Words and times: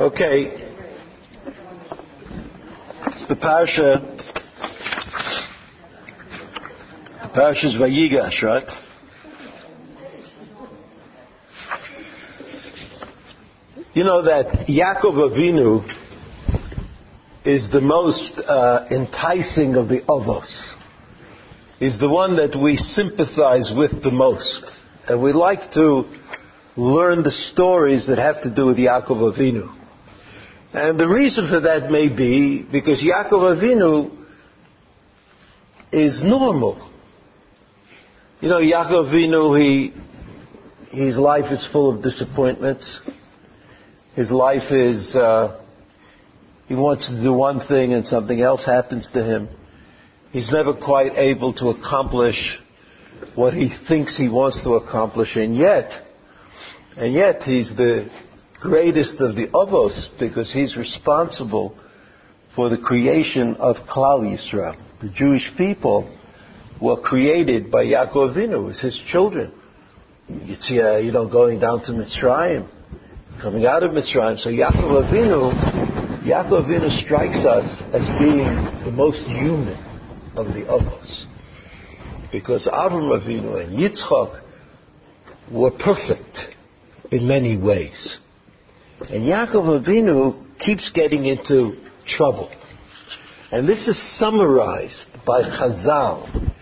Okay. 0.00 0.46
It's 3.08 3.26
the 3.28 3.36
parasha. 3.36 4.00
Parasha's 7.34 7.74
Vayigash, 7.74 8.42
right? 8.42 8.66
You 13.92 14.04
know 14.04 14.22
that 14.22 14.66
Yaakov 14.66 15.30
Avinu 15.30 15.86
is 17.44 17.70
the 17.70 17.82
most 17.82 18.38
uh, 18.38 18.86
enticing 18.90 19.76
of 19.76 19.88
the 19.88 20.00
Avos. 20.00 20.72
He's 21.78 21.98
the 21.98 22.08
one 22.08 22.36
that 22.36 22.58
we 22.58 22.76
sympathize 22.76 23.70
with 23.76 24.02
the 24.02 24.10
most. 24.10 24.64
And 25.06 25.22
we 25.22 25.32
like 25.32 25.70
to 25.72 26.04
learn 26.76 27.22
the 27.22 27.30
stories 27.30 28.06
that 28.06 28.16
have 28.16 28.42
to 28.44 28.50
do 28.50 28.66
with 28.66 28.78
Yaakov 28.78 29.36
Avinu. 29.36 29.81
And 30.74 30.98
the 30.98 31.06
reason 31.06 31.48
for 31.48 31.60
that 31.60 31.90
may 31.90 32.08
be 32.08 32.62
because 32.62 33.02
Yaakov 33.02 33.60
Avinu 33.60 34.16
is 35.92 36.22
normal. 36.22 36.90
You 38.40 38.48
know, 38.48 38.58
Yaakov 38.60 39.12
Avinu, 39.12 39.60
he, 39.60 39.92
his 40.96 41.18
life 41.18 41.52
is 41.52 41.68
full 41.70 41.94
of 41.94 42.02
disappointments. 42.02 43.00
His 44.16 44.30
life 44.30 44.72
is, 44.72 45.14
uh, 45.14 45.60
he 46.68 46.74
wants 46.74 47.06
to 47.08 47.22
do 47.22 47.34
one 47.34 47.60
thing 47.60 47.92
and 47.92 48.06
something 48.06 48.40
else 48.40 48.64
happens 48.64 49.10
to 49.12 49.22
him. 49.22 49.50
He's 50.32 50.50
never 50.50 50.72
quite 50.72 51.12
able 51.16 51.52
to 51.54 51.68
accomplish 51.68 52.58
what 53.34 53.52
he 53.52 53.70
thinks 53.88 54.16
he 54.16 54.30
wants 54.30 54.62
to 54.64 54.76
accomplish, 54.76 55.36
and 55.36 55.54
yet, 55.54 55.90
and 56.96 57.12
yet 57.12 57.42
he's 57.42 57.76
the 57.76 58.10
greatest 58.62 59.20
of 59.20 59.34
the 59.34 59.48
Avos 59.48 60.08
because 60.18 60.52
he's 60.52 60.76
responsible 60.76 61.76
for 62.54 62.68
the 62.68 62.78
creation 62.78 63.56
of 63.56 63.76
Klal 63.88 64.22
Yisrael. 64.22 64.80
The 65.00 65.08
Jewish 65.08 65.50
people 65.58 66.08
were 66.80 67.00
created 67.00 67.70
by 67.70 67.84
Yaakov 67.84 68.34
Avinu 68.36 68.70
as 68.70 68.80
his 68.80 68.96
children. 69.08 69.52
You 70.28 70.54
see, 70.54 70.80
uh, 70.80 70.98
you 70.98 71.10
know, 71.10 71.28
going 71.28 71.58
down 71.58 71.82
to 71.84 71.92
Mitzrayim, 71.92 72.68
coming 73.40 73.66
out 73.66 73.82
of 73.82 73.90
Mitzrayim. 73.90 74.38
So 74.38 74.50
Yaakov 74.50 75.10
Avinu, 75.10 76.22
Yaakov 76.22 76.66
Avinu 76.66 77.04
strikes 77.04 77.44
us 77.44 77.82
as 77.92 78.02
being 78.20 78.46
the 78.84 78.92
most 78.92 79.26
human 79.26 79.76
of 80.36 80.46
the 80.54 80.62
Avos. 80.62 81.26
Because 82.30 82.68
Avram 82.68 83.10
Avinu 83.20 83.62
and 83.62 83.76
Yitzchak 83.76 84.40
were 85.50 85.72
perfect 85.72 86.54
in 87.10 87.26
many 87.26 87.56
ways. 87.56 88.18
And 89.10 89.24
Yaakov 89.24 89.84
Avinu 89.84 90.58
keeps 90.58 90.92
getting 90.92 91.24
into 91.24 91.76
trouble. 92.06 92.50
And 93.50 93.68
this 93.68 93.88
is 93.88 94.00
summarized 94.18 95.06
by 95.26 95.42
Chazal 95.42 96.52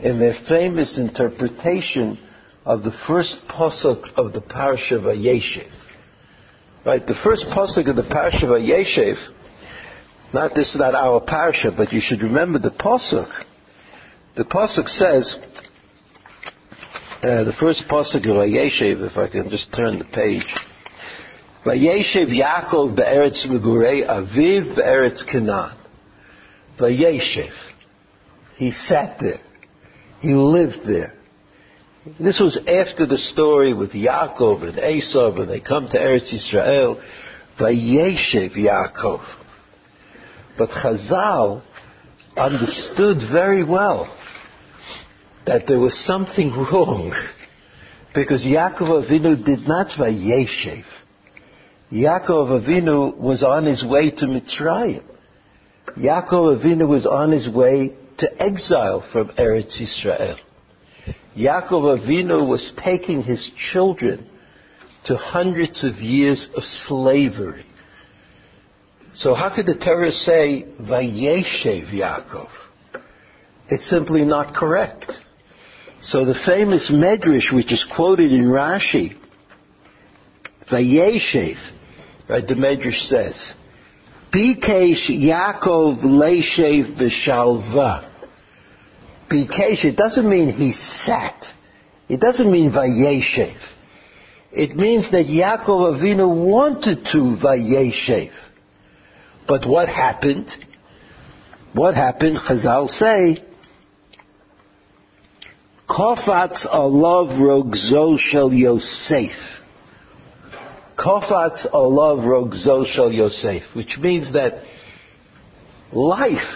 in 0.00 0.20
their 0.20 0.34
famous 0.48 0.96
interpretation 0.96 2.18
of 2.64 2.84
the 2.84 2.92
first 3.06 3.40
posuk 3.48 4.12
of 4.14 4.32
the 4.32 4.40
Parasha 4.40 4.94
Vayeshev. 4.94 5.70
Right, 6.86 7.04
the 7.04 7.14
first 7.14 7.46
posuk 7.46 7.88
of 7.90 7.96
the 7.96 8.04
Parasha 8.04 8.46
Vayeshev, 8.46 9.16
not 10.32 10.54
this 10.54 10.74
is 10.74 10.76
not 10.76 10.94
our 10.94 11.20
Parasha, 11.20 11.72
but 11.76 11.92
you 11.92 12.00
should 12.00 12.22
remember 12.22 12.60
the 12.60 12.70
posuk. 12.70 13.44
The 14.36 14.44
pasuk 14.44 14.88
says, 14.88 15.36
uh, 17.22 17.44
the 17.44 17.54
first 17.58 17.84
pasuk 17.90 18.18
of 18.18 18.36
Vayeshev, 18.36 19.04
if 19.04 19.16
I 19.16 19.28
can 19.28 19.50
just 19.50 19.74
turn 19.74 19.98
the 19.98 20.04
page. 20.04 20.46
Vayeshev 21.68 22.28
Yaakov 22.28 22.96
be'eretz 22.96 23.44
megurei 23.46 24.00
aviv 24.06 24.74
be'eretz 24.74 25.22
Canaan. 25.30 25.76
Vayeshev. 26.78 27.52
He 28.56 28.70
sat 28.70 29.18
there. 29.20 29.40
He 30.20 30.32
lived 30.32 30.86
there. 30.86 31.12
This 32.18 32.40
was 32.40 32.56
after 32.56 33.04
the 33.04 33.18
story 33.18 33.74
with 33.74 33.92
Yaakov 33.92 34.62
and 34.62 34.78
Esav, 34.78 35.38
when 35.38 35.48
they 35.48 35.60
come 35.60 35.88
to 35.88 35.98
Eretz 35.98 36.32
Yisrael. 36.32 37.02
Vayeshev 37.58 38.52
Yaakov. 38.56 39.22
But 40.56 40.70
Chazal 40.70 41.62
understood 42.34 43.18
very 43.30 43.62
well 43.62 44.16
that 45.44 45.66
there 45.66 45.78
was 45.78 46.02
something 46.06 46.50
wrong 46.72 47.12
because 48.14 48.42
Yaakov 48.42 49.06
Avinu 49.06 49.44
did 49.44 49.68
not 49.68 49.88
Vayeshev. 49.88 50.84
Yaakov 51.92 52.62
Avinu 52.62 53.16
was 53.16 53.42
on 53.42 53.64
his 53.64 53.82
way 53.82 54.10
to 54.10 54.26
Mitzrayim. 54.26 55.02
Yaakov 55.96 56.62
Avinu 56.62 56.86
was 56.86 57.06
on 57.06 57.32
his 57.32 57.48
way 57.48 57.96
to 58.18 58.42
exile 58.42 59.02
from 59.10 59.28
Eretz 59.30 59.80
Yisrael. 59.80 60.38
Yaakov 61.34 61.98
Avinu 61.98 62.46
was 62.46 62.74
taking 62.84 63.22
his 63.22 63.50
children 63.72 64.28
to 65.06 65.16
hundreds 65.16 65.82
of 65.82 65.94
years 65.96 66.50
of 66.54 66.62
slavery. 66.62 67.64
So 69.14 69.32
how 69.32 69.54
could 69.54 69.64
the 69.64 69.74
Torah 69.74 70.12
say 70.12 70.66
Vayeshev 70.78 71.90
Yaakov? 71.90 72.50
It's 73.70 73.88
simply 73.88 74.24
not 74.26 74.54
correct. 74.54 75.10
So 76.02 76.26
the 76.26 76.34
famous 76.34 76.90
Medrash, 76.92 77.52
which 77.52 77.72
is 77.72 77.86
quoted 77.96 78.30
in 78.30 78.44
Rashi, 78.44 79.16
Vayeshev, 80.70 81.56
right, 82.28 82.46
the 82.46 82.54
Medrash 82.54 83.06
says, 83.08 83.54
Bikesh 84.32 85.08
Yaakov 85.08 86.02
Leshev 86.02 86.96
B'Shalva. 86.96 88.10
Bikesh, 89.30 89.84
it 89.84 89.96
doesn't 89.96 90.28
mean 90.28 90.50
he 90.50 90.72
sat. 90.72 91.44
It 92.08 92.20
doesn't 92.20 92.50
mean 92.50 92.70
Vayeshev. 92.70 93.56
It 94.52 94.76
means 94.76 95.10
that 95.10 95.26
Yaakov 95.26 96.00
Avinu 96.00 96.46
wanted 96.46 97.04
to 97.12 97.36
Vayeshev. 97.42 98.32
But 99.46 99.66
what 99.66 99.88
happened? 99.88 100.48
What 101.72 101.94
happened? 101.94 102.38
Chazal 102.38 102.88
say, 102.88 103.44
Kofatz 105.88 106.66
alav 106.66 107.38
rogzo 107.38 108.18
shel 108.18 108.52
Yosef. 108.52 109.57
Kofatz 110.98 111.70
alav 111.72 112.24
rogzo 112.26 112.84
shel 112.84 113.12
Yosef, 113.12 113.62
which 113.74 113.98
means 113.98 114.32
that 114.32 114.64
life, 115.92 116.54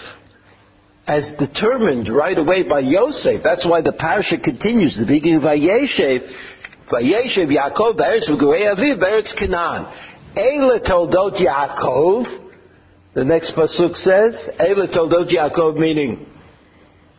as 1.07 1.31
determined 1.39 2.09
right 2.09 2.37
away 2.37 2.63
by 2.63 2.79
Yosef, 2.79 3.41
that's 3.41 3.65
why 3.65 3.81
the 3.81 3.93
parasha 3.93 4.37
continues, 4.37 4.97
the 4.97 5.05
beginning 5.05 5.37
of 5.37 5.43
Vayeshev, 5.43 6.29
Vayeshev 6.91 7.47
Yaakov 7.47 7.97
be'eretz 7.97 8.29
v'gurei 8.29 8.75
aviv 8.75 8.99
be'eretz 8.99 9.33
Canaan. 9.37 9.85
Eile 10.35 10.85
toldot 10.85 11.39
Yaakov, 11.39 12.49
the 13.13 13.23
next 13.23 13.55
pasuk 13.55 13.95
says, 13.95 14.35
Eile 14.59 14.93
toldot 14.93 15.31
Yaakov 15.31 15.77
meaning 15.77 16.25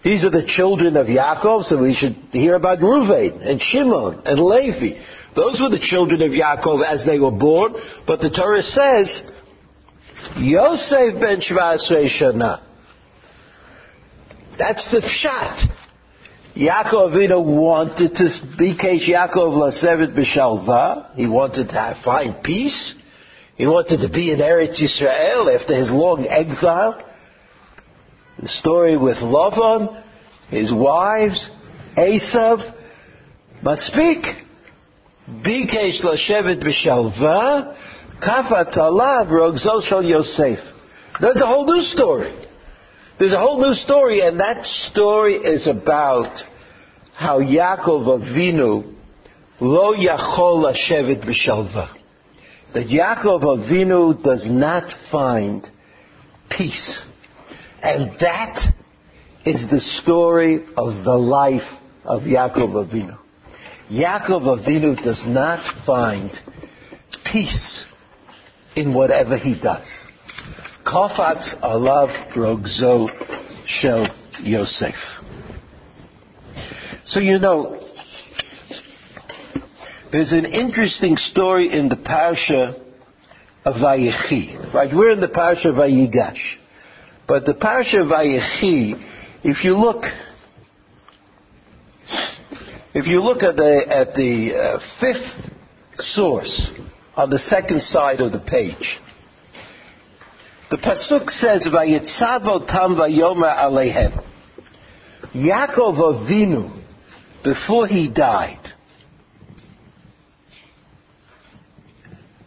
these 0.05 0.23
are 0.23 0.31
the 0.31 0.45
children 0.47 0.99
of 0.99 1.07
Yaakov, 1.07 1.65
so 1.65 1.81
we 1.81 1.95
should 1.95 2.17
hear 2.31 2.55
about 2.57 2.81
Ruvain 2.81 3.41
and 3.41 3.61
Shimon 3.61 4.21
and 4.27 4.39
Levi. 4.39 5.01
Those 5.35 5.61
were 5.61 5.71
the 5.71 5.81
children 5.81 6.23
of 6.23 6.31
Yaakov 6.31 6.85
as 6.85 7.05
they 7.05 7.19
were 7.19 7.31
born, 7.31 7.75
but 8.07 8.21
the 8.21 8.31
Torah 8.31 8.63
says, 8.63 9.23
Yosef 10.37 11.21
ben 11.21 11.41
Shvasrei 11.41 12.07
Shana. 12.09 12.63
That's 14.59 14.89
the 14.91 15.01
pshat. 15.01 15.67
Yaakov 16.57 17.13
Avinu 17.13 17.45
wanted 17.45 18.15
to 18.15 18.31
be 18.57 18.77
Kesh 18.77 19.09
Yaakov 19.09 19.57
Lasevet 19.57 20.17
B'Shalva. 20.17 21.17
He 21.17 21.27
wanted 21.27 21.67
to 21.69 21.75
have, 21.75 22.05
find 22.05 22.45
peace. 22.45 22.95
He 23.57 23.67
wanted 23.67 24.07
to 24.07 24.09
be 24.09 24.31
in 24.31 24.39
Eretz 24.39 24.81
Yisrael 24.81 25.53
after 25.53 25.75
his 25.75 25.91
long 25.91 26.27
exile. 26.27 27.05
The 28.41 28.49
story 28.49 28.97
with 28.97 29.17
Lavan, 29.17 30.01
his 30.49 30.73
wives, 30.73 31.51
Esav, 31.97 32.73
must 33.63 33.83
speak. 33.83 34.25
Bikesh 35.29 36.03
Lashevet 36.03 36.63
B'Shalva, 36.63 37.77
Kafat 38.23 38.77
Alav 38.77 39.59
Shal 39.89 40.03
Yosef. 40.05 40.59
That's 41.19 41.41
a 41.41 41.47
whole 41.47 41.65
new 41.65 41.83
story. 41.83 42.35
There's 43.19 43.33
a 43.33 43.39
whole 43.39 43.61
new 43.61 43.73
story, 43.75 44.21
and 44.21 44.41
that 44.41 44.67
story 44.67 45.37
is 45.37 45.67
about 45.67 46.37
how 47.15 47.41
Yaakov 47.41 48.21
Avinu 48.21 48.95
lo 49.61 49.95
yachol 49.95 50.65
Lashevet 50.65 51.25
B'Shalva. 51.25 51.89
That 52.75 52.89
Yaakov 52.89 53.43
Avinu 53.45 54.23
does 54.23 54.45
not 54.47 54.93
find 55.11 55.67
peace. 56.51 57.03
And 57.83 58.19
that 58.21 58.75
is 59.47 59.71
the 59.71 59.81
story 59.81 60.67
of 60.77 61.05
the 61.05 61.17
life 61.17 61.63
of 62.05 62.23
Yaakov 62.23 62.91
Avinu. 62.91 63.24
Yaakov 63.91 64.65
Avinu 64.65 65.03
does 65.03 65.25
not 65.27 65.85
find 65.85 66.31
peace. 67.25 67.85
in 68.77 68.93
whatever 68.93 69.37
he 69.37 69.55
does. 69.55 69.87
Kofatz 70.85 71.59
alav 71.61 72.33
rogzo 72.35 73.09
shel 73.67 74.09
Yosef. 74.41 74.95
So 77.05 77.21
you 77.21 77.39
know, 77.39 77.81
there's 80.11 80.33
an 80.33 80.47
interesting 80.47 81.17
story 81.17 81.73
in 81.73 81.89
the 81.89 81.97
parsha 81.97 82.81
of 83.65 83.75
Vayechi. 83.77 84.75
Right, 84.75 84.95
we're 84.95 85.13
in 85.13 85.21
the 85.21 85.29
parsha 85.29 85.67
of 85.67 85.77
Vayigash. 85.77 86.57
But 87.27 87.47
the 87.47 87.55
parsha 87.55 88.03
of 88.03 88.09
Vayechi, 88.09 89.01
if 89.43 89.65
you 89.65 89.77
look, 89.77 90.05
if 92.95 93.09
you 93.09 93.21
look 93.21 93.43
at 93.43 93.57
the, 93.57 93.85
at 93.89 94.15
the 94.15 94.55
uh, 94.55 94.79
fifth 95.01 95.51
source 95.97 96.71
on 97.17 97.29
the 97.29 97.39
second 97.41 97.83
side 97.83 98.21
of 98.21 98.31
the 98.31 98.39
page, 98.39 99.01
the 100.71 100.77
pasuk 100.77 101.29
says, 101.29 101.67
"Vayitzav 101.67 102.45
otam 102.45 102.97
vayomer 102.97 103.55
alehem." 103.57 104.25
Yaakov 105.35 106.29
Avinu, 106.29 106.83
before 107.43 107.89
he 107.89 108.09
died, 108.09 108.61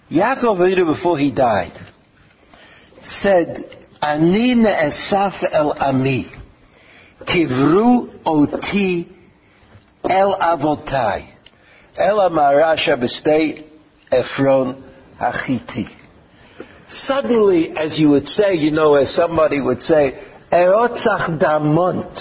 Yaakov 0.09 0.59
Avinu, 0.59 0.95
before 0.95 1.19
he 1.19 1.31
died, 1.31 1.73
said, 3.03 3.65
"Ani 4.01 4.55
ne'esaf 4.55 5.53
el 5.53 5.73
ami, 5.73 6.31
kivru 7.25 8.17
oti 8.25 9.16
el 10.03 10.35
avotai, 10.35 11.29
el 11.97 12.17
amarasha 12.17 12.97
b'stei 12.97 13.67
Ephron 14.11 14.83
Achiti. 15.19 15.88
Suddenly, 16.89 17.77
as 17.77 17.99
you 17.99 18.09
would 18.09 18.27
say, 18.27 18.55
you 18.55 18.71
know, 18.71 18.95
as 18.95 19.13
somebody 19.13 19.59
would 19.59 19.81
say, 19.81 20.23
erotzach 20.51 21.39
damont, 21.41 22.17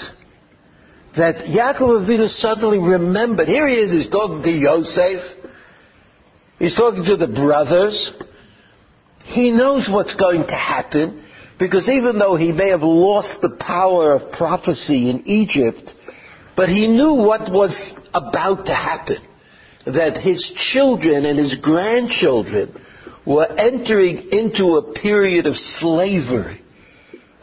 that 1.15 1.45
Yaakov 1.45 2.05
Avinu 2.05 2.27
suddenly 2.27 2.77
remembered. 2.77 3.47
Here 3.47 3.67
he 3.67 3.75
is, 3.75 3.91
he's 3.91 4.09
talking 4.09 4.43
to 4.43 4.51
Yosef. 4.51 5.21
He's 6.59 6.75
talking 6.75 7.05
to 7.05 7.17
the 7.17 7.27
brothers. 7.27 8.11
He 9.23 9.51
knows 9.51 9.87
what's 9.89 10.15
going 10.15 10.45
to 10.47 10.55
happen 10.55 11.23
because 11.59 11.89
even 11.89 12.19
though 12.19 12.35
he 12.35 12.51
may 12.51 12.69
have 12.69 12.83
lost 12.83 13.41
the 13.41 13.49
power 13.49 14.13
of 14.13 14.31
prophecy 14.31 15.09
in 15.09 15.27
Egypt, 15.27 15.91
but 16.57 16.69
he 16.69 16.87
knew 16.87 17.13
what 17.13 17.51
was 17.51 17.93
about 18.15 18.65
to 18.65 18.73
happen. 18.73 19.21
That 19.85 20.17
his 20.17 20.51
children 20.73 21.23
and 21.23 21.37
his 21.37 21.55
grandchildren 21.55 22.75
were 23.25 23.45
entering 23.45 24.29
into 24.31 24.75
a 24.77 24.93
period 24.93 25.45
of 25.45 25.55
slavery. 25.55 26.59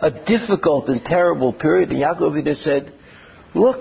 A 0.00 0.10
difficult 0.10 0.88
and 0.88 1.02
terrible 1.02 1.52
period. 1.52 1.90
And 1.90 2.00
Yaakov 2.00 2.56
said, 2.56 2.92
look, 3.54 3.80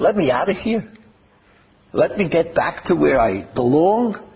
let 0.00 0.16
me 0.16 0.30
out 0.30 0.50
of 0.50 0.56
here. 0.56 0.90
Let 1.92 2.18
me 2.18 2.28
get 2.28 2.54
back 2.54 2.84
to 2.86 2.96
where 2.96 3.20
I 3.20 3.42
belong. 3.54 4.26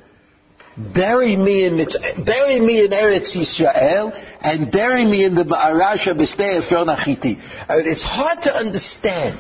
Bury 0.77 1.37
me 1.37 1.65
in 1.67 1.77
bury 2.25 2.59
me 2.61 2.85
in 2.85 2.91
Eretz 2.91 3.37
Yisrael 3.37 4.13
and 4.41 4.73
bury 4.73 5.05
me 5.05 5.25
in 5.25 5.35
the 5.35 5.45
Ma'arasha 5.45 6.17
B'stei 6.19 6.65
Ephron 6.65 6.89
Achiti. 6.89 7.37
It's 7.69 8.03
hard 8.03 8.43
to 8.43 8.55
understand. 8.55 9.39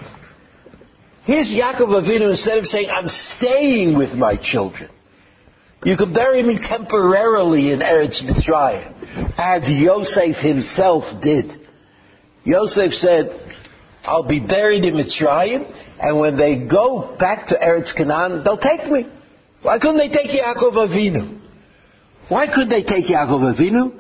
Here's 1.25 1.51
Yaakov 1.51 1.89
Avinu 1.89 2.31
instead 2.31 2.59
of 2.59 2.67
saying, 2.67 2.91
I'm 2.91 3.09
staying 3.09 3.97
with 3.97 4.13
my 4.13 4.37
children. 4.37 4.91
You 5.83 5.97
can 5.97 6.13
bury 6.13 6.43
me 6.43 6.59
temporarily 6.59 7.73
in 7.73 7.81
Eretz 7.81 8.23
Mitzrayim, 8.23 9.33
as 9.39 9.67
Yosef 9.67 10.37
himself 10.37 11.05
did. 11.23 11.67
Yosef 12.45 12.93
said, 12.93 13.41
I'll 14.03 14.29
be 14.29 14.41
buried 14.41 14.85
in 14.85 14.95
Mitzrayim, 14.95 15.65
and 15.99 16.19
when 16.21 16.37
they 16.37 16.59
go 16.59 17.17
back 17.19 17.47
to 17.47 17.55
Eretz 17.55 17.97
Canaan, 17.97 18.45
they'll 18.45 18.59
take 18.59 18.87
me. 18.91 19.07
Why 19.63 19.79
couldn't 19.79 19.97
they 19.97 20.11
take 20.11 20.29
Yaakov 20.29 20.73
Avinu? 20.73 21.41
Why 22.29 22.49
couldn't 22.49 22.69
they 22.69 22.83
take 22.83 23.07
Yaakov 23.07 23.57
Avinu? 23.57 23.99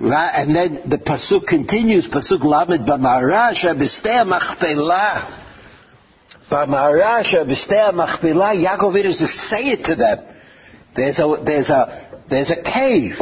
And 0.00 0.56
then 0.56 0.88
the 0.88 0.96
pasuk 0.96 1.46
continues, 1.46 2.08
pasuk 2.08 2.42
lamed 2.42 2.88
b'marasha 2.88 3.74
b'stei 3.76 4.26
machpelah. 4.26 5.44
B'marasha 6.50 7.44
b'stei 7.44 7.92
machpelah, 7.92 8.54
Yaakov 8.54 9.04
is 9.04 9.20
it 9.52 9.84
to 9.84 9.94
them. 9.94 10.24
There's 10.96 11.18
a, 11.18 11.42
there's 11.44 11.68
a, 11.70 12.22
there's 12.30 12.50
a 12.50 12.62
cave 12.62 13.18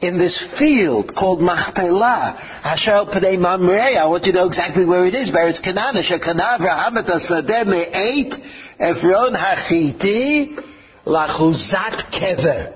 in 0.00 0.18
this 0.18 0.46
field 0.58 1.14
called 1.14 1.40
Machpelah. 1.40 2.36
Hashel 2.62 3.06
Pnei 3.06 3.38
Mamrei. 3.38 3.96
I 3.96 4.06
want 4.06 4.24
you 4.24 4.32
to 4.32 4.38
know 4.38 4.46
exactly 4.46 4.84
where 4.84 5.06
it 5.06 5.14
is. 5.14 5.32
Where 5.32 5.48
it's 5.48 5.60
Canaan. 5.60 5.96
Shekanav 5.96 6.58
Rahamat 6.58 7.08
Asadeh 7.08 7.64
Me'eit 7.66 8.34
Ephron 8.78 9.34
Hachiti 9.34 10.58
Lachuzat 11.06 12.10
Kever. 12.12 12.74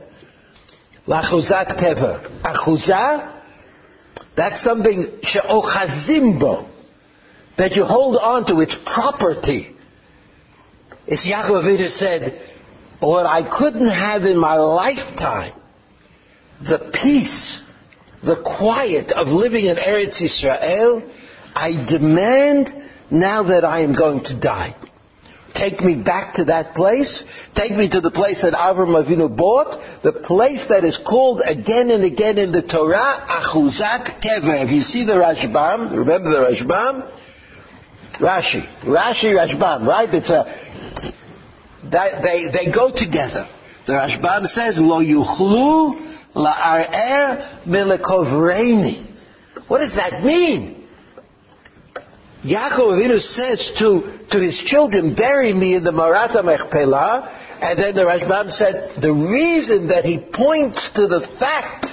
Lachuzat 1.07 1.79
Kever. 1.79 2.43
Achuzah, 2.43 3.43
that's 4.37 4.63
something 4.63 5.19
she'ochazimbo, 5.23 6.69
that 7.61 7.77
you 7.77 7.85
hold 7.85 8.17
on 8.17 8.47
to 8.47 8.61
its 8.61 8.75
property. 8.87 9.77
As 11.07 11.27
Yaakov 11.27 11.65
Avinu 11.65 11.91
said, 11.91 12.41
what 13.01 13.27
I 13.27 13.59
couldn't 13.59 13.89
have 13.89 14.23
in 14.23 14.39
my 14.39 14.57
lifetime, 14.57 15.61
the 16.63 16.91
peace, 17.03 17.63
the 18.23 18.37
quiet 18.43 19.13
of 19.13 19.29
living 19.29 19.67
in 19.67 19.77
Eretz 19.77 20.23
Israel, 20.23 21.03
I 21.55 21.85
demand 21.87 22.71
now 23.11 23.43
that 23.45 23.65
I 23.65 23.81
am 23.83 23.95
going 23.95 24.25
to 24.25 24.41
die. 24.41 24.77
Take 25.55 25.81
me 25.81 25.97
back 25.97 26.37
to 26.37 26.45
that 26.45 26.75
place. 26.75 27.25
Take 27.55 27.73
me 27.73 27.91
to 27.91 28.01
the 28.01 28.11
place 28.11 28.41
that 28.41 28.55
Avram 28.55 28.95
Avinu 29.03 29.37
bought. 29.37 30.03
The 30.03 30.13
place 30.13 30.65
that 30.69 30.85
is 30.85 30.97
called 30.97 31.43
again 31.45 31.91
and 31.91 32.05
again 32.05 32.39
in 32.39 32.53
the 32.53 32.63
Torah, 32.63 33.27
Achuzat 33.29 34.23
Kever. 34.23 34.65
If 34.65 34.71
you 34.71 34.81
see 34.81 35.05
the 35.05 35.15
Rashbam, 35.15 35.97
remember 35.97 36.31
the 36.31 36.55
Rashbam? 36.55 37.11
Rashi. 38.21 38.67
Rashi, 38.83 39.33
Rashbam, 39.35 39.87
right? 39.87 40.13
It's 40.13 40.31
a, 40.31 40.45
they, 41.83 42.51
they 42.53 42.73
go 42.73 42.93
together. 42.95 43.49
The 43.87 43.95
Rashbam 43.95 44.47
says, 44.47 44.79
Lo 44.79 45.01
yuchlu 45.01 46.35
la'ar'er 46.35 47.65
milekovreini. 47.67 49.07
What 49.69 49.79
does 49.79 49.95
that 49.95 50.23
mean? 50.23 50.87
Yaakov 52.45 52.97
Avinu 52.97 53.21
says 53.21 53.73
to, 53.79 54.19
to 54.31 54.41
his 54.41 54.59
children, 54.59 55.15
bury 55.15 55.53
me 55.53 55.75
in 55.75 55.85
the 55.85 55.91
Marata 55.91 56.43
Mechpelah, 56.43 57.29
and 57.61 57.79
then 57.79 57.95
the 57.95 58.03
Rashbam 58.03 58.51
said, 58.51 59.03
the 59.03 59.13
reason 59.13 59.89
that 59.89 60.05
he 60.05 60.19
points 60.19 60.91
to 60.93 61.07
the 61.07 61.21
fact 61.39 61.87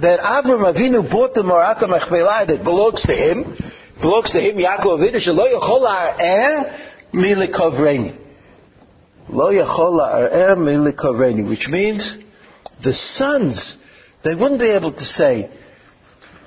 that 0.00 0.20
Avram 0.20 0.74
Avinu 0.74 1.10
bought 1.10 1.34
the 1.34 1.42
Marata 1.42 1.84
Mechpelah 1.84 2.46
that 2.46 2.64
belongs 2.64 3.02
to 3.02 3.12
him, 3.12 3.56
belongs 4.00 4.32
to 4.32 4.40
him, 4.40 4.56
Yaakov 4.56 4.98
Avinu, 4.98 5.16
shelo 5.16 5.46
yochol 5.52 5.80
la'ar'er 5.82 7.12
milekovreini. 7.12 8.20
Lo 9.28 9.50
which 11.48 11.68
means 11.68 12.18
the 12.82 12.92
sons, 12.92 13.76
they 14.22 14.34
wouldn't 14.34 14.60
be 14.60 14.68
able 14.70 14.92
to 14.92 15.04
say, 15.04 15.50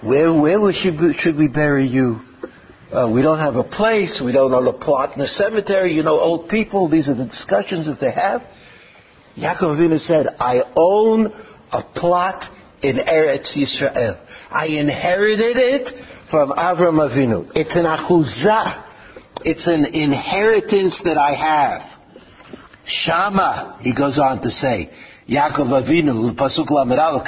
where, 0.01 0.31
where 0.31 0.73
should, 0.73 0.99
we, 0.99 1.13
should 1.13 1.35
we 1.35 1.47
bury 1.47 1.87
you? 1.87 2.21
Uh, 2.91 3.11
we 3.13 3.21
don't 3.21 3.39
have 3.39 3.55
a 3.55 3.63
place, 3.63 4.21
we 4.23 4.31
don't 4.31 4.53
own 4.53 4.67
a 4.67 4.73
plot 4.73 5.13
in 5.13 5.19
the 5.19 5.27
cemetery, 5.27 5.93
you 5.93 6.03
know, 6.03 6.19
old 6.19 6.47
people, 6.49 6.87
these 6.87 7.09
are 7.09 7.15
the 7.15 7.25
discussions 7.25 7.87
that 7.87 7.99
they 7.99 8.11
have. 8.11 8.41
Yaakov 9.35 9.77
Avinu 9.77 9.99
said, 9.99 10.27
I 10.39 10.63
own 10.75 11.33
a 11.71 11.83
plot 11.83 12.45
in 12.81 12.97
Eretz 12.97 13.57
Yisrael. 13.57 14.23
I 14.49 14.67
inherited 14.67 15.57
it 15.57 15.93
from 16.29 16.51
Avram 16.51 16.99
Avinu. 16.99 17.51
It's 17.55 17.75
an 17.75 17.85
achuzah. 17.85 18.83
It's 19.45 19.67
an 19.67 19.85
inheritance 19.85 21.01
that 21.03 21.17
I 21.17 21.33
have. 21.33 21.99
Shama, 22.85 23.77
he 23.81 23.93
goes 23.93 24.17
on 24.19 24.41
to 24.41 24.49
say, 24.49 24.89
Yaakov 25.29 25.83
Avinu, 25.83 26.35
pasuk 26.35 26.67
lameral, 26.67 27.25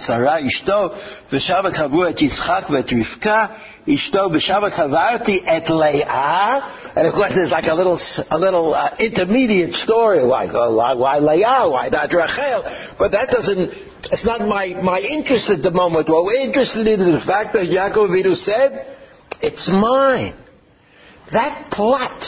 Sarah 0.00 0.40
ishto, 0.40 0.96
v'shama 1.30 1.74
kavu 1.74 2.10
et 2.10 2.16
Yitzchak 2.16 2.66
v'et 2.66 2.88
Rivka, 2.88 3.58
kavarti 3.86 5.42
et 5.46 5.68
Leah, 5.68 6.92
and 6.96 7.06
of 7.06 7.14
course 7.14 7.32
there's 7.34 7.50
like 7.50 7.66
a 7.66 7.74
little, 7.74 7.98
a 8.30 8.38
little 8.38 8.74
uh, 8.74 8.96
intermediate 8.98 9.74
story, 9.74 10.24
why, 10.24 10.46
why 10.46 11.18
Leah, 11.18 11.68
why 11.68 11.88
not 11.88 12.12
Rachel, 12.12 12.62
but 12.98 13.12
that 13.12 13.30
doesn't, 13.30 13.70
it's 14.12 14.24
not 14.24 14.40
my, 14.40 14.68
my 14.82 15.00
interest 15.00 15.50
at 15.50 15.62
the 15.62 15.70
moment. 15.70 16.08
What 16.08 16.24
we're 16.24 16.40
interested 16.40 16.86
in 16.86 17.00
is 17.00 17.20
the 17.20 17.26
fact 17.26 17.54
that 17.54 17.66
Yaakov 17.66 18.10
Avinu 18.10 18.34
said, 18.34 18.98
it's 19.40 19.68
mine. 19.68 20.36
That 21.32 21.70
plot 21.72 22.24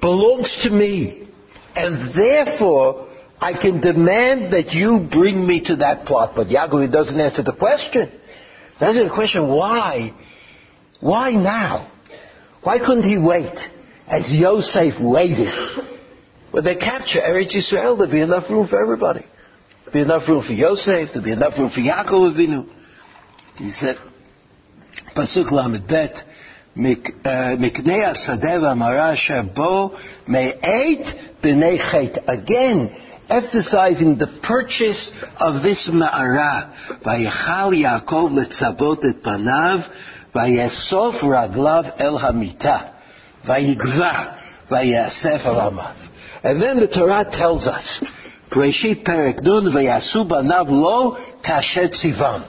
belongs 0.00 0.56
to 0.62 0.70
me. 0.70 1.28
And 1.74 2.14
therefore, 2.14 3.08
I 3.40 3.54
can 3.54 3.80
demand 3.80 4.52
that 4.52 4.72
you 4.72 5.08
bring 5.10 5.46
me 5.46 5.62
to 5.64 5.76
that 5.76 6.06
plot. 6.06 6.34
But 6.36 6.48
Yaakov 6.48 6.92
doesn't 6.92 7.18
answer 7.18 7.42
the 7.42 7.54
question. 7.56 8.12
That's 8.78 8.96
the 8.96 9.10
question, 9.12 9.48
why? 9.48 10.12
Why 11.00 11.30
now? 11.32 11.90
Why 12.62 12.78
couldn't 12.78 13.08
he 13.08 13.18
wait 13.18 13.56
as 14.08 14.32
Yosef 14.32 14.94
waited? 15.00 15.52
When 16.50 16.64
they 16.64 16.76
capture 16.76 17.20
Eretz 17.20 17.54
Yisrael, 17.54 17.98
there'd 17.98 18.10
be 18.10 18.20
enough 18.20 18.48
room 18.48 18.68
for 18.68 18.80
everybody. 18.80 19.26
There'd 19.84 19.92
be 19.92 20.00
enough 20.00 20.28
room 20.28 20.44
for 20.44 20.52
Yosef, 20.52 21.10
there'd 21.12 21.24
be 21.24 21.32
enough 21.32 21.58
room 21.58 21.70
for 21.70 21.80
Yaakov 21.80 22.34
Avinu. 22.34 22.68
He 23.56 23.72
said, 23.72 23.96
Pasuk 25.16 25.50
Lamed 25.50 25.86
Bet, 25.86 26.14
uh, 26.14 26.80
Miknea 26.80 28.16
Sadeva 28.16 28.74
Marasha 28.74 29.54
Bo 29.54 29.98
Me'eit 30.28 31.40
B'nei 31.42 32.28
Again, 32.28 32.96
emphasizing 33.28 34.18
the 34.18 34.40
purchase 34.42 35.10
of 35.38 35.62
this 35.62 35.88
Ma'ara. 35.92 37.02
Vayichal 37.02 37.74
Yaakov 37.74 38.30
Letzabot 38.32 39.04
Et 39.04 39.22
Panav 39.22 39.88
ויאסוף 40.35 41.23
רגליו 41.23 41.83
אל 42.01 42.17
המיטה, 42.19 42.77
ויגבע, 43.45 44.23
ויאסף 44.71 45.41
על 45.45 45.59
עמיו. 45.59 45.85
And 46.43 46.61
then 46.61 46.79
the 46.79 46.87
Torah 46.87 47.25
tells 47.25 47.67
us, 47.67 48.05
בראשית 48.51 49.05
פרק 49.05 49.41
נ' 49.43 49.75
ויעשו 49.75 50.23
בניו 50.23 50.65
לו 50.69 51.15
כאשר 51.43 51.87
ציוון. 51.87 52.41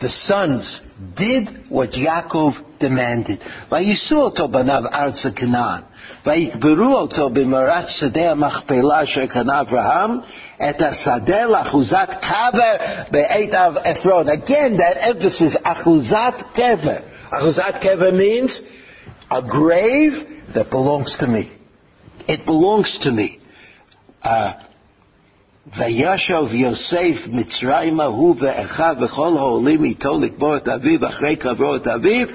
The 0.00 0.08
sons 0.28 0.80
did 1.16 1.48
what 1.70 1.94
Yaakov 1.94 2.54
demanded. 2.80 3.72
ויסעו 3.72 4.22
אותו 4.22 4.48
בניו 4.48 4.82
ארצה 4.94 5.30
כנען. 5.30 5.80
ויקברו 6.26 6.94
אותו 6.94 7.30
במרת 7.30 7.88
שדה 7.88 8.30
המכפלה 8.30 9.02
אשר 9.02 9.26
קנה 9.26 9.60
אברהם, 9.60 10.18
את 10.70 10.82
השדה 10.82 11.44
לאחוזת 11.44 12.14
קבר 12.20 12.76
בעת 13.10 13.54
עפרון. 13.84 14.28
Again, 14.28 14.78
that 14.78 14.96
emphasis, 15.04 15.56
אחוזת 15.62 16.34
קבר. 16.52 16.96
אחוזת 17.30 17.74
קבר 17.80 18.10
means 18.10 18.60
a 19.30 19.42
grave 19.42 20.14
that 20.54 20.70
belongs 20.70 21.16
to 21.20 21.26
me. 21.26 21.50
It 22.28 22.46
belongs 22.46 22.98
to 23.02 23.10
me. 23.10 23.38
Uh, 24.24 24.52
וישב 25.76 26.46
יוסף 26.50 27.26
מצרימה 27.32 28.04
הוא 28.04 28.36
ואחיו 28.38 28.96
וכל 29.00 29.32
העולים 29.36 29.84
איתו 29.84 30.18
לקבור 30.20 30.56
את 30.56 30.68
אביו 30.68 31.06
אחרי 31.06 31.36
קברו 31.36 31.76
את 31.76 31.86
אביו 31.86 32.26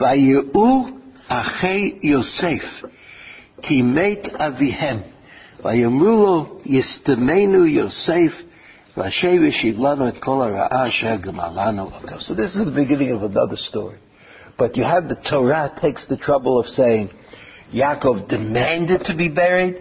ויראו 0.00 0.86
אחי 1.28 1.92
יוסף 2.02 2.82
כי 3.62 3.82
מת 3.82 4.28
אביהם 4.34 4.98
ויאמרו 5.64 6.06
לו 6.06 6.58
יסתמנו 6.66 7.66
יוסף 7.66 8.42
והשב 8.96 9.42
ישיב 9.42 9.80
לנו 9.80 10.08
את 10.08 10.18
כל 10.18 10.42
הרעה 10.42 10.88
אשר 10.88 11.16
גמלנו 11.16 11.82
אותו. 11.82 12.16
So 12.20 12.34
this 12.34 12.56
is 12.56 12.64
the 12.64 12.70
beginning 12.70 13.12
of 13.12 13.22
another 13.22 13.56
story. 13.56 13.98
But 14.58 14.76
you 14.76 14.84
have 14.84 15.08
the 15.08 15.16
Torah 15.16 15.70
takes 15.80 16.06
the 16.06 16.16
trouble 16.16 16.58
of 16.58 16.66
saying 16.66 17.10
Yaakov 17.74 18.28
demanded 18.28 19.04
to 19.04 19.14
be 19.14 19.28
buried 19.28 19.76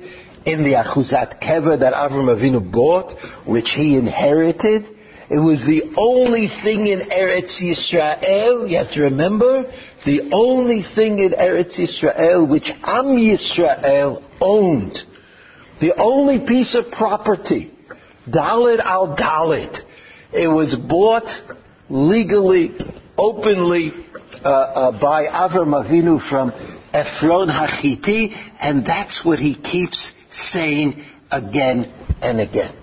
in 0.45 0.63
the 0.63 0.73
Achuzat 0.73 1.41
Kever 1.41 1.79
that 1.79 1.93
Avram 1.93 2.27
Avinu 2.35 2.71
bought, 2.71 3.13
which 3.47 3.69
he 3.69 3.95
inherited. 3.95 4.85
It 5.29 5.39
was 5.39 5.63
the 5.65 5.93
only 5.97 6.49
thing 6.63 6.85
in 6.87 6.99
Eretz 7.09 7.59
Yisrael, 7.61 8.69
you 8.69 8.77
have 8.77 8.91
to 8.93 9.01
remember, 9.01 9.71
the 10.04 10.30
only 10.32 10.82
thing 10.82 11.18
in 11.18 11.32
Eretz 11.32 11.78
Yisrael 11.78 12.48
which 12.48 12.70
Am 12.82 13.16
Yisrael 13.16 14.22
owned. 14.40 14.98
The 15.80 15.94
only 15.96 16.46
piece 16.46 16.74
of 16.74 16.90
property, 16.90 17.72
Dalit 18.28 18.80
al 18.80 19.16
Dalit. 19.16 19.80
It 20.32 20.48
was 20.48 20.74
bought 20.74 21.28
legally, 21.88 22.76
openly, 23.16 23.92
uh, 24.44 24.48
uh, 24.48 25.00
by 25.00 25.26
Avram 25.26 25.72
Avinu 25.74 26.20
from 26.28 26.50
Ephron 26.92 27.48
Hachiti, 27.48 28.34
and 28.60 28.84
that's 28.86 29.24
what 29.24 29.38
he 29.38 29.54
keeps 29.54 30.12
saying 30.30 31.04
again 31.30 31.92
and 32.22 32.40
again. 32.40 32.74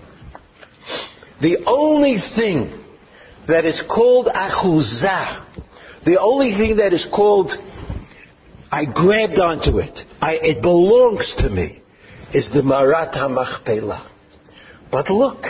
The 1.40 1.64
only 1.66 2.18
thing 2.36 2.84
that 3.46 3.64
is 3.64 3.82
called 3.88 4.26
achuzah, 4.26 5.46
the 6.04 6.20
only 6.20 6.52
thing 6.52 6.76
that 6.76 6.92
is 6.92 7.06
called, 7.12 7.52
I 8.70 8.84
grabbed 8.84 9.38
onto 9.38 9.78
it, 9.78 9.98
I, 10.20 10.34
it 10.34 10.62
belongs 10.62 11.34
to 11.38 11.48
me, 11.48 11.82
is 12.34 12.50
the 12.50 12.62
Marat 12.62 13.12
HaMachpelah. 13.12 14.08
But 14.90 15.10
look 15.10 15.44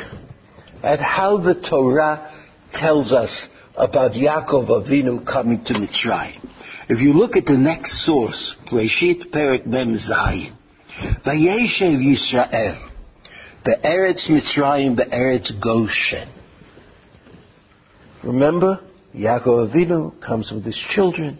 at 0.82 1.00
how 1.00 1.38
the 1.38 1.54
Torah 1.54 2.32
tells 2.72 3.12
us 3.12 3.48
about 3.76 4.12
Yaakov 4.12 4.68
Avinu 4.68 5.24
coming 5.26 5.64
to 5.64 5.74
Mitzrayim. 5.74 6.44
If 6.88 7.00
you 7.00 7.12
look 7.12 7.36
at 7.36 7.44
the 7.44 7.56
next 7.56 8.04
source, 8.04 8.56
Reshit 8.72 9.30
Perik 9.30 9.66
Mem 9.66 9.94
Zayin, 9.96 10.56
Vayeshev 11.24 11.98
Yisrael, 12.00 12.90
Be'eretz 13.64 14.28
Mitzrayim, 14.28 14.96
the 14.96 15.04
Eretz 15.04 15.52
Goshen. 15.62 16.28
Remember, 18.24 18.80
Yaakov 19.14 19.72
Avinu 19.72 20.20
comes 20.20 20.50
with 20.50 20.64
his 20.64 20.76
children, 20.76 21.38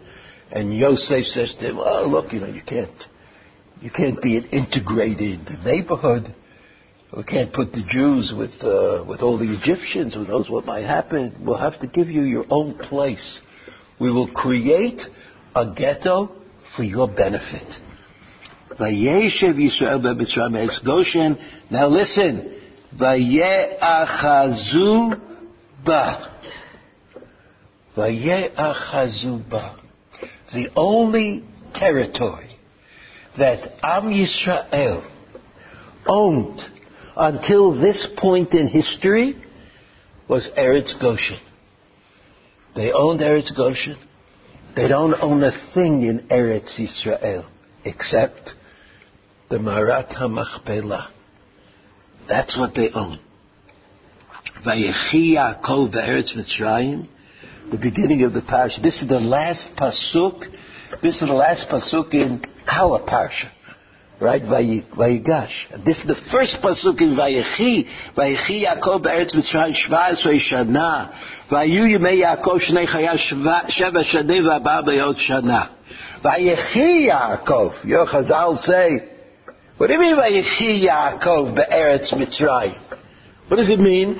and 0.51 0.75
Yosef 0.75 1.25
says 1.25 1.55
to 1.55 1.69
him, 1.69 1.77
"Oh, 1.77 2.07
look, 2.07 2.33
you 2.33 2.39
know, 2.39 2.47
you 2.47 2.61
can't, 2.61 2.89
you 3.81 3.91
can't 3.91 4.21
be 4.21 4.37
an 4.37 4.45
integrated 4.45 5.47
neighborhood. 5.63 6.33
We 7.15 7.23
can't 7.23 7.53
put 7.53 7.71
the 7.71 7.83
Jews 7.87 8.33
with 8.35 8.63
uh, 8.63 9.03
with 9.07 9.21
all 9.21 9.37
the 9.37 9.53
Egyptians. 9.55 10.13
Who 10.13 10.25
knows 10.25 10.49
what 10.49 10.65
might 10.65 10.85
happen? 10.85 11.35
We'll 11.45 11.57
have 11.57 11.79
to 11.79 11.87
give 11.87 12.09
you 12.09 12.23
your 12.23 12.45
own 12.49 12.77
place. 12.77 13.41
We 13.99 14.11
will 14.11 14.31
create 14.31 15.01
a 15.55 15.73
ghetto 15.75 16.31
for 16.75 16.83
your 16.83 17.07
benefit." 17.07 17.67
Vayeshev 18.79 19.57
Yisrael 19.57 20.01
be'Mitzrayim 20.01 20.85
Goshen. 20.85 21.37
Now 21.69 21.87
listen. 21.87 22.55
Vaye'achazu 22.97 25.19
ba. 25.85 26.31
Vaye'achazu 27.95 29.49
ba. 29.49 29.79
The 30.53 30.69
only 30.75 31.43
territory 31.73 32.57
that 33.37 33.73
Am 33.83 34.05
Yisrael 34.05 35.09
owned 36.07 36.61
until 37.15 37.79
this 37.79 38.07
point 38.17 38.53
in 38.53 38.67
history 38.67 39.35
was 40.27 40.49
Eretz 40.57 40.99
Goshen. 40.99 41.39
They 42.75 42.91
owned 42.91 43.19
Eretz 43.19 43.55
Goshen. 43.55 43.97
They 44.75 44.87
don't 44.87 45.15
own 45.15 45.43
a 45.43 45.51
thing 45.73 46.03
in 46.03 46.27
Eretz 46.29 46.79
Yisrael 46.79 47.45
except 47.83 48.53
the 49.49 49.59
Marat 49.59 50.09
HaMachpelah. 50.09 51.09
That's 52.27 52.57
what 52.57 52.75
they 52.75 52.91
own. 52.91 53.19
Vayechi 54.65 55.33
Yaakov 55.33 55.91
Be'eretz 55.91 56.35
Mitzrayim, 56.35 57.07
the 57.71 57.77
beginning 57.77 58.23
of 58.23 58.33
the 58.33 58.41
parsha. 58.41 58.81
This 58.81 59.01
is 59.01 59.07
the 59.07 59.19
last 59.19 59.75
pasuk. 59.75 60.45
This 61.01 61.21
is 61.21 61.27
the 61.27 61.33
last 61.33 61.67
pasuk 61.69 62.13
in 62.13 62.41
our 62.67 62.99
parsha, 62.99 63.49
right? 64.19 64.41
Vayigash. 64.41 65.83
This 65.85 65.99
is 65.99 66.07
the 66.07 66.15
first 66.31 66.57
pasuk 66.61 66.99
in 67.01 67.15
Vayechi. 67.15 67.85
Vayechi 68.15 68.63
Yaakov 68.65 69.03
Be'eretz 69.03 69.33
Mitzrayim 69.35 69.75
Shva'esrei 69.75 70.39
Shana. 70.39 71.11
Vayu 71.49 71.85
Yimei 71.85 72.21
Yaakov 72.23 72.59
Shnei 72.59 72.87
Chaya 72.87 73.15
Sheva 73.15 74.03
Shadei 74.03 74.41
V'Aba 74.41 74.83
Be'yot 74.85 75.17
Shana. 75.17 75.69
Vayechi 76.23 77.07
Yaakov. 77.09 77.85
Your 77.85 78.05
Chazal 78.07 78.57
say, 78.59 79.09
what 79.77 79.87
do 79.87 79.93
you 79.93 79.99
mean 79.99 80.15
by 80.17 80.29
Yechi 80.29 80.83
Yaakov 80.85 81.55
be'eretz 81.55 82.11
Mitzrayim? 82.11 82.77
What 83.47 83.57
does 83.57 83.69
it 83.69 83.79
mean? 83.79 84.19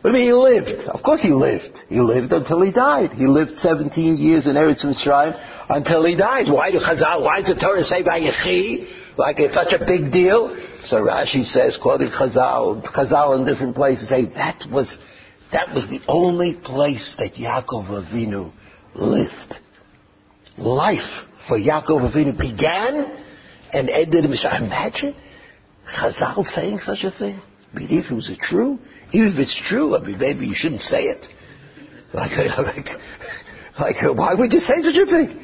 What 0.00 0.12
do 0.12 0.18
you 0.18 0.24
mean 0.24 0.28
he 0.28 0.32
lived? 0.32 0.88
Of 0.88 1.02
course 1.02 1.20
he 1.20 1.30
lived. 1.30 1.76
He 1.88 2.00
lived 2.00 2.32
until 2.32 2.62
he 2.62 2.70
died. 2.70 3.12
He 3.14 3.26
lived 3.26 3.58
17 3.58 4.16
years 4.16 4.46
in 4.46 4.54
Eretz 4.54 4.84
Mitzrayim 4.84 5.34
until 5.68 6.04
he 6.04 6.14
died. 6.16 6.48
Why 6.48 6.70
do 6.70 6.78
Chazal, 6.78 7.22
why 7.22 7.40
does 7.40 7.54
the 7.54 7.60
Torah 7.60 7.82
say 7.82 8.02
by 8.02 8.20
Yechi? 8.20 8.88
Like 9.16 9.40
it's 9.40 9.54
such 9.54 9.72
a 9.72 9.84
big 9.84 10.12
deal? 10.12 10.56
So 10.86 10.98
Rashi 10.98 11.44
says, 11.44 11.76
quoting 11.76 12.08
Chazal, 12.08 12.84
Chazal 12.84 13.38
in 13.38 13.44
different 13.44 13.74
places 13.74 14.08
say 14.08 14.26
that 14.26 14.64
was, 14.70 14.98
that 15.52 15.74
was 15.74 15.88
the 15.88 16.00
only 16.06 16.54
place 16.54 17.16
that 17.18 17.34
Yaakov 17.34 17.88
Avinu 17.88 18.52
lived. 18.94 19.54
Life 20.56 21.26
for 21.48 21.58
Yaakov 21.58 22.12
Avinu 22.12 22.38
began 22.38 23.20
and 23.72 23.90
ended 23.90 24.24
in 24.24 24.30
Mitzrayim. 24.30 24.66
Imagine 24.66 25.16
Chazal 25.92 26.44
saying 26.44 26.78
such 26.78 27.02
a 27.02 27.10
thing. 27.10 27.40
Believe 27.74 28.04
it 28.10 28.14
was 28.14 28.30
true, 28.40 28.78
even 29.12 29.32
if 29.32 29.38
it's 29.38 29.60
true, 29.68 29.96
I 29.96 30.00
mean, 30.00 30.18
maybe 30.18 30.46
you 30.46 30.54
shouldn't 30.54 30.82
say 30.82 31.04
it. 31.04 31.24
Like, 32.12 32.32
like, 32.58 32.88
like, 33.78 34.16
why 34.16 34.34
would 34.34 34.52
you 34.52 34.60
say 34.60 34.80
such 34.80 34.96
a 34.96 35.06
thing? 35.06 35.40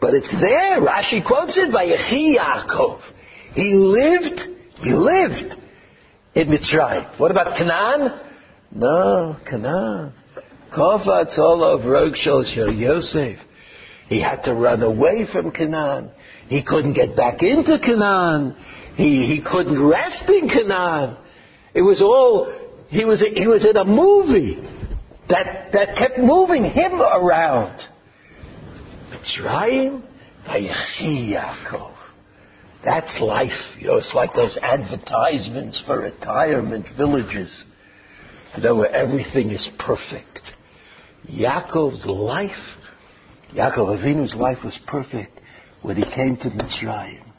But 0.00 0.14
it's 0.14 0.30
there. 0.30 0.80
Rashi 0.80 1.24
quotes 1.24 1.56
it 1.58 1.72
by 1.72 1.86
Yechi 1.86 2.36
Yaakov. 2.36 3.02
He 3.54 3.74
lived, 3.74 4.40
he 4.80 4.92
lived 4.92 5.56
in 6.34 6.48
Mitzrayim. 6.48 7.18
What 7.18 7.30
about 7.30 7.56
Canaan? 7.56 8.20
No, 8.72 9.36
Canaan. 9.48 10.12
Kofatz 10.74 11.36
Olav 11.38 11.80
Rogshel 11.80 12.46
Shel 12.46 12.72
Yosef. 12.72 13.38
He 14.08 14.20
had 14.20 14.42
to 14.44 14.54
run 14.54 14.82
away 14.82 15.26
from 15.30 15.50
Canaan. 15.50 16.10
He 16.48 16.62
couldn't 16.62 16.94
get 16.94 17.16
back 17.16 17.42
into 17.42 17.78
Canaan. 17.78 18.56
He, 18.96 19.26
he 19.26 19.42
couldn't 19.42 19.80
rest 19.80 20.28
in 20.28 20.48
Canaan. 20.48 21.16
It 21.74 21.82
was 21.82 22.02
all, 22.02 22.52
he 22.88 23.04
was, 23.04 23.20
he 23.20 23.46
was 23.46 23.64
in 23.64 23.76
a 23.76 23.84
movie 23.84 24.56
that, 25.28 25.72
that 25.72 25.96
kept 25.96 26.18
moving 26.18 26.64
him 26.64 27.00
around. 27.00 27.80
Mitzrayim, 29.10 30.02
Vayechi 30.46 31.32
Yaakov. 31.32 31.94
That's 32.84 33.20
life. 33.20 33.76
You 33.78 33.88
know, 33.88 33.96
it's 33.96 34.14
like 34.14 34.34
those 34.34 34.58
advertisements 34.60 35.80
for 35.84 36.00
retirement 36.00 36.86
villages, 36.96 37.64
you 38.56 38.62
know, 38.62 38.76
where 38.76 38.90
everything 38.90 39.50
is 39.50 39.68
perfect. 39.78 40.40
Yaakov's 41.28 42.06
life, 42.06 42.76
Yaakov 43.52 44.00
Avinu's 44.00 44.34
life 44.34 44.64
was 44.64 44.78
perfect 44.86 45.40
when 45.82 45.96
he 45.96 46.10
came 46.10 46.36
to 46.38 46.50
Mitzrayim. 46.50 47.29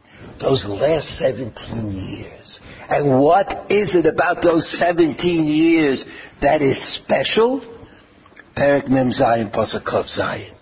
Those 0.42 0.66
last 0.66 1.18
17 1.20 1.92
years. 1.92 2.60
And 2.90 3.22
what 3.22 3.72
is 3.72 3.96
it 3.96 4.08
about 4.08 4.42
those 4.42 4.68
17 4.80 5.46
years 5.46 6.06
that 6.42 6.62
is 6.62 6.78
special? 6.96 7.62
Perik 8.58 8.90
Mem 8.90 9.12
Zayin 9.12 9.52
Pasakov 9.54 10.08
Zayin. 10.18 10.56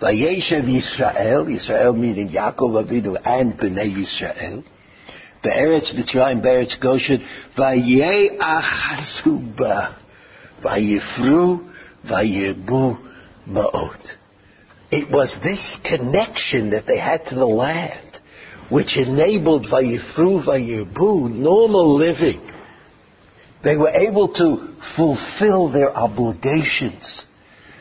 Vayeshev 0.00 0.64
Yisrael, 0.64 1.46
Yisrael 1.46 1.96
meaning 1.96 2.28
Yaakov 2.28 2.84
Avinu 2.84 3.16
and 3.24 3.54
Bnei 3.54 3.94
Yisrael, 3.96 4.64
Be'eretz 5.42 5.94
Mitzrayim, 5.94 6.42
Be'eretz 6.42 6.76
Goshen, 6.80 7.22
Vayeachazuba, 7.56 9.94
Vayifru, 10.62 11.60
Vayirbu 12.06 12.98
Ma'ot. 13.48 14.16
It 14.90 15.10
was 15.10 15.36
this 15.42 15.78
connection 15.84 16.70
that 16.70 16.86
they 16.86 16.98
had 16.98 17.26
to 17.26 17.34
the 17.34 17.46
land, 17.46 18.03
which 18.70 18.96
enabled 18.96 19.66
Vayifru, 19.66 20.44
Vayirbu, 20.44 21.30
normal 21.30 21.94
living. 21.94 22.40
They 23.62 23.76
were 23.76 23.90
able 23.90 24.28
to 24.34 24.74
fulfill 24.96 25.70
their 25.70 25.94
obligations. 25.94 27.22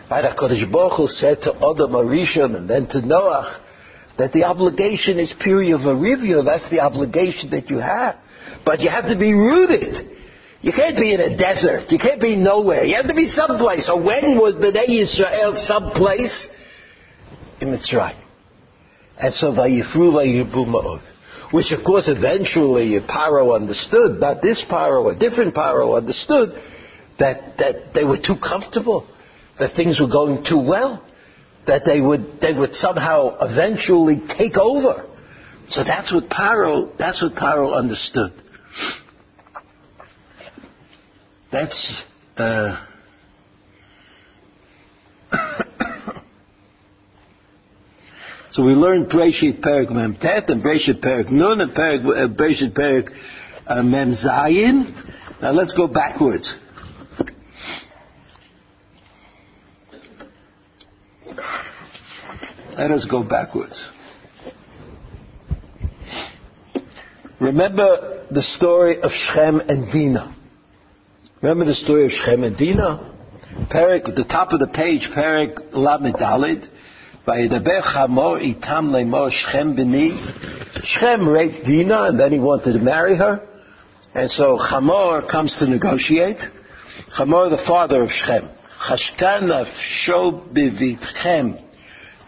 Right? 0.09 0.23
HaKadosh 0.23 0.71
Baruch 0.71 0.97
Hu 0.97 1.07
said 1.07 1.41
to 1.41 1.53
Adam 1.55 1.91
Arishon 1.91 2.55
and 2.55 2.69
then 2.69 2.87
to 2.87 2.99
Noach 2.99 3.61
that 4.17 4.31
the 4.31 4.43
obligation 4.43 5.19
is 5.19 5.33
period 5.33 5.79
of 5.79 5.85
a 5.85 5.95
review. 5.95 6.41
That's 6.43 6.69
the 6.69 6.81
obligation 6.81 7.49
that 7.51 7.69
you 7.69 7.77
have. 7.77 8.17
But 8.65 8.79
you 8.79 8.89
have 8.89 9.07
to 9.07 9.17
be 9.17 9.33
rooted. 9.33 10.11
You 10.61 10.71
can't 10.71 10.97
be 10.97 11.13
in 11.13 11.19
a 11.19 11.37
desert. 11.37 11.91
You 11.91 11.99
can't 11.99 12.21
be 12.21 12.37
nowhere. 12.37 12.85
You 12.85 12.95
have 12.95 13.07
to 13.07 13.13
be 13.13 13.27
someplace. 13.27 13.85
So 13.85 13.97
when 14.01 14.37
was 14.37 14.55
Bnei 14.55 14.87
Yisrael 14.87 15.57
someplace? 15.57 16.47
In 17.59 17.69
Mitzrayim. 17.69 18.22
And 19.17 19.33
so 19.33 19.51
Vayifru 19.51 20.11
Vayirbu 20.13 20.65
Ma'od. 20.65 21.01
Which 21.51 21.71
of 21.71 21.83
course 21.85 22.07
eventually 22.07 22.99
Paro 23.01 23.55
understood, 23.55 24.19
not 24.19 24.41
this 24.41 24.63
Paro, 24.69 25.15
a 25.15 25.17
different 25.17 25.53
Paro 25.53 25.95
understood, 25.95 26.59
that, 27.19 27.57
that 27.57 27.93
they 27.93 28.03
were 28.03 28.17
too 28.17 28.35
comfortable 28.37 29.07
that 29.59 29.75
things 29.75 29.99
were 29.99 30.07
going 30.07 30.43
too 30.43 30.57
well, 30.57 31.03
that 31.67 31.83
they 31.85 32.01
would, 32.01 32.39
they 32.41 32.53
would 32.53 32.75
somehow 32.75 33.37
eventually 33.39 34.21
take 34.37 34.57
over. 34.57 35.07
So 35.69 35.83
that's 35.83 36.11
what 36.11 36.29
Paro, 36.29 36.97
that's 36.97 37.21
what 37.21 37.33
Paro 37.35 37.73
understood. 37.73 38.33
That's, 41.51 42.03
uh, 42.35 42.85
so 48.53 48.61
we 48.61 48.73
learned 48.73 49.07
Breshit 49.07 49.61
Perik 49.61 49.89
Mem 49.89 50.15
Tet 50.15 50.47
and 50.51 50.63
Breshit 50.63 51.01
Perik 51.01 51.31
Nun 51.31 51.59
and 51.59 51.71
Perik, 51.71 52.05
uh, 52.05 52.27
Breshit 52.27 52.75
Perik 52.75 53.09
uh, 53.65 53.81
Mem 53.81 54.13
Zayin. 54.13 55.41
Now 55.41 55.53
let's 55.53 55.73
go 55.73 55.87
backwards. 55.87 56.53
Let 62.77 62.91
us 62.91 63.05
go 63.09 63.23
backwards. 63.23 63.83
Remember 67.39 68.27
the 68.29 68.43
story 68.43 69.01
of 69.01 69.11
Shem 69.11 69.61
and 69.61 69.91
Dinah. 69.91 70.35
Remember 71.41 71.65
the 71.65 71.73
story 71.73 72.05
of 72.05 72.11
Shem 72.11 72.43
and 72.43 72.55
Dinah? 72.55 73.13
Perik, 73.71 74.09
at 74.09 74.15
the 74.15 74.23
top 74.23 74.53
of 74.53 74.59
the 74.59 74.67
page, 74.67 75.09
Perik 75.11 75.73
Lamed 75.73 76.15
Dalid. 76.15 76.69
Vayidaber 77.27 77.81
Chamor 77.81 78.41
itam 78.41 78.91
lemor 78.91 79.31
Shem 79.31 79.75
b'ni. 79.75 80.83
Shem 80.83 81.27
raped 81.27 81.65
Dinah 81.65 82.09
and 82.09 82.19
then 82.19 82.33
he 82.33 82.39
wanted 82.39 82.73
to 82.73 82.79
marry 82.79 83.15
her. 83.15 83.47
And 84.13 84.29
so 84.29 84.57
Chamor 84.57 85.29
comes 85.29 85.57
to 85.59 85.67
negotiate. 85.67 86.39
Chamor, 87.17 87.49
the 87.49 87.63
father 87.65 88.03
of 88.03 88.11
Shem. 88.11 88.49
Chashtanaf 88.87 89.71
shob 90.05 90.53
bivitchem 90.53 91.63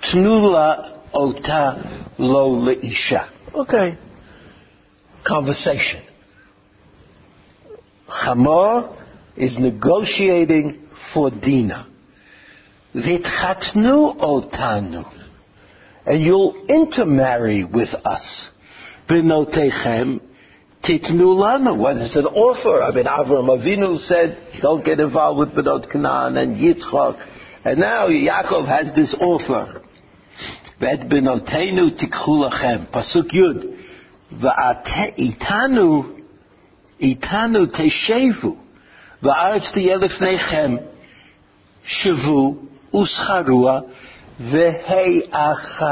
Tnula 0.02 1.00
ota 1.14 2.14
lo 2.18 2.52
leisha. 2.52 3.30
Okay. 3.54 3.98
Conversation. 5.26 6.04
Hamor 8.08 8.96
is 9.36 9.58
negotiating 9.58 10.88
for 11.14 11.32
Dina. 11.32 11.88
Vitchatnu 12.96 14.18
otanu. 14.20 15.12
And 16.06 16.22
you'll 16.24 16.66
intermarry 16.68 17.66
with 17.66 17.94
us. 18.06 18.50
Binotechem, 19.10 20.22
titnu 20.82 21.36
lana. 21.36 21.76
When 21.76 21.98
it's 21.98 22.16
an 22.16 22.26
offer, 22.26 22.82
I 22.82 22.92
mean, 22.92 23.06
Avram 23.06 23.50
Avinu 23.50 24.00
said, 24.00 24.38
don't 24.62 24.86
get 24.86 25.00
involved 25.00 25.40
with 25.40 25.66
Benot 25.66 25.92
Kanan 25.92 26.38
and 26.38 26.56
Yitzchak. 26.56 27.28
And 27.66 27.80
now 27.80 28.08
Yaakov 28.08 28.68
has 28.68 28.96
this 28.96 29.16
offer. 29.20 29.82
V'et 30.80 31.10
benotenu 31.10 32.00
tikhulachem. 32.00 32.92
Pasuk 32.92 33.32
Yud. 33.32 33.78
V'ate 34.34 35.18
itanu, 35.18 36.22
itanu 37.02 37.68
teshevu. 37.68 38.58
V'aretz 39.24 39.74
tiyelifnechem. 39.74 40.92
Shavu 41.86 42.68
ושכרוה, 42.95 43.81
והיאחזו 44.41 45.89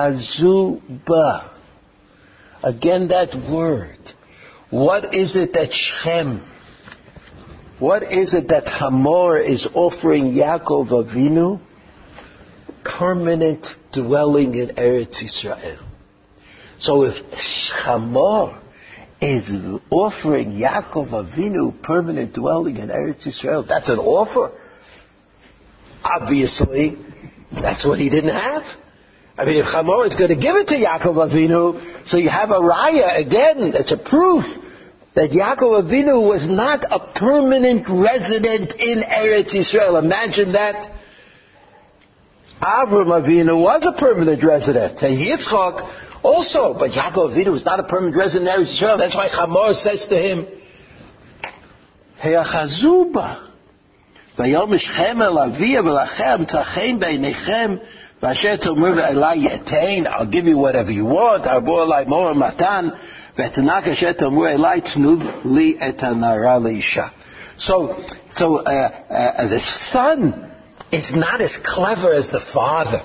בה. 1.06 1.38
Again 2.62 3.08
that 3.08 3.34
word. 3.50 4.12
What 4.70 5.14
is 5.14 5.36
it 5.36 5.52
that 5.52 5.72
Shem, 5.72 6.42
what 7.78 8.02
is 8.02 8.34
it 8.34 8.48
that 8.48 8.66
Hamor 8.66 9.38
is 9.38 9.66
offering 9.74 10.32
Yaakov 10.34 10.90
Avinu? 10.90 11.60
permanent 12.98 13.66
dwelling 13.92 14.54
in 14.54 14.68
Eretz 14.68 15.22
Israel. 15.22 15.78
So 16.78 17.04
if 17.04 17.14
Hamor 17.84 18.60
is 19.20 19.48
offering 19.90 20.52
Yaakov 20.52 21.10
Avinu 21.10 21.82
permanent 21.82 22.34
dwelling 22.34 22.76
in 22.76 22.88
Eretz 22.88 23.26
Israel, 23.26 23.64
that's 23.68 23.88
an 23.88 23.98
offer. 23.98 24.52
Obviously, 26.03 26.97
that's 27.51 27.85
what 27.85 27.99
he 27.99 28.09
didn't 28.09 28.35
have. 28.35 28.63
I 29.37 29.45
mean, 29.45 29.57
if 29.57 29.65
Hamor 29.65 30.05
is 30.05 30.15
going 30.15 30.29
to 30.29 30.35
give 30.35 30.55
it 30.57 30.67
to 30.67 30.75
Yaakov 30.75 31.31
Avinu, 31.31 32.07
so 32.07 32.17
you 32.17 32.29
have 32.29 32.51
a 32.51 32.59
raya 32.59 33.19
again, 33.19 33.71
that's 33.71 33.91
a 33.91 33.97
proof 33.97 34.43
that 35.15 35.31
Yaakov 35.31 35.83
Avinu 35.83 36.27
was 36.27 36.45
not 36.47 36.83
a 36.83 37.13
permanent 37.17 37.87
resident 37.89 38.73
in 38.73 39.01
Eretz 39.01 39.55
Israel. 39.55 39.97
Imagine 39.97 40.53
that 40.53 40.91
Avram 42.61 43.09
Avinu 43.09 43.61
was 43.61 43.85
a 43.85 43.99
permanent 43.99 44.43
resident. 44.43 45.01
And 45.01 45.17
Yitzchak 45.17 46.21
also, 46.23 46.73
but 46.77 46.91
Yaakov 46.91 47.35
Avinu 47.35 47.51
was 47.51 47.65
not 47.65 47.79
a 47.79 47.83
permanent 47.83 48.15
resident 48.15 48.49
in 48.49 48.55
Eretz 48.55 48.73
Israel. 48.75 48.97
That's 48.97 49.15
why 49.15 49.29
Chamor 49.29 49.73
says 49.75 50.05
to 50.07 50.17
him, 50.17 50.47
Heachazuba. 52.23 53.52
ויאמר 54.38 54.76
שכם 54.76 55.22
אל 55.22 55.38
אביה 55.38 55.82
ולכם 55.82 56.44
צחם 56.44 56.98
בעיניכם 56.98 57.76
ואשר 58.22 58.56
תאמרו 58.56 58.86
אלי 58.86 59.36
יתן, 59.36 60.06
I'll 60.06 60.26
give 60.26 60.46
you 60.46 60.56
whatever 60.56 60.90
you 60.90 61.04
want, 61.04 61.48
ארבו 61.48 61.82
אלי 61.82 62.04
מור 62.06 62.32
מתן, 62.32 62.88
ותנק 63.38 63.88
אשר 63.88 64.12
תאמרו 64.12 64.46
אלי 64.46 64.80
תנו 64.80 65.16
לי 65.44 65.78
את 65.88 66.02
הנערה 66.02 66.58
לאישה. 66.58 67.06
So, 67.58 67.96
so 68.36 68.58
uh, 68.58 68.90
uh, 69.10 69.48
the 69.48 69.60
son 69.92 70.48
is 70.92 71.10
not 71.12 71.40
as 71.40 71.56
clever 71.64 72.12
as 72.14 72.28
the 72.28 72.40
father. 72.52 73.02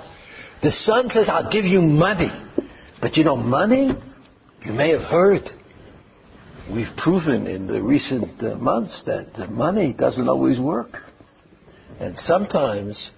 The 0.61 0.71
son 0.71 1.09
says, 1.09 1.27
I'll 1.27 1.49
give 1.49 1.65
you 1.65 1.81
money. 1.81 2.31
But 3.01 3.17
you 3.17 3.23
know, 3.23 3.35
money, 3.35 3.91
you 4.63 4.73
may 4.73 4.91
have 4.91 5.01
heard, 5.01 5.49
we've 6.71 6.95
proven 6.95 7.47
in 7.47 7.67
the 7.67 7.81
recent 7.81 8.41
uh, 8.41 8.55
months 8.55 9.03
that 9.07 9.33
the 9.33 9.47
money 9.47 9.91
doesn't 9.91 10.29
always 10.29 10.59
work. 10.59 10.99
And 11.98 12.18
sometimes, 12.18 13.10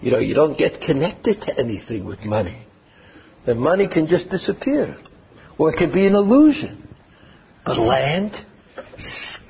you 0.00 0.10
know, 0.10 0.18
you 0.18 0.34
don't 0.34 0.58
get 0.58 0.80
connected 0.80 1.40
to 1.42 1.58
anything 1.58 2.04
with 2.04 2.24
money. 2.24 2.66
The 3.46 3.54
money 3.54 3.88
can 3.88 4.06
just 4.06 4.30
disappear. 4.30 4.96
Or 5.58 5.72
it 5.72 5.78
can 5.78 5.92
be 5.92 6.06
an 6.06 6.14
illusion. 6.14 6.88
But 7.64 7.78
land, 7.78 8.32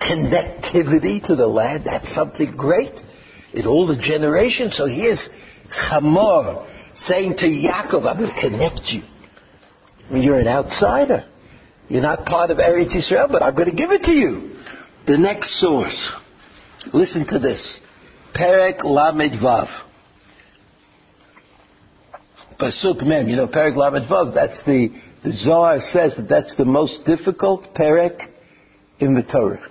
connectivity 0.01 1.25
to 1.27 1.37
the 1.37 1.47
land, 1.47 1.85
that's 1.87 2.13
something 2.15 2.57
great 2.57 2.95
in 3.53 3.67
all 3.67 3.87
the 3.87 3.97
generations. 3.97 4.77
So 4.77 4.87
here's 4.87 5.29
Hamor 5.71 6.67
saying 6.95 7.37
to 7.39 7.47
Yaakov, 7.47 8.07
I'm 8.07 8.19
going 8.19 8.35
to 8.35 8.41
connect 8.41 8.93
you. 8.93 9.03
You're 10.11 10.41
an 10.41 10.49
outsider. 10.49 11.27
You're 11.89 12.03
not 12.03 12.25
part 12.25 12.51
of 12.51 12.59
Eretz 12.59 12.95
Israel, 12.97 13.29
but 13.31 13.43
I'm 13.43 13.55
going 13.55 13.71
to 13.71 13.77
give 13.77 13.91
it 13.91 14.03
to 14.05 14.13
you. 14.13 14.57
The 15.07 15.19
next 15.19 15.61
source. 15.61 16.13
Listen 16.93 17.27
to 17.29 17.39
this. 17.39 17.81
Lamed 18.35 19.41
Vav. 19.41 19.69
Pasuk 22.59 23.03
Mem. 23.03 23.29
You 23.29 23.37
know, 23.37 23.49
Perek 23.49 23.77
Lamed 23.77 24.09
Vav, 24.09 24.35
that's 24.35 24.63
the, 24.65 24.91
the 25.25 25.33
Zohar 25.33 25.81
says 25.81 26.17
that 26.17 26.29
that's 26.29 26.55
the 26.57 26.65
most 26.65 27.05
difficult 27.05 27.75
Perek 27.75 28.29
in 28.99 29.15
the 29.15 29.23
Torah. 29.23 29.67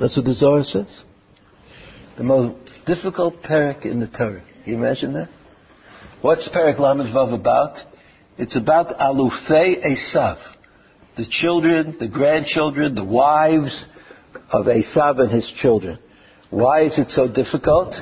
That's 0.00 0.16
what 0.16 0.24
the 0.24 0.34
Zohar 0.34 0.64
says. 0.64 1.00
The 2.16 2.24
most 2.24 2.56
difficult 2.86 3.42
Perek 3.42 3.84
in 3.84 4.00
the 4.00 4.06
Torah. 4.06 4.42
Can 4.64 4.72
you 4.72 4.78
imagine 4.78 5.14
that? 5.14 5.28
What's 6.20 6.48
Perek 6.48 6.78
Lamed 6.78 7.14
Vav 7.14 7.32
about? 7.34 7.78
It's 8.36 8.56
about 8.56 8.98
Alufei 8.98 9.84
Esav, 9.84 10.38
the 11.16 11.26
children, 11.28 11.96
the 11.98 12.06
grandchildren, 12.06 12.94
the 12.94 13.04
wives 13.04 13.84
of 14.50 14.66
Esav 14.66 15.20
and 15.20 15.30
his 15.30 15.52
children. 15.60 15.98
Why 16.50 16.84
is 16.84 16.98
it 16.98 17.10
so 17.10 17.28
difficult? 17.28 17.94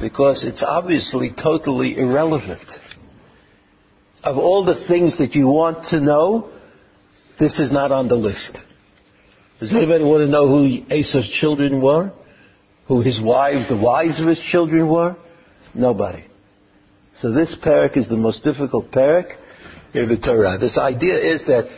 Because 0.00 0.44
it's 0.44 0.62
obviously 0.62 1.32
totally 1.32 1.98
irrelevant. 1.98 2.62
Of 4.22 4.38
all 4.38 4.64
the 4.64 4.86
things 4.86 5.18
that 5.18 5.34
you 5.34 5.48
want 5.48 5.88
to 5.88 6.00
know, 6.00 6.50
this 7.38 7.58
is 7.58 7.72
not 7.72 7.90
on 7.90 8.08
the 8.08 8.14
list. 8.14 8.56
Does 9.58 9.74
anybody 9.74 10.04
want 10.04 10.22
to 10.22 10.28
know 10.28 10.48
who 10.48 10.82
Esav's 10.86 11.30
children 11.30 11.82
were? 11.82 12.12
Who 12.86 13.02
his 13.02 13.20
wives, 13.20 13.68
the 13.68 13.76
wives 13.76 14.20
of 14.20 14.26
his 14.26 14.38
children 14.38 14.88
were? 14.88 15.16
Nobody. 15.74 16.24
So 17.20 17.32
this 17.32 17.54
parak 17.54 17.96
is 17.96 18.08
the 18.08 18.16
most 18.16 18.42
difficult 18.44 18.90
parak 18.90 19.36
in 19.92 20.08
the 20.08 20.18
Torah. 20.18 20.58
This 20.58 20.78
idea 20.78 21.16
is 21.34 21.44
that 21.44 21.68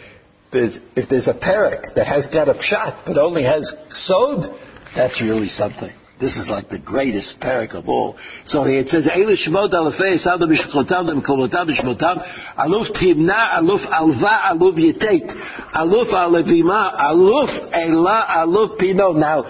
there's, 0.52 0.78
if 0.94 1.08
there's 1.08 1.28
a 1.28 1.34
parak 1.34 1.94
that 1.94 2.06
has 2.06 2.26
got 2.28 2.48
a 2.48 2.54
pshat 2.54 3.04
but 3.06 3.18
only 3.18 3.42
has 3.42 3.74
sod, 3.90 4.54
that's 4.94 5.20
really 5.20 5.48
something. 5.48 5.92
This 6.20 6.36
is 6.36 6.48
like 6.48 6.68
the 6.68 6.78
greatest 6.78 7.40
parak 7.40 7.74
of 7.74 7.88
all. 7.88 8.16
So 8.46 8.64
it 8.64 8.88
says, 8.88 9.06
Eile 9.06 9.34
Shemot 9.34 9.72
Alefei 9.72 10.14
Esada 10.14 10.42
B'Shchotam 10.42 11.10
B'Mkolotam 11.10 11.68
B'Shmotam 11.68 12.22
Aluf 12.56 12.92
Timna 12.92 13.54
Aluf 13.54 13.84
Alva 13.90 14.54
Aluf 14.54 14.76
Yetet 14.78 15.26
Aluf 15.74 16.12
Alevima 16.12 16.96
Aluf 16.96 17.72
Ela 17.72 18.26
Aluf 18.36 18.78
Pino. 18.78 19.12
Now, 19.14 19.44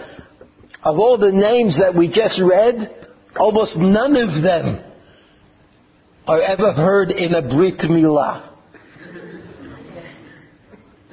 of 0.83 0.99
all 0.99 1.19
the 1.19 1.31
names 1.31 1.79
that 1.79 1.95
we 1.95 2.09
just 2.11 2.41
read, 2.41 3.09
almost 3.37 3.77
none 3.77 4.17
of 4.17 4.43
them 4.43 4.83
are 6.27 6.41
ever 6.41 6.73
heard 6.73 7.11
in 7.11 7.35
a 7.35 7.43
Brit 7.43 7.81
Milah. 7.81 8.49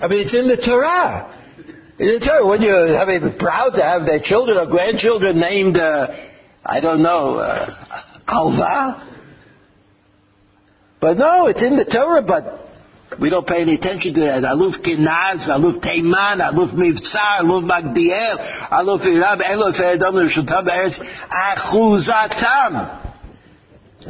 I 0.01 0.07
mean, 0.07 0.21
it's 0.21 0.33
in 0.33 0.47
the 0.47 0.55
Torah. 0.55 1.35
The 1.99 2.21
Torah, 2.25 2.47
when 2.47 2.61
you 2.61 2.71
have 2.71 3.09
be 3.09 3.37
proud 3.37 3.71
to 3.71 3.83
have 3.83 4.05
their 4.05 4.21
children 4.21 4.57
or 4.57 4.67
grandchildren 4.67 5.37
named, 5.37 5.77
uh, 5.77 6.07
I 6.65 6.79
don't 6.79 7.03
know, 7.03 7.35
uh, 7.35 7.75
Alva. 8.25 9.05
But 11.01 11.17
no, 11.17 11.47
it's 11.47 11.61
in 11.61 11.75
the 11.75 11.83
Torah, 11.83 12.21
but 12.21 13.19
we 13.19 13.29
don't 13.29 13.45
pay 13.45 13.63
any 13.63 13.75
attention 13.75 14.13
to 14.13 14.21
that. 14.21 14.43
Aluf 14.43 14.81
Kinaz, 14.81 15.49
Aluf 15.49 15.81
Teiman, 15.83 16.39
Aluf 16.39 16.71
Mivtzar, 16.71 17.41
Aluf 17.41 17.69
Magdiel, 17.69 18.69
Aluf 18.69 19.01
Irab, 19.01 19.41
Elof 19.41 19.77
Edom, 19.77 20.15
Rishotam, 20.15 20.69
Eretz 20.69 20.97
Achuzatam. 21.29 23.13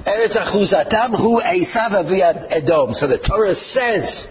Eretz 0.05 0.37
Achuzatam, 0.37 1.17
Hu 1.17 1.41
Esav 1.41 1.89
Aviad 1.89 2.51
Edom. 2.51 2.93
So 2.93 3.07
the 3.07 3.17
Torah 3.17 3.55
says 3.55 4.27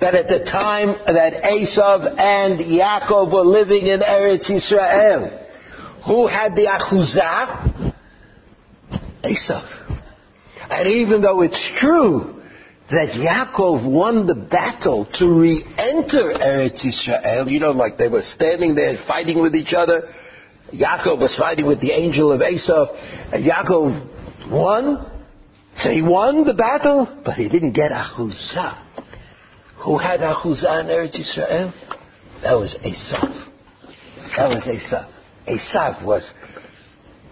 that 0.00 0.14
at 0.14 0.28
the 0.28 0.40
time 0.44 0.96
that 1.06 1.42
Esav 1.42 2.18
and 2.18 2.58
Yaakov 2.58 3.32
were 3.32 3.44
living 3.44 3.86
in 3.86 4.00
Eretz 4.00 4.50
Israel, 4.50 5.46
who 6.06 6.26
had 6.26 6.56
the 6.56 6.66
Achuzah? 6.66 7.94
Esav. 9.22 10.00
And 10.70 10.88
even 10.88 11.20
though 11.20 11.42
it's 11.42 11.70
true 11.76 12.40
that 12.90 13.10
Yaakov 13.10 13.88
won 13.88 14.26
the 14.26 14.34
battle 14.34 15.06
to 15.14 15.40
re-enter 15.40 16.32
Eretz 16.32 16.86
Israel, 16.86 17.48
you 17.48 17.60
know, 17.60 17.72
like 17.72 17.98
they 17.98 18.08
were 18.08 18.22
standing 18.22 18.74
there 18.74 18.96
fighting 19.06 19.40
with 19.40 19.54
each 19.54 19.74
other, 19.74 20.08
Yaakov 20.72 21.20
was 21.20 21.36
fighting 21.36 21.66
with 21.66 21.80
the 21.80 21.92
angel 21.92 22.32
of 22.32 22.40
Esav, 22.40 22.96
and 23.32 23.44
Yaakov 23.44 24.50
won, 24.50 25.10
so 25.76 25.90
he 25.90 26.00
won 26.00 26.44
the 26.44 26.54
battle, 26.54 27.20
but 27.24 27.34
he 27.34 27.48
didn't 27.48 27.72
get 27.72 27.90
Achuzah. 27.90 28.89
Who 29.84 29.96
had 29.96 30.20
Achuzah 30.20 30.82
in 30.82 30.86
Eretz 30.88 31.16
Yisrael? 31.16 31.72
That 32.42 32.52
was 32.52 32.76
Esav. 32.84 33.48
That 34.36 34.48
was 34.50 34.64
Esav. 34.64 35.10
Esav 35.48 36.04
was, 36.04 36.30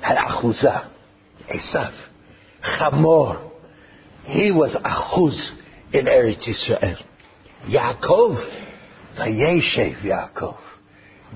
had 0.01 0.17
Achuzah. 0.17 0.91
Esav. 1.47 1.93
Chamor. 2.63 3.51
He 4.25 4.51
was 4.51 4.75
Achuz 4.75 5.55
in 5.93 6.07
Eretz 6.07 6.49
Yisrael. 6.49 6.97
Yaakov. 7.67 8.37
Vayeshev 9.19 10.01
Yaakov. 10.03 10.59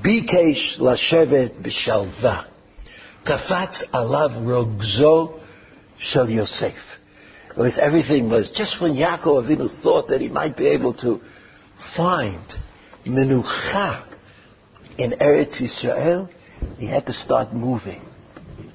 Bikesh 0.02 0.78
lashevet 0.78 1.60
b'shalva. 1.60 2.46
Kafatz 3.26 3.84
alav 3.92 4.32
rogzo 4.46 5.38
shel 5.98 6.30
Yosef. 6.30 6.91
Was, 7.56 7.78
everything 7.78 8.30
was 8.30 8.50
just 8.50 8.80
when 8.80 8.94
Yaakov 8.94 9.44
Avinu 9.44 9.82
thought 9.82 10.08
that 10.08 10.20
he 10.20 10.28
might 10.28 10.56
be 10.56 10.68
able 10.68 10.94
to 10.94 11.20
find 11.96 12.42
menucha 13.06 14.06
in 14.96 15.12
Eretz 15.12 15.60
Yisrael, 15.60 16.30
he 16.78 16.86
had 16.86 17.06
to 17.06 17.12
start 17.12 17.52
moving. 17.52 18.02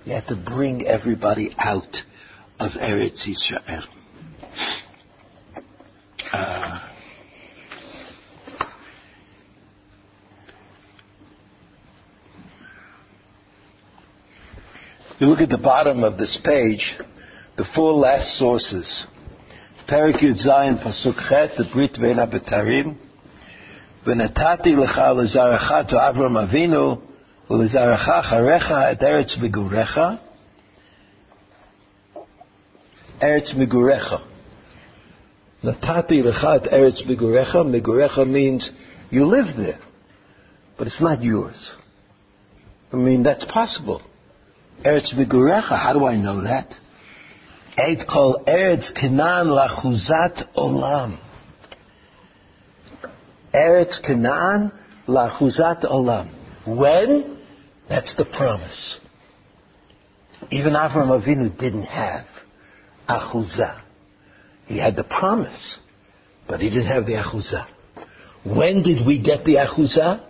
He 0.03 0.11
had 0.11 0.27
to 0.27 0.35
bring 0.35 0.85
everybody 0.85 1.55
out 1.57 1.97
of 2.59 2.71
Eretz 2.73 3.27
Yisrael. 3.27 3.83
Uh, 6.31 6.89
you 15.19 15.27
look 15.27 15.39
at 15.39 15.49
the 15.49 15.57
bottom 15.57 16.03
of 16.03 16.17
this 16.17 16.39
page, 16.43 16.99
the 17.56 17.64
four 17.74 17.92
last 17.92 18.38
sources. 18.38 19.06
Perik 19.88 20.16
Yud 20.16 20.44
Zayin 20.44 20.82
Pasuk 20.82 21.16
Chet, 21.28 21.56
the 21.56 21.64
Brit 21.72 21.98
Ben 22.00 22.16
Abetarim, 22.16 22.96
ונתתי 24.06 24.76
לך 24.76 25.02
לזרעך 25.16 25.88
to 25.88 25.94
Avram 25.94 26.36
Avinu, 26.36 26.98
ולזרעך 27.50 28.08
אחריך 28.08 28.72
את 28.72 29.02
ארץ 29.02 29.36
מגוריך, 29.36 30.00
ארץ 33.22 33.54
מגוריך. 33.54 34.14
נתתי 35.64 36.22
לך 36.22 36.48
את 36.56 36.66
ארץ 36.66 37.02
מגוריך, 37.06 37.56
מגוריך 37.56 38.18
means 38.18 38.70
you 39.12 39.24
live 39.24 39.56
there, 39.56 39.78
but 40.78 40.86
it's 40.86 41.00
not 41.00 41.22
yours. 41.22 41.72
I 42.92 42.96
mean, 42.96 43.22
that's 43.22 43.44
possible. 43.44 44.02
Eretz 44.84 45.14
Migurecha, 45.14 45.78
how 45.78 45.92
do 45.92 46.04
I 46.04 46.16
know 46.16 46.42
that? 46.42 46.74
Eretz 47.77 48.91
Canaan 48.95 49.47
lachuzat 49.47 50.55
olam. 50.55 51.19
Eretz 53.53 54.01
Canaan 54.03 54.71
lachuzat 55.07 55.85
olam. 55.85 56.29
When? 56.65 57.37
That's 57.87 58.15
the 58.15 58.25
promise. 58.25 58.99
Even 60.49 60.73
Avram 60.73 61.09
Avinu 61.09 61.57
didn't 61.57 61.83
have 61.83 62.25
achuzah. 63.07 63.81
He 64.65 64.77
had 64.77 64.95
the 64.95 65.03
promise, 65.03 65.77
but 66.47 66.59
he 66.59 66.69
didn't 66.69 66.87
have 66.87 67.05
the 67.05 67.13
achuzah. 67.13 67.67
When 68.43 68.81
did 68.81 69.05
we 69.05 69.21
get 69.21 69.45
the 69.45 69.55
achuzah? 69.55 70.23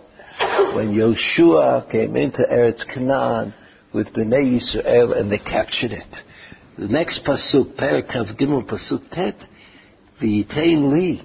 When 0.74 0.94
Yoshua 0.94 1.90
came 1.90 2.14
into 2.14 2.42
Eretz 2.42 2.86
Canaan 2.86 3.54
with 3.92 4.08
Bnei 4.08 4.60
Yisrael 4.60 5.18
and 5.18 5.32
they 5.32 5.38
captured 5.38 5.92
it. 5.92 6.27
The 6.78 6.86
next 6.86 7.24
pasuk, 7.24 7.74
Perikav 7.74 8.38
Gimel 8.38 8.64
pasuk 8.64 9.10
Tet, 9.10 9.34
V'yitein 10.22 10.92
li. 10.92 11.20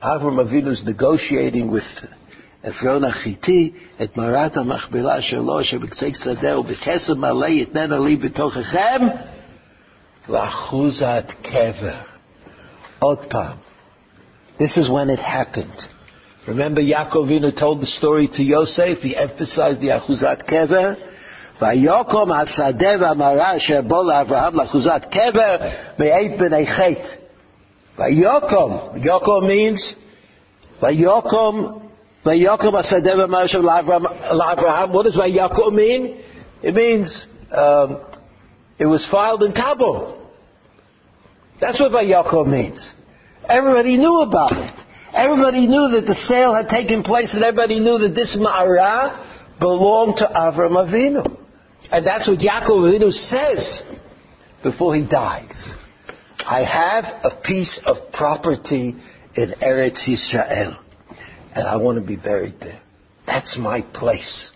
Avram 0.00 0.70
is 0.70 0.84
negotiating 0.84 1.68
with 1.68 1.82
Ephron 2.62 3.02
Achiti 3.02 3.74
at 3.98 4.16
Marat 4.16 4.52
Machbila 4.52 5.20
Shelo 5.20 5.64
Shebektzei 5.64 6.14
sadeu 6.16 6.64
Ubekesem 6.64 7.16
Malei 7.16 7.66
Yitnena 7.66 7.98
Li 7.98 8.16
B'tochechem 8.16 9.34
L'achuzat 10.28 11.42
Kever. 11.42 12.06
Od 13.02 13.28
Pam. 13.28 13.58
This 14.60 14.76
is 14.76 14.88
when 14.88 15.10
it 15.10 15.18
happened. 15.18 15.74
Remember 16.46 16.80
Yaakov 16.80 17.26
Avinu 17.26 17.58
told 17.58 17.82
the 17.82 17.86
story 17.86 18.28
to 18.28 18.44
Yosef. 18.44 18.98
He 18.98 19.16
emphasized 19.16 19.80
the 19.80 19.88
achuzat 19.88 20.48
Kever. 20.48 21.07
ויקום 21.61 22.31
השדה 22.31 22.89
והמרה 22.99 23.59
שבו 23.59 24.03
לאברהם 24.03 24.55
לאחוזת 24.55 25.05
קבר 25.11 25.57
מאת 25.99 26.37
בני 26.37 26.67
חטא. 26.67 27.07
ויקום, 27.99 28.77
יוקום 28.95 29.43
means, 29.45 29.95
ויקום 30.83 31.83
Vayakum 32.25 32.73
Asadeva 32.73 33.27
Moshe 33.27 33.55
Abraham. 33.55 34.93
What 34.93 35.03
does 35.03 35.17
Vayakum 35.17 35.73
mean? 35.73 36.23
It 36.61 36.73
means 36.73 37.27
um, 37.51 37.99
it 38.79 38.85
was 38.85 39.05
filed 39.11 39.43
in 39.43 39.51
Tabo. 39.51 40.17
That's 41.59 41.79
what 41.79 41.91
Vayakum 41.91 42.47
means. 42.47 42.91
Everybody 43.47 43.97
knew 43.97 44.21
about 44.21 44.53
it. 44.53 44.73
Everybody 45.13 45.67
knew 45.67 45.89
that 45.91 46.05
the 46.07 46.15
sale 46.27 46.53
had 46.53 46.69
taken 46.69 47.03
place, 47.03 47.33
and 47.33 47.43
everybody 47.43 47.79
knew 47.79 47.99
that 47.99 48.15
this 48.15 48.37
Ma'ara 48.37 49.59
belonged 49.59 50.17
to 50.17 50.25
Avram 50.25 50.71
Avinu. 50.71 51.39
And 51.90 52.06
that's 52.06 52.28
what 52.28 52.38
Yaakov 52.38 52.68
Avinu 52.68 53.12
says 53.12 53.82
before 54.62 54.94
he 54.94 55.06
dies. 55.06 55.70
I 56.38 56.62
have 56.64 57.04
a 57.24 57.40
piece 57.42 57.80
of 57.84 58.12
property 58.12 58.96
in 59.34 59.50
Eretz 59.60 60.08
Yisrael 60.08 60.82
and 61.52 61.66
I 61.66 61.76
want 61.76 61.98
to 61.98 62.04
be 62.06 62.16
buried 62.16 62.60
there. 62.60 62.80
That's 63.26 63.58
my 63.58 63.82
place. 63.82 64.50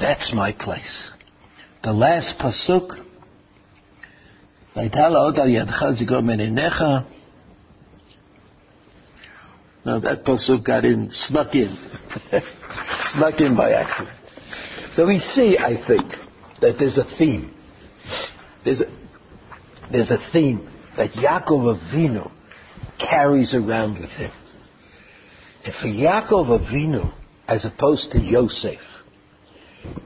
That's 0.00 0.32
my 0.34 0.52
place. 0.52 1.10
The 1.82 1.92
last 1.92 2.38
pasuk. 2.38 3.04
No, 9.84 10.00
that 10.00 10.24
pasuk 10.24 10.64
got 10.64 10.84
in, 10.84 11.10
snuck 11.10 11.54
in. 11.54 11.76
snuck 13.12 13.40
in 13.40 13.56
by 13.56 13.72
accident. 13.72 14.16
So 14.96 15.06
we 15.06 15.18
see, 15.18 15.56
I 15.58 15.76
think, 15.86 16.10
that 16.60 16.76
there's 16.78 16.98
a 16.98 17.04
theme. 17.04 17.54
There's 18.64 18.82
a, 18.82 18.84
there's 19.90 20.10
a 20.10 20.18
theme 20.32 20.68
that 20.96 21.12
Yaakov 21.12 21.78
Avinu 21.78 22.30
carries 22.98 23.54
around 23.54 23.98
with 23.98 24.10
him. 24.10 24.30
And 25.64 25.74
for 25.74 25.86
Yaakov 25.86 26.60
Avinu, 26.60 27.12
as 27.48 27.64
opposed 27.64 28.12
to 28.12 28.20
Yosef, 28.20 28.80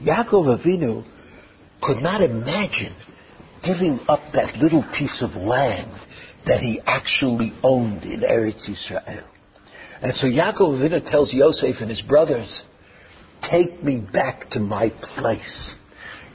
Yaakov 0.01 0.57
Avinu 0.57 1.05
could 1.81 2.01
not 2.01 2.21
imagine 2.21 2.95
giving 3.63 3.99
up 4.07 4.21
that 4.33 4.55
little 4.57 4.85
piece 4.97 5.21
of 5.21 5.31
land 5.31 5.91
that 6.45 6.61
he 6.61 6.79
actually 6.85 7.51
owned 7.61 8.03
in 8.03 8.21
Eretz 8.21 8.69
Yisrael. 8.69 9.25
And 10.01 10.15
so 10.15 10.27
Yaakov 10.27 10.79
Avinu 10.79 11.09
tells 11.09 11.33
Yosef 11.33 11.81
and 11.81 11.89
his 11.89 12.01
brothers, 12.01 12.63
take 13.41 13.83
me 13.83 13.97
back 13.97 14.49
to 14.51 14.59
my 14.59 14.89
place. 14.89 15.73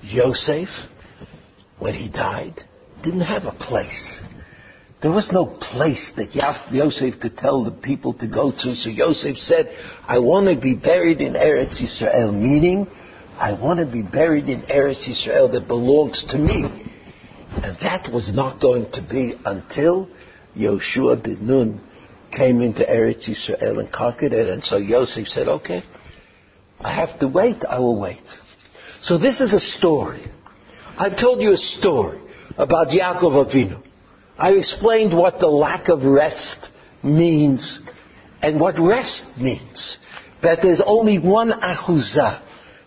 Yosef, 0.03 0.69
when 1.79 1.95
he 1.95 2.09
died, 2.09 2.65
didn't 3.03 3.21
have 3.21 3.45
a 3.45 3.53
place. 3.53 4.21
There 5.03 5.11
was 5.11 5.33
no 5.33 5.47
place 5.47 6.13
that 6.17 6.35
Yosef 6.73 7.19
could 7.21 7.37
tell 7.37 7.65
the 7.65 7.73
people 7.73 8.15
to 8.15 8.29
go 8.29 8.53
to. 8.53 8.77
So 8.77 8.89
Yosef 8.89 9.37
said, 9.39 9.75
I 10.07 10.21
want 10.21 10.47
to 10.47 10.61
be 10.61 10.75
buried 10.75 11.21
in 11.21 11.33
Eretz 11.35 11.81
Yisrael, 11.83 12.33
meaning 12.33 12.87
I 13.37 13.61
want 13.61 13.81
to 13.81 13.87
be 13.87 14.03
buried 14.03 14.49
in 14.49 14.63
Eretz 14.63 15.09
Yisrael 15.09 15.51
that 15.53 15.67
belongs 15.67 16.25
to 16.31 16.39
me. 16.39 16.89
And 17.55 17.77
that 17.81 18.11
was 18.13 18.33
not 18.33 18.61
going 18.61 18.93
to 18.93 19.03
be 19.03 19.35
until 19.45 20.09
Yoshua 20.57 21.23
ben 21.23 21.47
Nun 21.47 21.81
came 22.31 22.61
into 22.61 22.85
Eretz 22.85 23.29
Yisrael 23.29 23.81
and 23.81 23.91
conquered 23.91 24.33
it. 24.33 24.49
And 24.49 24.63
so 24.63 24.77
Yosef 24.77 25.27
said, 25.27 25.49
okay, 25.49 25.83
I 26.83 26.95
have 26.95 27.19
to 27.21 27.29
wait, 27.29 27.65
I 27.69 27.79
will 27.79 27.99
wait. 27.99 28.23
So 29.03 29.19
this 29.19 29.41
is 29.41 29.53
a 29.53 29.61
story. 29.61 30.31
I've 30.99 31.19
told 31.19 31.41
you 31.41 31.53
a 31.53 31.57
story 31.57 32.21
about 32.57 32.89
Yaakov 32.89 33.47
Avinu. 33.47 33.83
I 34.39 34.53
explained 34.53 35.17
what 35.17 35.39
the 35.39 35.47
lack 35.49 35.89
of 35.89 36.03
rest 36.03 36.59
means 37.03 37.81
and 38.41 38.59
what 38.59 38.79
rest 38.79 39.25
means. 39.39 39.97
That 40.43 40.61
there's 40.63 40.83
only 40.85 41.19
one 41.19 41.51
achuzah 41.51 42.43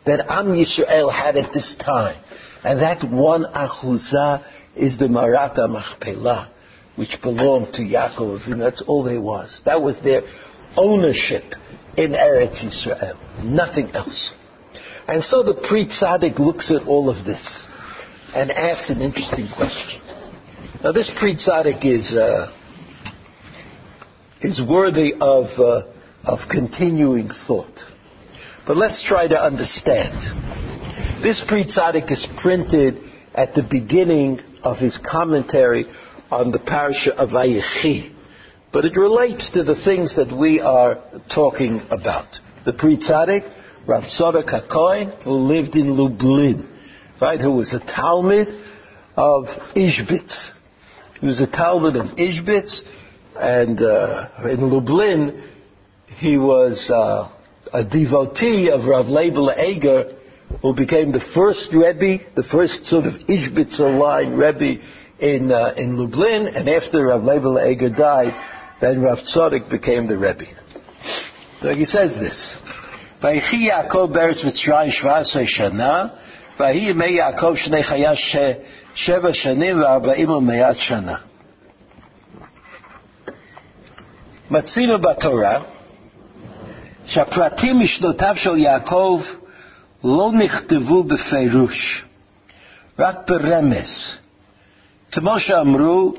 that 0.06 0.30
Am 0.30 0.48
Yisrael 0.48 1.12
had 1.12 1.38
at 1.38 1.54
this 1.54 1.76
time. 1.78 2.22
And 2.64 2.82
that 2.82 3.04
one 3.04 3.44
achuzah 3.44 4.46
is 4.76 4.98
the 4.98 5.06
Marata 5.06 5.70
Machpelah, 5.70 6.52
which 6.96 7.22
belonged 7.22 7.74
to 7.76 7.82
Yaakov. 7.82 8.52
And 8.52 8.62
that's 8.62 8.82
all 8.82 9.04
there 9.04 9.22
was. 9.22 9.62
That 9.66 9.82
was 9.82 10.00
their 10.02 10.24
ownership 10.76 11.44
in 11.98 12.12
Eretz 12.12 12.64
Yisrael. 12.64 13.44
Nothing 13.44 13.90
else. 13.92 14.34
And 15.08 15.24
so 15.24 15.44
the 15.44 15.54
Pri 15.54 15.86
Tzaddik 15.86 16.40
looks 16.40 16.72
at 16.72 16.88
all 16.88 17.10
of 17.10 17.26
this 17.26 17.64
and 18.34 18.52
asks 18.52 18.90
an 18.90 19.02
interesting 19.02 19.48
question. 19.56 20.02
Now, 20.84 20.92
this 20.92 21.12
Pri 21.18 21.36
Tzaddik 21.36 21.86
is 21.86 22.16
uh, 22.16 22.52
is 24.42 24.62
worthy 24.62 25.14
of 25.14 25.60
uh, 25.60 25.84
of 26.24 26.40
continuing 26.50 27.30
thought. 27.48 27.80
But 28.66 28.78
let's 28.78 29.04
try 29.04 29.28
to 29.28 29.40
understand. 29.40 31.24
This 31.24 31.44
Pri 31.48 31.66
Tzaddik 31.66 32.12
is 32.12 32.28
printed 32.42 32.98
at 33.34 33.54
the 33.54 33.64
beginning 33.64 34.40
of 34.64 34.78
his 34.78 34.98
commentary 34.98 35.86
on 36.32 36.52
the 36.52 36.60
parasha 36.60 37.16
of 37.16 37.30
Vayechi, 37.30 38.15
but 38.76 38.84
it 38.84 38.98
relates 38.98 39.52
to 39.52 39.64
the 39.64 39.82
things 39.86 40.18
that 40.18 40.38
we 40.38 40.60
are 40.60 41.02
talking 41.34 41.80
about. 41.90 42.28
The 42.66 42.74
Pri 42.74 42.98
Tzaddik, 42.98 43.50
Rav 43.88 44.04
Tzadok 44.04 44.50
HaKohen, 44.50 45.24
who 45.24 45.32
lived 45.32 45.78
in 45.78 45.96
Lublin, 45.96 46.68
right, 47.22 47.40
who 47.40 47.52
was 47.52 47.74
a 47.74 47.80
Talmud 47.80 48.50
of 49.16 49.46
Ishbitz. 49.78 50.50
He 51.22 51.26
was 51.26 51.40
a 51.40 51.48
Talmud 51.48 51.96
of 51.96 52.18
Ishbitz, 52.18 52.82
and 53.38 53.82
uh, 53.82 54.28
in 54.44 54.70
Lublin, 54.70 55.42
he 56.18 56.38
was 56.38 56.92
uh, 56.92 57.32
a 57.72 57.86
devotee 57.86 58.72
of 58.72 58.84
Rav 58.84 59.06
Leibel 59.06 59.58
Eiger, 59.58 60.18
who 60.62 60.76
became 60.76 61.14
the 61.14 61.26
first 61.34 61.72
Rebbe, 61.72 62.26
the 62.36 62.44
first 62.44 62.84
sort 62.88 63.06
of 63.06 63.14
Ishbitzer 63.14 63.98
line 63.98 64.34
Rebbe 64.34 64.84
in, 65.18 65.50
uh, 65.50 65.76
in 65.78 65.98
Lublin, 65.98 66.48
and 66.48 66.68
after 66.68 67.06
Rav 67.06 67.22
Leibel 67.22 67.58
Eiger 67.58 67.90
died, 67.90 68.52
then 68.80 69.02
Rav 69.02 69.20
Tzadok 69.20 69.70
became 69.70 70.08
the 70.08 70.18
Rebbe. 70.18 70.48
So 71.62 71.70
he 71.70 71.86
says 71.86 72.16
this. 72.16 72.58
ויחי 73.22 73.58
יעקב 73.58 74.10
בארץ 74.14 74.44
מצרים 74.44 74.92
שבע 74.92 75.18
עשרה 75.18 75.46
שנה, 75.46 76.04
ויהי 76.60 76.90
ימי 76.90 77.06
יעקב 77.06 77.56
שני 77.56 77.84
חיה 77.84 78.12
שבע 78.96 79.34
שנים 79.34 79.82
וארבעים 79.82 80.30
ומאת 80.30 80.76
שנה. 80.76 81.16
מצינו 84.52 85.02
בתורה 85.02 85.60
שהפרטים 87.06 87.80
משנותיו 87.80 88.36
של 88.36 88.58
יעקב 88.58 89.22
לא 90.04 90.32
נכתבו 90.32 91.04
בפירוש, 91.04 92.06
רק 93.00 93.16
ברמז. 93.28 94.12
כמו 95.12 95.40
שאמרו, 95.40 96.14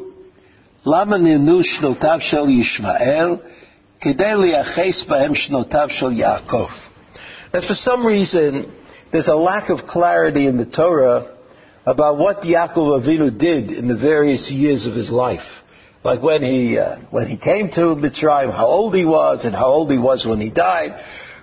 למה 0.86 1.18
נמנו 1.18 1.64
שנותיו 1.64 2.18
של 2.20 2.50
ישמעאל? 2.50 3.36
כדי 4.02 4.36
לייחס 4.36 5.04
בהם 5.04 5.36
שנותיו 5.36 5.88
של 5.90 6.12
יעקב. 6.12 6.70
And 7.54 7.64
for 7.64 7.76
some 7.76 8.06
reason, 8.06 8.72
there's 9.12 9.28
a 9.28 9.36
lack 9.36 9.70
of 9.70 9.86
clarity 9.86 10.48
in 10.48 10.58
the 10.58 10.66
Torah 10.66 11.26
about 11.86 12.18
what 12.18 12.42
Yaakov 12.42 13.02
Avinu 13.02 13.38
did 13.38 13.72
in 13.72 13.88
the 13.88 13.98
various 13.98 14.50
years 14.50 14.86
of 14.86 14.94
his 14.94 15.12
life. 15.12 15.50
Like 16.04 16.22
when 16.24 16.42
he, 16.42 16.80
uh, 16.80 16.98
when 17.12 17.28
he 17.28 17.38
came 17.38 17.70
to 17.72 17.96
Mitzrayim, 17.96 18.52
how 18.52 18.68
old 18.68 18.96
he 18.96 19.06
was 19.06 19.46
and 19.46 19.54
how 19.54 19.68
old 19.68 19.92
he 19.92 19.98
was 19.98 20.26
when 20.26 20.40
he 20.40 20.50
died. 20.50 20.92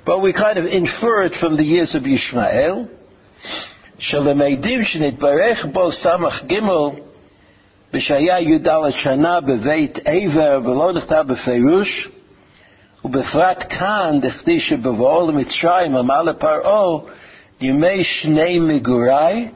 But 0.04 0.20
we 0.20 0.32
kind 0.32 0.58
of 0.58 0.64
infer 0.64 1.24
it 1.24 1.34
from 1.34 1.56
the 1.56 1.64
years 1.64 1.94
of 1.94 2.02
Yishmael. 2.02 2.88
שלמדים 3.98 4.84
שנתברך 4.84 5.66
בו 5.72 5.92
סמך 5.92 6.44
ג' 6.44 6.60
בשהיה 7.92 8.40
י"ד 8.40 8.68
שנה 8.90 9.40
בבית 9.40 9.98
עבר 10.04 10.60
ולא 10.64 10.92
נכתב 10.92 11.24
בפירוש 11.28 12.08
ובפרט 13.04 13.64
כאן 13.78 14.18
דכתיב 14.20 14.60
שבבואו 14.60 15.30
למצרים 15.30 15.96
אמר 15.96 16.22
לפרעה 16.22 16.98
ימי 17.60 18.04
שני 18.04 18.58
מגורי 18.58 19.48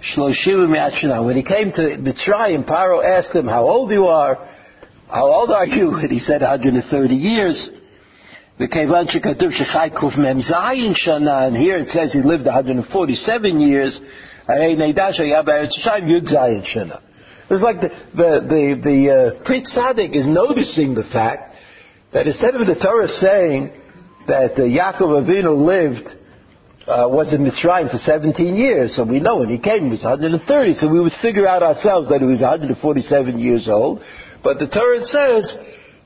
when 0.00 1.36
he 1.36 1.42
came 1.42 1.72
to 1.72 1.96
Mitzrayim, 1.98 2.64
Paro 2.64 3.04
asked 3.04 3.34
him, 3.34 3.48
how 3.48 3.68
old 3.68 3.90
you 3.90 4.06
are? 4.06 4.38
old 5.12 5.50
are 5.50 5.66
you? 5.66 5.94
And 5.94 6.10
he 6.10 6.20
said 6.20 6.40
130 6.42 7.14
years. 7.14 7.70
וכיוון 8.60 9.08
שכתוב 9.08 9.52
שחי 9.52 9.88
קמ"ז 9.94 10.54
שנה, 10.94 11.46
and 11.46 11.56
here 11.56 11.78
it 11.78 11.90
says 11.90 12.12
he 12.12 12.22
lived 12.22 12.46
147 12.46 13.60
years, 13.60 14.00
הרי 14.48 14.74
נדע 14.74 15.12
שהיה 15.12 15.42
בארץ 15.42 15.76
ישראל 15.76 16.10
י"ז 16.10 16.36
שנה. 16.64 16.94
It's 17.53 17.63
like 17.63 17.81
the, 17.81 17.89
the, 18.15 18.31
the, 18.47 18.81
the 18.83 19.11
uh, 19.39 19.43
Pri 19.43 19.63
Tzaddik 19.63 20.15
is 20.15 20.25
noticing 20.27 20.93
the 20.93 21.03
fact 21.03 21.55
that 22.11 22.27
instead 22.27 22.55
of 22.55 22.67
the 22.67 22.75
Torah 22.75 23.07
saying 23.07 23.71
that 24.27 24.53
uh, 24.53 24.61
Yaakov 24.61 25.25
Avinu 25.25 25.65
lived, 25.65 26.07
uh, 26.87 27.07
was 27.09 27.31
in 27.31 27.45
Mitzrayim 27.45 27.89
for 27.89 27.97
17 27.97 28.55
years, 28.55 28.95
so 28.95 29.05
we 29.05 29.19
know 29.19 29.37
when 29.37 29.49
he 29.49 29.57
came 29.57 29.85
he 29.85 29.91
was 29.91 30.03
130, 30.03 30.73
so 30.73 30.89
we 30.89 30.99
would 30.99 31.13
figure 31.21 31.47
out 31.47 31.63
ourselves 31.63 32.09
that 32.09 32.19
he 32.19 32.27
was 32.27 32.41
147 32.41 33.39
years 33.39 33.69
old. 33.69 34.03
But 34.43 34.59
the 34.59 34.67
Torah 34.67 35.05
says, 35.05 35.57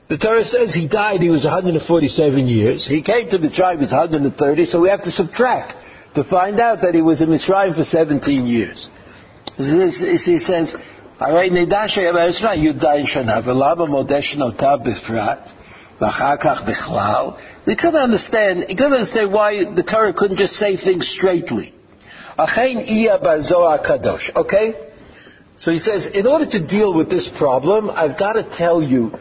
the 0.08 0.18
Torah 0.18 0.44
says 0.44 0.72
he 0.72 0.86
died, 0.86 1.20
he 1.20 1.30
was 1.30 1.44
147 1.44 2.46
years. 2.46 2.86
He 2.86 3.02
came 3.02 3.28
to 3.30 3.38
Mitzrayim, 3.38 3.76
he 3.76 3.84
was 3.84 3.92
130, 3.92 4.66
so 4.66 4.80
we 4.80 4.88
have 4.88 5.02
to 5.02 5.10
subtract 5.10 5.74
to 6.14 6.24
find 6.24 6.60
out 6.60 6.82
that 6.82 6.94
he 6.94 7.02
was 7.02 7.20
in 7.20 7.28
Mitzrayim 7.28 7.74
for 7.74 7.84
17 7.84 8.46
years. 8.46 8.88
He 9.56 10.38
says, 10.38 10.76
הרי 11.19 11.49
נדע 11.49 11.87
שי"ז 11.87 12.85
שנה, 13.05 13.39
ולמה 13.43 13.85
מודה 13.85 14.21
שנותיו 14.21 14.77
בפרט, 14.83 15.49
ואחר 16.01 16.35
כך 16.37 16.63
בכלל. 16.63 17.25
You 17.67 17.75
couldn't 17.75 17.95
understand, 17.95 18.69
you 18.69 18.75
couldn't 18.75 18.93
understand 18.93 19.31
why 19.31 19.63
the 19.75 19.83
Torah 19.83 20.13
couldn't 20.13 20.37
just 20.37 20.55
say 20.55 20.75
things 20.75 21.07
straightly. 21.07 21.71
אכן 22.37 22.77
איה 22.77 23.17
בזוהר 23.17 23.73
הקדוש, 23.73 24.31
okay? 24.35 24.73
So 25.59 25.71
he 25.71 25.79
says, 25.79 26.07
in 26.07 26.27
order 26.27 26.45
to 26.45 26.59
deal 26.59 26.93
with 26.93 27.09
this 27.09 27.29
problem, 27.37 27.89
I've 27.89 28.17
got 28.17 28.33
to 28.33 28.43
tell 28.57 28.81
you 28.81 29.11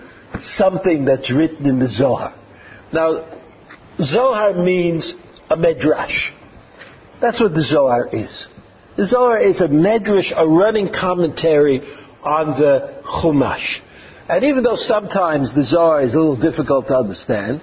something 0.40 1.04
that's 1.04 1.30
written 1.30 1.66
in 1.66 1.78
the 1.78 1.88
Zohar. 1.88 2.34
Now, 2.92 3.24
Zohar 4.00 4.54
means 4.54 5.14
a 5.50 5.56
medrash. 5.56 6.32
That's 7.20 7.38
what 7.40 7.54
the 7.54 7.62
Zohar 7.62 8.08
is. 8.08 8.46
The 8.97 9.05
Zohar 9.05 9.39
is 9.39 9.61
a 9.61 9.67
medrash, 9.67 10.33
a 10.35 10.47
running 10.47 10.91
commentary 10.91 11.81
on 12.23 12.59
the 12.59 13.01
Chumash. 13.05 13.79
And 14.27 14.43
even 14.43 14.63
though 14.63 14.75
sometimes 14.75 15.53
the 15.53 15.63
Zohar 15.63 16.01
is 16.01 16.15
a 16.15 16.19
little 16.19 16.35
difficult 16.35 16.87
to 16.87 16.97
understand, 16.97 17.61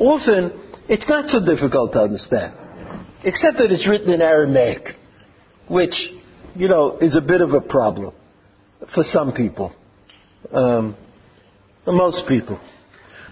often 0.00 0.60
it's 0.88 1.08
not 1.08 1.30
so 1.30 1.44
difficult 1.44 1.92
to 1.92 2.00
understand. 2.00 2.54
Except 3.22 3.58
that 3.58 3.70
it's 3.70 3.88
written 3.88 4.10
in 4.10 4.20
Aramaic, 4.20 4.96
which, 5.68 6.10
you 6.56 6.68
know, 6.68 6.98
is 6.98 7.14
a 7.14 7.22
bit 7.22 7.40
of 7.40 7.52
a 7.52 7.60
problem 7.60 8.12
for 8.94 9.04
some 9.04 9.32
people. 9.32 9.72
Um, 10.52 10.96
for 11.84 11.92
most 11.92 12.26
people. 12.26 12.60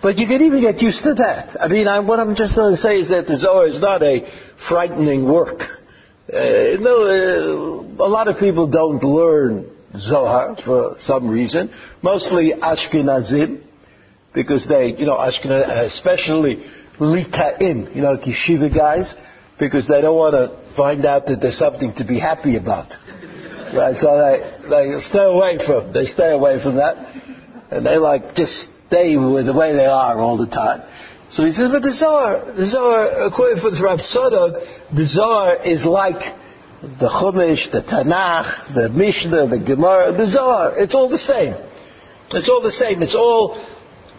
But 0.01 0.19
you 0.19 0.27
can 0.27 0.43
even 0.43 0.61
get 0.61 0.81
used 0.81 1.03
to 1.03 1.15
that. 1.15 1.61
I 1.61 1.69
mean, 1.69 1.89
I, 1.89 2.01
what 2.01 2.21
I'm 2.21 2.37
just 2.37 2.55
going 2.55 2.75
to 2.75 2.81
say 2.81 3.01
is 3.01 3.09
that 3.11 3.27
the 3.27 3.37
Zohar 3.37 3.67
is 3.67 3.81
not 3.81 4.03
a 4.03 4.29
frightening 4.69 5.25
work. 5.25 5.61
Uh, 6.33 6.79
no, 6.81 7.03
uh, 7.03 8.05
a 8.07 8.09
lot 8.09 8.27
of 8.27 8.39
people 8.39 8.67
don't 8.67 9.03
learn 9.03 9.71
Zohar 9.99 10.57
for 10.65 10.97
some 11.01 11.29
reason, 11.29 11.71
mostly 12.01 12.53
Ashkenazim, 12.53 13.63
because 14.33 14.67
they, 14.67 14.95
you 14.97 15.05
know, 15.05 15.19
Ashkenaz, 15.19 15.85
especially 15.93 16.65
Lita'im, 16.99 17.95
you 17.95 18.01
know, 18.01 18.17
yeshiva 18.17 18.75
guys, 18.75 19.15
because 19.59 19.87
they 19.87 20.01
don't 20.01 20.17
want 20.17 20.33
to 20.33 20.75
find 20.75 21.05
out 21.05 21.27
that 21.27 21.43
there's 21.43 21.59
something 21.59 21.93
to 21.97 22.05
be 22.05 22.19
happy 22.19 22.57
about. 22.57 22.93
Right, 23.73 23.97
so 23.97 24.19
they, 24.19 24.69
they 24.69 25.01
stay 25.01 25.25
away 25.25 25.59
from, 25.67 25.95
they 25.95 26.05
stay 26.05 26.31
away 26.31 26.63
from 26.63 26.77
that, 26.77 26.95
and 27.71 27.87
they 27.87 27.97
like 27.97 28.35
just 28.35 28.69
stay 28.89 29.17
with 29.17 29.47
the 29.47 29.55
way 29.55 29.75
they 29.75 29.87
are 29.87 30.21
all 30.21 30.37
the 30.37 30.47
time. 30.47 30.83
So 31.33 31.45
he 31.45 31.53
says, 31.53 31.71
but 31.73 31.83
the 31.83 31.93
Zohar, 31.93 32.53
the 32.55 32.67
Zohar, 32.67 33.27
according 33.27 33.57
to 33.63 33.83
Rav 33.83 34.01
Tzadok, 34.01 34.95
the 34.95 35.07
Zohar 35.07 35.67
is 35.67 35.85
like 35.87 36.21
the 36.83 37.09
Chumash, 37.09 37.73
the 37.73 37.81
Tanakh, 37.81 38.75
the 38.75 38.91
Mishnah, 38.91 39.47
the 39.47 39.59
Gemara, 39.59 40.13
the 40.13 40.27
Zohar. 40.27 40.79
It's 40.79 40.95
all 40.95 41.09
the 41.09 41.17
same. 41.17 41.55
It's 42.33 42.51
all 42.51 42.61
the 42.61 42.71
same. 42.71 43.03
It's 43.03 43.15
all 43.15 43.57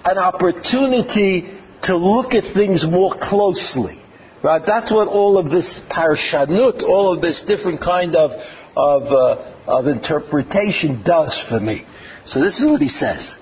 an 0.04 0.18
opportunity 0.18 1.56
to 1.84 1.96
look 1.96 2.34
at 2.34 2.52
things 2.56 2.84
more 2.84 3.16
closely. 3.22 4.02
Right? 4.44 4.64
That's 4.66 4.92
what 4.92 5.08
all 5.08 5.38
of 5.38 5.52
this 5.52 5.80
parshanut, 5.92 6.82
all 6.82 7.14
of 7.14 7.22
this 7.22 7.44
different 7.44 7.80
kind 7.80 8.16
of 8.16 8.32
of, 8.76 9.04
uh, 9.04 9.54
of 9.68 9.88
interpretation 9.88 11.04
does 11.04 11.40
for 11.48 11.60
me. 11.60 11.86
So 12.30 12.42
this 12.42 12.60
is 12.60 12.66
what 12.66 12.82
he 12.82 12.90
says. 12.90 13.36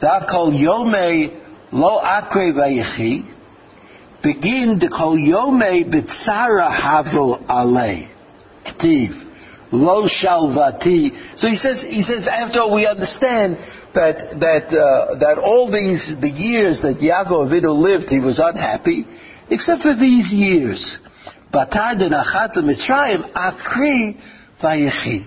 Called 0.00 0.52
Yomei 0.52 1.45
lo 1.72 2.00
akre 2.00 2.52
vayichi, 2.52 3.32
begin 4.22 4.80
to 4.80 4.88
call 4.88 5.16
yome 5.16 5.84
bitsara 5.90 6.70
havo 6.70 7.40
ale, 7.48 8.10
ktiv, 8.64 9.10
lo 9.72 10.08
shalvati. 10.08 11.38
So 11.38 11.48
he 11.48 11.56
says, 11.56 11.82
he 11.82 12.02
says, 12.02 12.28
after 12.28 12.60
all, 12.60 12.74
we 12.74 12.86
understand 12.86 13.58
that 13.94 14.38
that 14.40 14.66
uh, 14.76 15.18
that 15.18 15.38
all 15.38 15.70
these 15.70 16.12
the 16.20 16.28
years 16.28 16.82
that 16.82 16.96
Yaakov 16.98 17.50
Avinu 17.50 17.76
lived, 17.76 18.08
he 18.10 18.20
was 18.20 18.38
unhappy, 18.38 19.06
except 19.50 19.82
for 19.82 19.94
these 19.94 20.32
years. 20.32 20.98
Batad 21.52 22.00
nachat 22.00 22.54
Mitzrayim 22.56 23.32
akri 23.32 24.20
vayichi. 24.62 25.26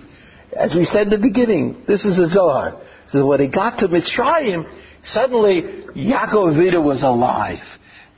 As 0.56 0.74
we 0.74 0.84
said 0.84 1.02
in 1.02 1.10
the 1.10 1.18
beginning, 1.18 1.84
this 1.86 2.04
is 2.04 2.18
a 2.18 2.28
Zohar. 2.28 2.80
So 3.10 3.26
when 3.26 3.40
he 3.40 3.48
got 3.48 3.78
to 3.78 3.88
Mitzrayim, 3.88 4.66
Suddenly, 5.03 5.63
Yaakov 5.95 6.55
Avinu 6.55 6.83
was 6.83 7.03
alive. 7.03 7.63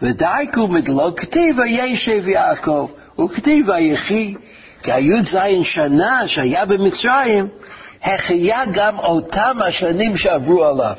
V'daiku 0.01 0.67
midlo 0.67 1.13
k'tiva 1.13 1.65
yeshev 1.65 2.25
Yaakov, 2.25 2.89
u'k'tiva 3.17 3.79
yechi, 3.81 4.37
k'ayud 4.83 5.25
zayin 5.27 5.63
shana 5.63 6.27
shaya 6.27 6.65
b'Mitzrayim, 6.65 7.49
החייה 8.03 8.63
גם 8.73 8.99
אותם 8.99 9.57
השנים 9.61 10.17
שעברו 10.17 10.63
עליו. 10.63 10.95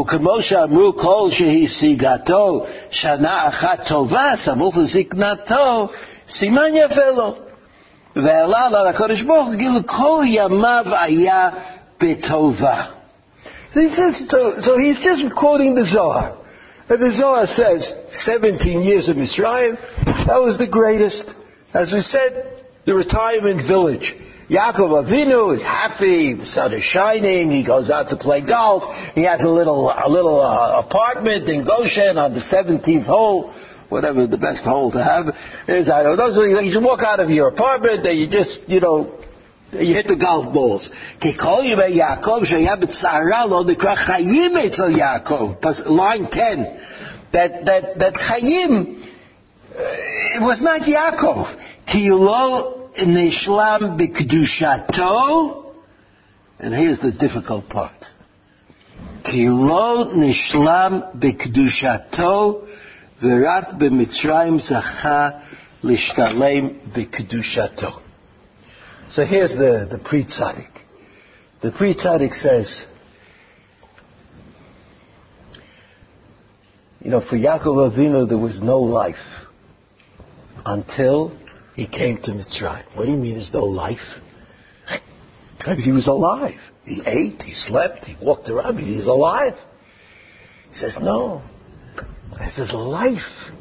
וכמו 0.00 0.42
שאמרו 0.42 0.96
כל 0.96 1.28
שהשיגתו 1.30 2.66
שנה 2.90 3.48
אחת 3.48 3.88
טובה, 3.88 4.30
סמוך 4.44 4.76
לזקנתו, 4.76 5.88
סימן 6.28 6.70
יפה 6.74 7.10
לו. 7.16 7.34
ועלה 8.16 8.66
על 8.66 8.86
הקדוש 8.86 9.22
ברוך 9.22 9.46
הוא, 9.46 9.56
כאילו 9.56 9.86
כל 9.86 10.22
ימיו 10.26 10.84
היה 11.00 11.48
בטובה. 12.00 12.82
so, 13.73 13.81
he 13.81 13.89
says, 13.89 14.27
so, 14.27 14.55
so 14.61 14.77
he's 14.77 14.99
just 14.99 15.23
quoting 15.35 15.75
the 15.75 15.85
Zohar. 15.85 16.37
And 16.89 17.01
the 17.01 17.11
Zohar 17.11 17.47
says, 17.47 17.93
17 18.11 18.81
years 18.81 19.07
of 19.07 19.15
Mitzrayim, 19.15 19.77
that 20.27 20.41
was 20.41 20.57
the 20.57 20.67
greatest. 20.67 21.33
As 21.73 21.93
we 21.93 22.01
said, 22.01 22.65
the 22.85 22.93
retirement 22.93 23.65
village. 23.65 24.13
Yaakov 24.49 25.07
Avinu 25.07 25.55
is 25.55 25.61
happy, 25.61 26.33
the 26.33 26.45
sun 26.45 26.73
is 26.73 26.83
shining, 26.83 27.51
he 27.51 27.63
goes 27.65 27.89
out 27.89 28.09
to 28.09 28.17
play 28.17 28.45
golf, 28.45 28.83
he 29.15 29.23
has 29.23 29.41
a 29.41 29.47
little, 29.47 29.89
a 29.89 30.09
little 30.09 30.41
uh, 30.41 30.83
apartment 30.85 31.47
in 31.47 31.63
Goshen 31.63 32.17
on 32.17 32.33
the 32.33 32.41
17th 32.41 33.05
hole, 33.05 33.53
whatever 33.87 34.27
the 34.27 34.37
best 34.37 34.65
hole 34.65 34.91
to 34.91 35.01
have 35.01 35.27
is, 35.69 35.89
I 35.89 36.03
don't 36.03 36.17
know, 36.17 36.33
so 36.33 36.43
you, 36.43 36.59
you 36.59 36.81
walk 36.81 36.99
out 37.01 37.21
of 37.21 37.29
your 37.29 37.47
apartment 37.47 38.05
and 38.05 38.19
you 38.19 38.27
just, 38.27 38.67
you 38.67 38.81
know, 38.81 39.20
you 39.73 39.93
hit 39.93 40.07
the 40.07 40.17
golf 40.17 40.53
balls. 40.53 40.89
Line 45.89 46.27
10. 46.29 46.87
That, 47.31 47.65
that, 47.65 47.99
that 47.99 48.13
Chayim, 48.15 49.01
uh, 49.01 49.77
it 50.35 50.41
was 50.41 50.61
not 50.61 50.81
Yaakov. 50.81 51.85
Kilo 51.87 52.91
nishlam. 52.97 53.97
And 56.59 56.73
here's 56.73 56.99
the 56.99 57.11
difficult 57.13 57.69
part. 57.69 57.93
Kilo 59.23 60.13
nishlam 60.13 61.15
bikdushato 61.17 62.67
virat 63.21 63.79
b'mitzrayim 63.79 64.59
zacha 64.59 65.43
lishtalem 65.83 66.91
bikdushato. 66.93 68.10
So 69.13 69.25
here's 69.25 69.51
the, 69.51 69.87
the 69.91 69.97
Pri 69.97 70.23
Tzaddik. 70.23 70.69
The 71.61 71.71
Pri 71.71 71.95
Tzaddik 71.95 72.33
says, 72.33 72.85
you 77.01 77.11
know, 77.11 77.19
for 77.19 77.35
Yaakov 77.35 77.91
Avinu 77.91 78.29
there 78.29 78.37
was 78.37 78.61
no 78.61 78.79
life 78.79 79.15
until 80.65 81.37
he 81.75 81.87
came 81.87 82.21
to 82.21 82.31
Mitzrayim. 82.31 82.85
What 82.95 83.05
do 83.05 83.11
you 83.11 83.17
mean 83.17 83.33
there's 83.33 83.51
no 83.53 83.65
life? 83.65 83.99
He 85.77 85.91
was 85.91 86.07
alive. 86.07 86.59
He 86.85 87.03
ate, 87.05 87.41
he 87.41 87.53
slept, 87.53 88.05
he 88.05 88.15
walked 88.23 88.49
around, 88.49 88.77
he 88.77 88.97
was 88.97 89.07
alive. 89.07 89.55
He 90.71 90.77
says, 90.77 90.97
no. 91.01 91.41
He 92.41 92.49
says, 92.51 92.71
life 92.71 93.51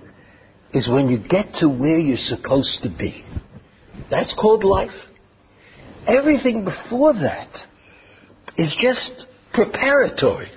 is 0.72 0.88
when 0.88 1.08
you 1.10 1.18
get 1.18 1.54
to 1.56 1.68
where 1.68 1.98
you're 1.98 2.16
supposed 2.16 2.84
to 2.84 2.88
be. 2.88 3.24
That's 4.10 4.32
called 4.32 4.62
life. 4.62 5.08
Everything 6.06 6.64
before 6.64 7.12
that 7.14 7.58
is 8.56 8.74
just 8.80 9.26
preparatory. 9.52 10.50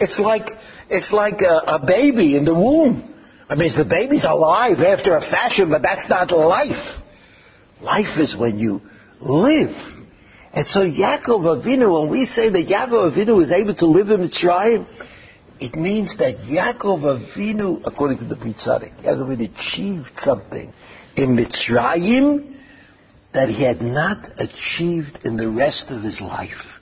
It's 0.00 0.18
like, 0.18 0.48
it's 0.90 1.12
like 1.12 1.40
a, 1.40 1.62
a 1.66 1.86
baby 1.86 2.36
in 2.36 2.44
the 2.44 2.54
womb. 2.54 3.14
I 3.48 3.54
mean, 3.54 3.70
the 3.76 3.84
baby's 3.84 4.24
alive 4.24 4.78
after 4.80 5.16
a 5.16 5.20
fashion, 5.20 5.70
but 5.70 5.82
that's 5.82 6.08
not 6.08 6.30
life. 6.30 7.00
Life 7.80 8.18
is 8.18 8.36
when 8.36 8.58
you 8.58 8.80
live. 9.20 9.74
And 10.52 10.66
so 10.66 10.80
Yaakov 10.80 11.64
Avinu, 11.64 12.00
when 12.00 12.10
we 12.10 12.26
say 12.26 12.50
that 12.50 12.66
Yaakov 12.66 13.16
Avinu 13.16 13.36
was 13.36 13.50
able 13.50 13.74
to 13.76 13.86
live 13.86 14.10
in 14.10 14.20
Mitzrayim, 14.20 14.86
it 15.60 15.74
means 15.74 16.16
that 16.18 16.36
Yaakov 16.36 17.36
Avinu, 17.36 17.82
according 17.84 18.18
to 18.18 18.24
the 18.24 18.36
Brit 18.36 18.56
Yaakov 18.56 19.02
Avinu 19.04 19.50
achieved 19.54 20.12
something 20.16 20.72
in 21.16 21.36
Mitzrayim 21.36 22.58
that 23.34 23.48
he 23.48 23.64
had 23.64 23.80
not 23.80 24.30
achieved 24.38 25.20
in 25.24 25.36
the 25.36 25.48
rest 25.48 25.90
of 25.90 26.02
his 26.02 26.20
life. 26.20 26.80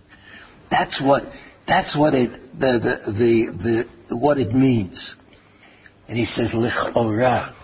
That's 0.71 1.01
what, 1.01 1.25
that's 1.67 1.97
what 1.97 2.15
it, 2.15 2.31
the, 2.59 3.03
the, 3.07 3.13
the, 3.13 3.89
the, 4.09 4.17
what 4.17 4.39
it 4.39 4.53
means. 4.53 5.15
And 6.09 6.19
he 6.19 6.25
says, 6.25 6.53
lichora. 6.53 7.55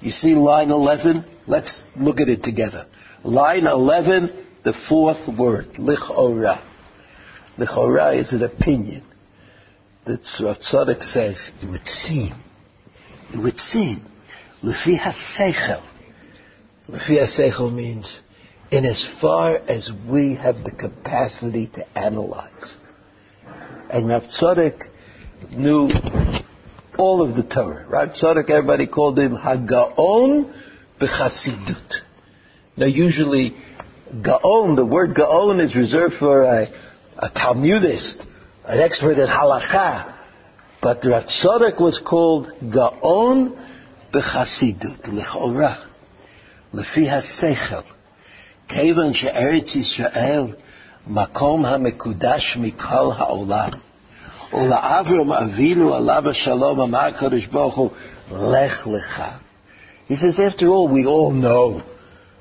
You 0.00 0.10
see 0.10 0.34
line 0.34 0.70
11? 0.70 1.24
Let's 1.46 1.82
look 1.96 2.20
at 2.20 2.28
it 2.28 2.42
together. 2.42 2.86
Line 3.24 3.66
11, 3.66 4.46
the 4.64 4.74
fourth 4.88 5.28
word, 5.28 5.74
lichora. 5.78 6.62
Lichora 7.56 8.18
is 8.18 8.32
an 8.32 8.42
opinion. 8.42 9.04
That 10.04 10.22
Tzadok 10.24 11.02
says, 11.04 11.52
it 11.62 11.70
would 11.70 11.86
seem. 11.86 12.34
It 13.32 13.38
would 13.38 13.58
seem. 13.60 14.04
Lefi 14.62 14.98
ha-seichel. 14.98 15.82
Lefi 16.88 17.18
ha-seichel 17.18 17.72
means, 17.72 18.20
in 18.70 18.84
as 18.84 19.06
far 19.20 19.56
as 19.56 19.90
we 20.10 20.34
have 20.34 20.64
the 20.64 20.70
capacity 20.70 21.68
to 21.68 21.98
analyze. 21.98 22.76
And 23.90 24.08
Rav 24.08 24.24
knew 25.50 25.90
all 26.98 27.22
of 27.22 27.36
the 27.36 27.42
Torah. 27.42 27.86
Rav 27.88 28.10
everybody 28.48 28.86
called 28.86 29.18
him 29.18 29.36
Hagaon 29.36 30.52
b'chasidut. 31.00 31.92
Now 32.76 32.86
usually, 32.86 33.54
Gaon, 34.10 34.74
the 34.74 34.84
word 34.84 35.14
Gaon 35.14 35.60
is 35.60 35.76
reserved 35.76 36.14
for 36.18 36.42
a, 36.42 36.68
a 37.18 37.30
Talmudist, 37.30 38.24
an 38.64 38.80
expert 38.80 39.18
in 39.18 39.28
halacha. 39.28 40.16
But 40.80 41.04
Rav 41.04 41.24
was 41.78 42.00
called 42.04 42.48
Gaon 42.60 43.56
b'chasidut, 44.12 45.04
lechora, 45.04 45.91
lefi 46.73 47.05
ha-seichel. 47.05 47.83
כיוון 48.67 49.13
שארץ 49.13 49.75
ישראל 49.75 50.43
מקום 51.07 51.65
המקודש 51.65 52.57
מכל 52.57 53.11
העולם. 53.17 53.69
ולאברהם 54.53 55.31
אבינו 55.31 55.95
עליו 55.95 56.29
השלום 56.29 56.81
אמר 56.81 56.99
הקדוש 56.99 57.45
ברוך 57.45 57.75
הוא, 57.75 57.89
לך 58.31 58.87
לך. 58.87 59.23
He 60.09 60.15
says, 60.15 60.39
after 60.39 60.67
all, 60.69 60.87
we 60.87 61.05
all 61.05 61.31
know. 61.31 61.81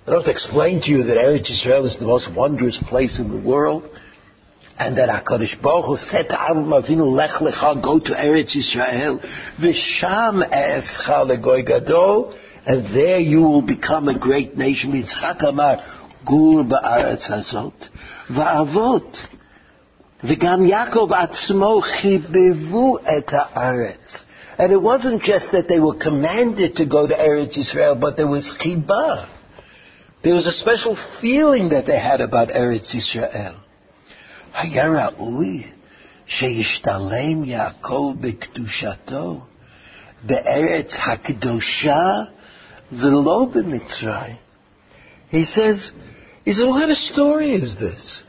I 0.06 0.10
don't 0.10 0.18
have 0.18 0.24
to 0.26 0.30
explain 0.30 0.80
to 0.82 0.90
you 0.90 1.02
that 1.04 1.16
Eretz 1.16 1.50
Israel 1.50 1.84
is 1.84 1.96
the 1.98 2.06
most 2.06 2.32
wondrous 2.32 2.78
place 2.88 3.18
in 3.18 3.28
the 3.28 3.48
world. 3.48 3.82
And 4.78 4.98
that 4.98 5.08
HaKadosh 5.08 5.60
Baruch 5.60 5.86
Hu 5.86 5.96
said 5.96 6.28
to 6.28 6.36
Avraham 6.36 6.80
Avinu, 6.80 7.10
Lech 7.10 7.40
Lecha, 7.40 7.82
go 7.82 7.98
to 7.98 8.12
Eretz 8.12 8.54
Israel. 8.54 9.18
V'sham 9.58 10.48
escha 10.48 11.26
legoy 11.28 11.66
gadol. 11.66 12.38
And 12.66 12.94
there 12.94 13.20
you 13.20 13.42
will 13.42 13.62
become 13.62 14.08
a 14.08 14.18
great 14.18 14.56
nation. 14.56 14.92
Yitzchak 14.92 15.42
Amar, 15.44 15.76
gur 16.26 16.64
ba'aretz 16.64 17.30
hazot. 17.30 17.74
Va'avot. 18.30 19.16
וגם 20.24 20.64
יעקב 20.64 21.10
עצמו 21.12 21.80
חיבבו 21.80 22.98
את 22.98 23.28
הארץ. 23.32 24.24
And 24.58 24.72
it 24.72 24.80
wasn't 24.80 25.22
just 25.22 25.52
that 25.52 25.68
they 25.68 25.78
were 25.78 25.96
commanded 25.96 26.76
to 26.76 26.86
go 26.86 27.06
to 27.06 27.14
Eretz 27.14 27.58
Israel, 27.58 27.94
but 27.94 28.16
there 28.16 28.26
was 28.26 28.50
chibah. 28.60 29.28
There 30.24 30.32
was 30.32 30.46
a 30.46 30.52
special 30.52 30.96
feeling 31.20 31.68
that 31.68 31.84
they 31.84 31.98
had 31.98 32.20
about 32.22 32.48
Eretz 32.48 32.94
Israel. 32.94 33.54
היה 34.54 34.88
ראוי 34.88 35.62
שישתלם 36.26 37.44
יעקב 37.44 38.14
בקדושתו 38.20 39.40
בארץ 40.22 40.94
הקדושה 41.06 42.12
the 42.91 43.07
Lobe 43.07 43.53
Mitzray, 43.53 44.37
He 45.29 45.45
says, 45.45 45.91
he 46.43 46.53
says, 46.53 46.65
what 46.65 46.79
kind 46.79 46.91
of 46.91 46.97
story 46.97 47.53
is 47.53 47.77
this? 47.77 48.23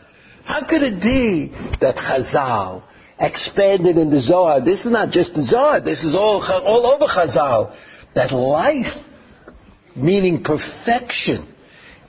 How 0.44 0.64
could 0.68 0.82
it 0.82 1.02
be 1.02 1.48
that 1.80 1.96
Chazal 1.96 2.84
expanded 3.18 3.98
in 3.98 4.10
the 4.10 4.20
Zohar? 4.20 4.64
This 4.64 4.84
is 4.84 4.92
not 4.92 5.10
just 5.10 5.34
the 5.34 5.42
Zohar. 5.42 5.80
This 5.80 6.04
is 6.04 6.14
all, 6.14 6.40
all 6.42 6.86
over 6.86 7.06
Chazal. 7.06 7.76
That 8.14 8.30
life, 8.30 8.94
meaning 9.96 10.44
perfection, 10.44 11.52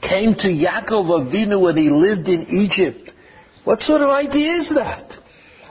came 0.01 0.35
to 0.35 0.47
Yaakov 0.47 1.31
Avinu 1.31 1.59
when 1.59 1.75
he 1.75 1.89
lived 1.89 2.27
in 2.27 2.47
Egypt. 2.49 3.11
What 3.63 3.81
sort 3.81 4.01
of 4.01 4.09
idea 4.09 4.53
is 4.59 4.69
that? 4.75 5.13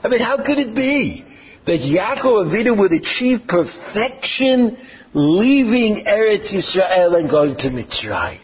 I 0.03 0.09
mean, 0.09 0.19
how 0.19 0.37
could 0.43 0.57
it 0.57 0.75
be 0.75 1.23
that 1.65 1.79
Yaakov 1.79 2.47
Avinu 2.51 2.77
would 2.77 2.91
achieve 2.91 3.41
perfection 3.47 4.77
leaving 5.14 6.04
Eretz 6.04 6.52
Yisrael 6.52 7.18
and 7.18 7.30
going 7.30 7.56
to 7.56 7.68
Mitzrayim? 7.68 8.40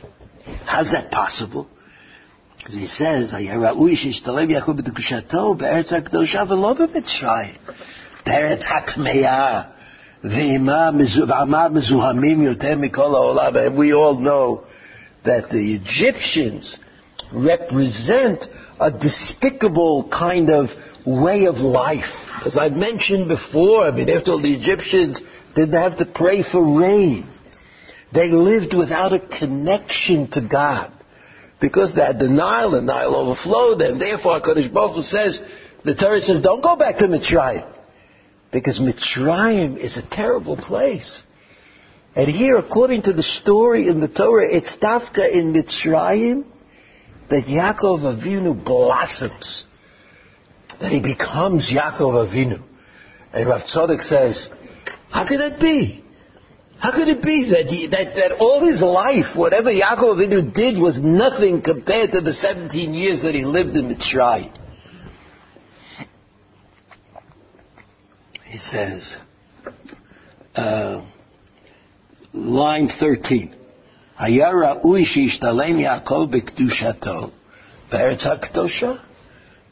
How's 0.65 0.91
that 0.93 1.11
possible? 1.11 1.69
Because 2.59 2.75
he 2.75 2.87
says, 2.87 3.33
ראוי 3.35 3.97
שישתלם 3.97 4.51
יעקב 4.51 4.73
בקדושתו 4.73 5.55
בארץ 5.55 5.93
הקדושה 5.93 6.43
ולא 6.49 6.75
במצרים. 6.75 7.55
בארץ 8.27 8.65
הטמאה. 8.67 9.63
ועמה 10.25 11.69
מזוהמים 11.69 12.43
יותר 12.43 12.77
מכל 12.77 13.15
העולם. 13.15 13.57
And 13.57 13.77
we 13.77 13.93
all 13.93 14.19
know 14.19 14.65
that 15.25 15.51
the 15.51 15.75
Egyptians 15.75 16.79
represent 17.33 18.45
a 18.81 18.91
despicable 18.91 20.09
kind 20.11 20.51
of 20.51 20.71
way 21.07 21.47
of 21.47 21.57
life. 21.57 22.13
As 22.45 22.57
I've 22.57 22.73
mentioned 22.73 23.29
before, 23.29 23.87
I 23.87 23.91
mean, 23.91 24.09
after 24.09 24.33
all, 24.33 24.41
the 24.41 24.55
Egyptians 24.55 25.21
didn't 25.56 25.74
have 25.74 25.98
to 25.98 26.06
pray 26.06 26.44
for 26.44 26.80
rain. 26.80 27.30
They 28.14 28.30
lived 28.30 28.74
without 28.74 29.14
a 29.14 29.20
connection 29.20 30.30
to 30.32 30.42
God. 30.42 30.92
Because 31.60 31.94
they 31.94 32.02
had 32.02 32.20
the 32.20 32.30
Nile, 32.30 32.72
the 32.72 32.82
Nile 32.82 33.16
overflowed, 33.16 33.82
and 33.82 34.02
therefore 34.02 34.40
HaKadosh 34.40 34.74
Baruch 34.74 35.04
says, 35.04 35.42
the 35.84 35.96
Torah 35.96 36.22
says, 36.22 36.42
don't 36.42 36.64
go 36.64 36.76
back 36.76 36.98
to 36.98 37.08
Mitzrayim. 37.08 37.70
Because 38.52 38.80
Mitzrayim 38.80 39.78
is 39.78 39.98
a 39.98 40.02
terrible 40.02 40.58
place. 40.58 41.22
And 42.16 42.30
here, 42.30 42.58
according 42.58 43.04
to 43.04 43.14
the 43.14 43.24
story 43.24 43.88
in 43.88 44.00
the 44.00 44.08
Torah, 44.08 44.48
it's 44.50 44.76
Tafka 44.78 45.32
in 45.32 45.54
Mitzrayim 45.54 46.46
that 47.30 47.46
Yaakov 47.46 48.02
Avinu 48.02 48.64
blossoms. 48.64 49.66
That 50.82 50.92
he 50.92 51.02
becomes 51.02 51.72
Yaakov 51.72 52.30
Avinu. 52.30 52.64
And 53.32 53.48
Rav 53.48 53.62
Tzadok 53.62 54.02
says, 54.02 54.50
how 55.10 55.28
could 55.28 55.40
that 55.40 55.60
be? 55.60 56.04
How 56.80 56.92
could 56.94 57.10
it 57.10 57.22
be 57.22 57.50
that, 57.52 57.66
he, 57.66 57.88
that, 57.88 58.16
that 58.16 58.32
all 58.40 58.66
his 58.66 58.82
life, 58.82 59.36
whatever 59.36 59.70
Yaakov 59.70 60.16
Avinu 60.16 60.54
did 60.54 60.78
was 60.78 60.98
nothing 60.98 61.62
compared 61.62 62.12
to 62.14 62.22
the 62.22 62.32
17 62.32 62.94
years 62.94 63.24
that 63.24 63.36
he 63.36 63.44
lived 63.44 63.76
in 63.76 63.94
Mitzrayim? 63.94 64.56
He 68.46 68.60
says, 68.60 69.16
uh, 70.56 71.06
line 72.34 72.90
13, 72.98 73.56
Hayara 74.20 74.84
Uish 74.84 75.18
Ishtalem 75.18 75.80
Yaakov 75.84 76.34
B'Kedushato, 76.34 77.32
Be'eretz 77.92 78.26
HaKedosha, 78.26 79.02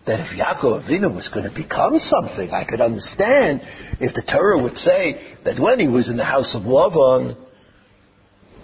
that 0.08 0.22
if 0.22 0.28
Yaakov 0.28 0.88
Avinu 0.88 1.14
was 1.14 1.28
going 1.28 1.48
to 1.48 1.54
become 1.54 2.00
something, 2.00 2.50
I 2.52 2.64
could 2.64 2.80
understand 2.80 3.62
if 4.00 4.14
the 4.14 4.22
Torah 4.22 4.62
would 4.64 4.78
say 4.78 5.22
that 5.44 5.60
when 5.60 5.82
he 5.82 5.88
was 5.88 6.10
in 6.10 6.16
the 6.16 6.24
house 6.24 6.56
of 6.56 6.64
Lavan, 6.64 7.36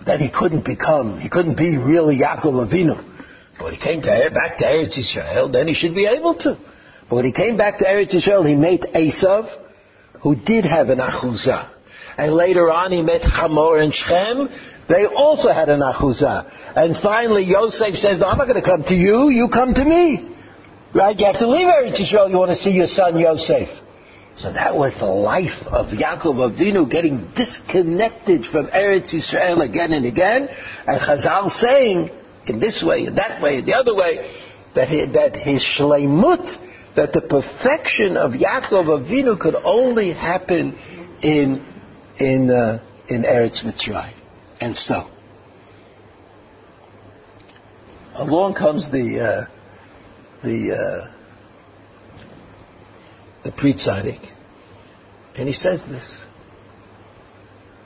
that 0.05 0.21
he 0.21 0.31
couldn't 0.31 0.63
become, 0.63 1.19
he 1.19 1.29
couldn't 1.29 1.57
be 1.57 1.77
really 1.77 2.17
Yaakov 2.17 2.67
Avinu. 2.67 2.95
But 3.57 3.65
when 3.65 3.73
he 3.73 3.79
came 3.79 4.01
to, 4.01 4.31
back 4.33 4.57
to 4.59 4.63
Eretz 4.63 4.97
Yisrael, 4.97 5.51
then 5.51 5.67
he 5.67 5.73
should 5.73 5.93
be 5.93 6.05
able 6.05 6.35
to. 6.35 6.57
But 7.09 7.15
when 7.17 7.25
he 7.25 7.33
came 7.33 7.57
back 7.57 7.77
to 7.79 7.85
Eretz 7.85 8.15
Yisrael, 8.15 8.47
he 8.47 8.55
met 8.55 8.93
Esav, 8.93 9.49
who 10.21 10.35
did 10.35 10.63
have 10.63 10.89
an 10.89 10.99
achuzah. 10.99 11.69
And 12.17 12.33
later 12.33 12.71
on 12.71 12.93
he 12.93 13.01
met 13.01 13.21
Hamor 13.21 13.79
and 13.79 13.93
Shem. 13.93 14.47
they 14.87 15.05
also 15.05 15.51
had 15.51 15.67
an 15.67 15.81
achuzah. 15.81 16.77
And 16.77 16.95
finally 17.03 17.43
Yosef 17.43 17.95
says, 17.95 18.19
no, 18.19 18.27
I'm 18.27 18.37
not 18.37 18.47
going 18.47 18.61
to 18.61 18.67
come 18.67 18.83
to 18.83 18.95
you, 18.95 19.29
you 19.29 19.49
come 19.51 19.73
to 19.73 19.83
me. 19.83 20.32
Right? 20.93 21.17
You 21.19 21.25
have 21.25 21.39
to 21.39 21.47
leave 21.47 21.67
Eretz 21.67 21.99
Yisrael. 21.99 22.29
You 22.29 22.37
want 22.37 22.51
to 22.51 22.55
see 22.55 22.71
your 22.71 22.87
son 22.87 23.17
Yosef. 23.17 23.69
So 24.35 24.51
that 24.51 24.75
was 24.75 24.95
the 24.97 25.05
life 25.05 25.67
of 25.67 25.87
Yaakov 25.87 26.57
Avinu 26.57 26.89
getting 26.89 27.31
disconnected 27.35 28.45
from 28.45 28.67
Eretz 28.67 29.13
Yisrael 29.13 29.63
again 29.63 29.91
and 29.93 30.05
again. 30.05 30.49
And 30.87 31.01
Chazal 31.01 31.51
saying, 31.51 32.09
in 32.47 32.59
this 32.59 32.83
way, 32.85 33.05
in 33.05 33.15
that 33.15 33.41
way, 33.41 33.57
in 33.57 33.65
the 33.65 33.73
other 33.73 33.95
way, 33.95 34.31
that, 34.75 34.87
he, 34.87 35.05
that 35.13 35.35
his 35.35 35.63
shleimut 35.63 36.59
that 36.95 37.11
the 37.13 37.21
perfection 37.21 38.17
of 38.17 38.31
Yaakov 38.31 38.85
Avinu 38.85 39.39
could 39.39 39.55
only 39.55 40.13
happen 40.13 40.77
in 41.21 41.65
in 42.19 42.51
uh, 42.51 42.83
in 43.07 43.23
Eretz 43.23 43.63
Mitzrayim, 43.63 44.13
and 44.61 44.75
so 44.75 45.09
along 48.15 48.53
comes 48.53 48.91
the 48.91 49.19
uh, 49.19 49.45
the 50.43 50.75
uh, 50.75 51.11
the 53.43 53.51
Pri 53.51 53.73
Tzaddik, 53.73 54.29
and 55.35 55.47
he 55.47 55.53
says 55.53 55.81
this, 55.87 56.21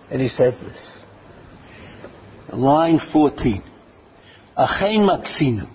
and 0.10 0.22
he 0.22 0.28
says 0.28 0.60
this. 0.60 0.98
Line 2.52 3.00
fourteen, 3.12 3.64
Achein 4.58 5.06
matzinu. 5.08 5.70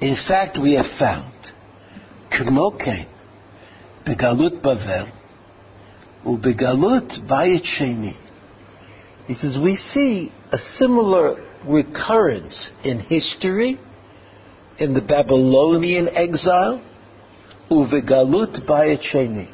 In 0.00 0.16
fact, 0.16 0.58
we 0.60 0.72
have 0.74 0.98
found 0.98 1.32
Kmoken 2.30 3.06
begalut 4.04 4.60
Bavel 4.60 5.10
ubegalut 6.24 7.26
Bayit 7.28 7.64
Sheni. 7.64 8.16
He 9.26 9.34
says 9.34 9.56
we 9.58 9.76
see 9.76 10.32
a 10.52 10.58
similar 10.58 11.42
recurrence 11.66 12.72
in 12.84 12.98
history 12.98 13.78
in 14.78 14.94
the 14.94 15.00
Babylonian 15.00 16.08
exile, 16.08 16.82
uvegalut 17.70 18.66
bayit 18.66 19.02
sheni, 19.02 19.52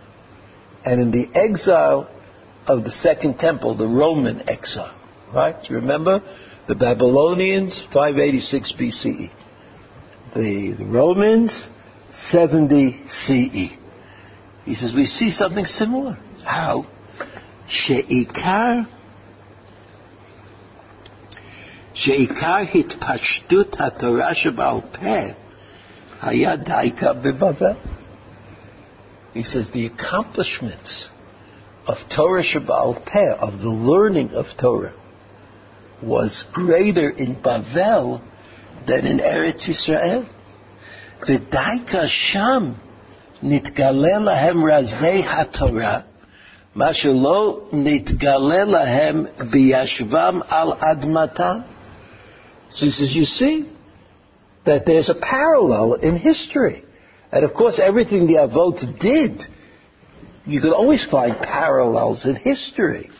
and 0.84 1.00
in 1.00 1.10
the 1.10 1.28
exile 1.38 2.08
of 2.66 2.84
the 2.84 2.90
Second 2.90 3.38
Temple, 3.38 3.76
the 3.76 3.86
Roman 3.86 4.48
exile. 4.48 4.96
Right? 5.32 5.56
You 5.68 5.76
remember 5.76 6.22
the 6.66 6.74
Babylonians, 6.74 7.84
586 7.92 8.72
BCE. 8.72 9.30
The, 10.34 10.72
the 10.78 10.84
Romans, 10.86 11.66
70 12.30 13.00
CE. 13.10 13.76
He 14.64 14.74
says, 14.74 14.94
we 14.94 15.06
see 15.06 15.30
something 15.30 15.64
similar. 15.64 16.18
How? 16.44 16.86
She'ikar 17.68 18.86
שעיקר 21.99 22.57
התפשטות 22.76 23.76
התורה 23.80 24.34
שבעל 24.34 24.82
פה 24.91 25.15
היה 26.21 26.55
דייקה 26.55 27.13
בבבל. 27.13 27.73
He 29.36 29.43
says 29.43 29.69
the 29.71 29.86
accomplishments 29.86 31.09
of 31.88 31.97
Torah 32.09 32.41
Shabbal 32.41 33.05
Peh, 33.05 33.34
of 33.47 33.59
the 33.59 33.69
learning 33.69 34.30
of 34.32 34.45
Torah, 34.57 34.93
was 36.01 36.45
greater 36.53 37.09
in 37.09 37.36
Bavel 37.36 38.21
than 38.88 39.05
in 39.05 39.19
Eretz 39.19 39.69
Israel. 39.69 40.23
ודייקה 41.28 42.07
שם 42.07 42.71
נתגלה 43.43 44.17
להם 44.19 44.65
רזי 44.65 45.23
התורה, 45.28 45.99
מה 46.76 46.93
שלא 46.93 47.59
נתגלה 47.73 48.63
להם 48.63 49.26
בישבם 49.51 50.39
על 50.47 50.73
אדמתם. 50.80 51.59
So 52.74 52.86
he 52.86 52.92
says, 52.92 53.14
you 53.14 53.24
see 53.24 53.70
that 54.64 54.86
there's 54.86 55.08
a 55.08 55.14
parallel 55.14 55.94
in 55.94 56.16
history. 56.16 56.84
And 57.32 57.44
of 57.44 57.54
course, 57.54 57.78
everything 57.82 58.26
the 58.26 58.34
Avot 58.34 59.00
did, 59.00 59.42
you 60.46 60.60
could 60.60 60.72
always 60.72 61.04
find 61.04 61.36
parallels 61.36 62.24
in 62.24 62.36
history. 62.36 63.10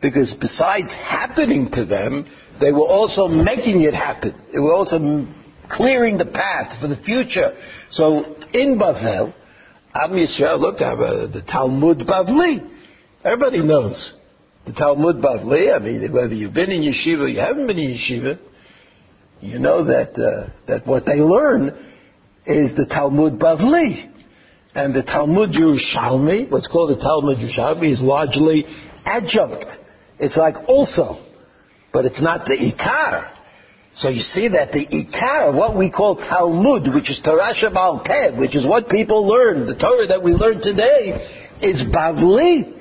Because 0.00 0.34
besides 0.34 0.92
happening 0.92 1.70
to 1.72 1.84
them, 1.84 2.26
they 2.60 2.72
were 2.72 2.86
also 2.86 3.28
making 3.28 3.82
it 3.82 3.94
happen. 3.94 4.34
They 4.52 4.58
were 4.58 4.72
also 4.72 5.26
clearing 5.70 6.18
the 6.18 6.26
path 6.26 6.80
for 6.80 6.88
the 6.88 6.96
future. 6.96 7.56
So 7.90 8.36
in 8.52 8.78
Bavel, 8.78 9.34
Am 9.94 10.10
Yisrael, 10.10 10.60
look, 10.60 10.80
uh, 10.80 11.26
the 11.26 11.42
Talmud 11.42 12.00
Bavli. 12.00 12.70
Everybody 13.24 13.62
knows 13.62 14.12
the 14.66 14.72
Talmud 14.72 15.16
Bavli. 15.16 15.74
I 15.74 15.78
mean, 15.78 16.12
whether 16.12 16.34
you've 16.34 16.52
been 16.52 16.70
in 16.70 16.82
yeshiva 16.82 17.20
or 17.20 17.28
you 17.28 17.40
haven't 17.40 17.66
been 17.66 17.78
in 17.78 17.96
yeshiva, 17.96 18.38
you 19.40 19.58
know 19.58 19.84
that 19.84 20.18
uh, 20.18 20.50
that 20.66 20.86
what 20.86 21.04
they 21.06 21.16
learn 21.16 21.76
is 22.46 22.74
the 22.74 22.86
Talmud 22.86 23.38
Bavli, 23.38 24.10
and 24.74 24.94
the 24.94 25.02
Talmud 25.02 25.50
Yerushalmi, 25.50 26.50
what's 26.50 26.68
called 26.68 26.96
the 26.96 27.02
Talmud 27.02 27.38
Yerushalmi, 27.38 27.92
is 27.92 28.00
largely 28.00 28.64
adjunct. 29.04 29.66
It's 30.18 30.36
like 30.36 30.68
also, 30.68 31.24
but 31.92 32.04
it's 32.04 32.20
not 32.20 32.46
the 32.46 32.54
Ikar. 32.54 33.32
So 33.94 34.10
you 34.10 34.20
see 34.20 34.48
that 34.48 34.72
the 34.72 34.86
Ikar, 34.86 35.54
what 35.54 35.76
we 35.76 35.90
call 35.90 36.16
Talmud, 36.16 36.94
which 36.94 37.10
is 37.10 37.20
Torah 37.24 37.54
Shabbal 37.54 38.04
Peh, 38.04 38.38
which 38.38 38.54
is 38.54 38.66
what 38.66 38.90
people 38.90 39.26
learn, 39.26 39.66
the 39.66 39.74
Torah 39.74 40.06
that 40.08 40.22
we 40.22 40.32
learn 40.32 40.60
today, 40.60 41.46
is 41.62 41.82
Bavli, 41.82 42.78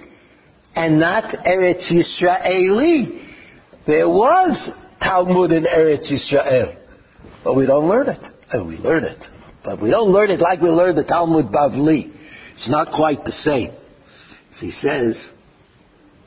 and 0.76 1.00
not 1.00 1.24
Eretz 1.46 1.90
Yisraeli. 1.90 3.22
There 3.88 4.10
was 4.10 4.70
Talmud 5.06 5.52
in 5.52 5.66
Eretz 5.66 6.12
Yisrael. 6.12 6.78
But 7.44 7.56
we 7.56 7.66
don't 7.66 7.88
learn 7.88 8.10
it. 8.10 8.20
And 8.52 8.68
we 8.68 8.78
learn 8.78 9.04
it. 9.04 9.22
But 9.64 9.82
we 9.82 9.90
don't 9.90 10.12
learn 10.12 10.32
it 10.32 10.40
like 10.40 10.62
we 10.62 10.70
learn 10.70 10.96
the 10.96 11.04
Talmud 11.04 11.48
Bavli. 11.48 12.12
It's 12.56 12.70
not 12.70 12.92
quite 12.92 13.24
the 13.24 13.32
same. 13.32 13.74
He 14.60 14.72
says, 14.72 15.30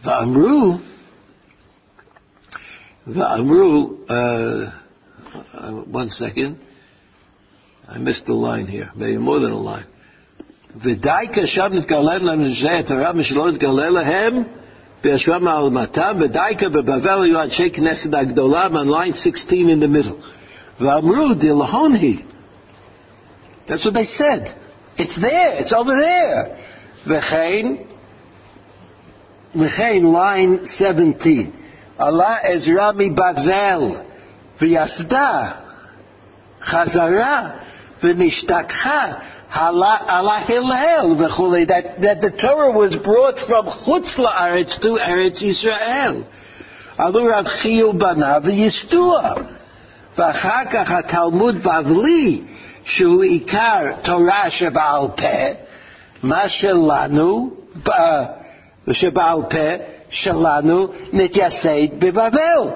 "Va'amru, 0.05 0.85
va'amru." 3.09 4.05
Uh, 4.09 4.73
uh, 5.55 5.73
one 5.73 6.11
second. 6.11 6.59
I 7.89 7.99
missed 7.99 8.27
the 8.27 8.35
line 8.35 8.67
here. 8.67 8.91
Maybe 8.95 9.17
more 9.17 9.41
than 9.41 9.53
a 9.53 9.57
line. 9.57 9.87
Galel 13.59 14.05
נשאי 15.06 15.34
התורה 15.34 15.40
משלא 15.40 15.40
נתגלה 15.40 15.40
להם 15.40 15.40
בישוע 15.40 15.40
מעלמתם, 15.40 16.18
ודייקה 16.20 16.70
בבבל 16.70 17.24
היו 17.24 17.42
אנשי 17.42 17.70
כנסת 17.70 18.14
הגדולה, 18.14 18.68
line 18.68 19.18
16 19.18 19.58
in 19.58 19.84
the 19.84 20.08
middle. 20.08 20.26
ואמרו, 20.80 21.34
דלהון 21.34 21.94
היא. 21.94 22.20
That's 23.68 23.86
what 23.86 23.94
they 23.94 24.06
said. 24.06 24.54
It's 24.98 25.18
there, 25.22 25.60
it's 25.60 25.74
over 25.74 25.96
there. 25.96 26.48
וכן, 27.08 27.68
וכן, 29.56 30.04
line 30.04 30.66
17. 30.66 31.34
עלה 31.98 32.38
עזרא 32.44 32.92
מבבל, 32.98 33.82
ויסדה, 34.62 35.52
חזרה, 36.62 37.50
ונשתכחה. 38.04 39.14
Allah 39.52 40.44
Hillel 40.48 41.16
v'chulei, 41.16 41.68
that, 41.68 42.02
that 42.02 42.22
the 42.22 42.32
Torah 42.32 42.72
was 42.72 42.96
brought 42.96 43.38
from 43.48 43.66
Chutz 43.66 44.18
La'aretz 44.18 44.80
to 44.82 44.98
Eretz 44.98 45.42
Yisrael. 45.44 46.26
Alu 46.98 47.30
Rav 47.30 47.46
Chiyu 47.46 47.94
Banav 47.94 48.44
v'yistua. 48.44 49.48
ואחר 50.18 50.66
כך 50.72 50.92
התלמוד 50.92 51.56
בבלי, 51.64 52.42
שהוא 52.86 53.24
עיקר 53.24 53.92
תורה 54.04 54.50
שבעל 54.50 55.08
פה, 55.16 55.54
מה 56.24 56.50
שלנו, 56.50 57.50
שבעל 58.92 59.42
פה, 59.50 59.84
שלנו, 60.10 60.88
נתייסד 61.14 62.00
בבבל. 62.00 62.70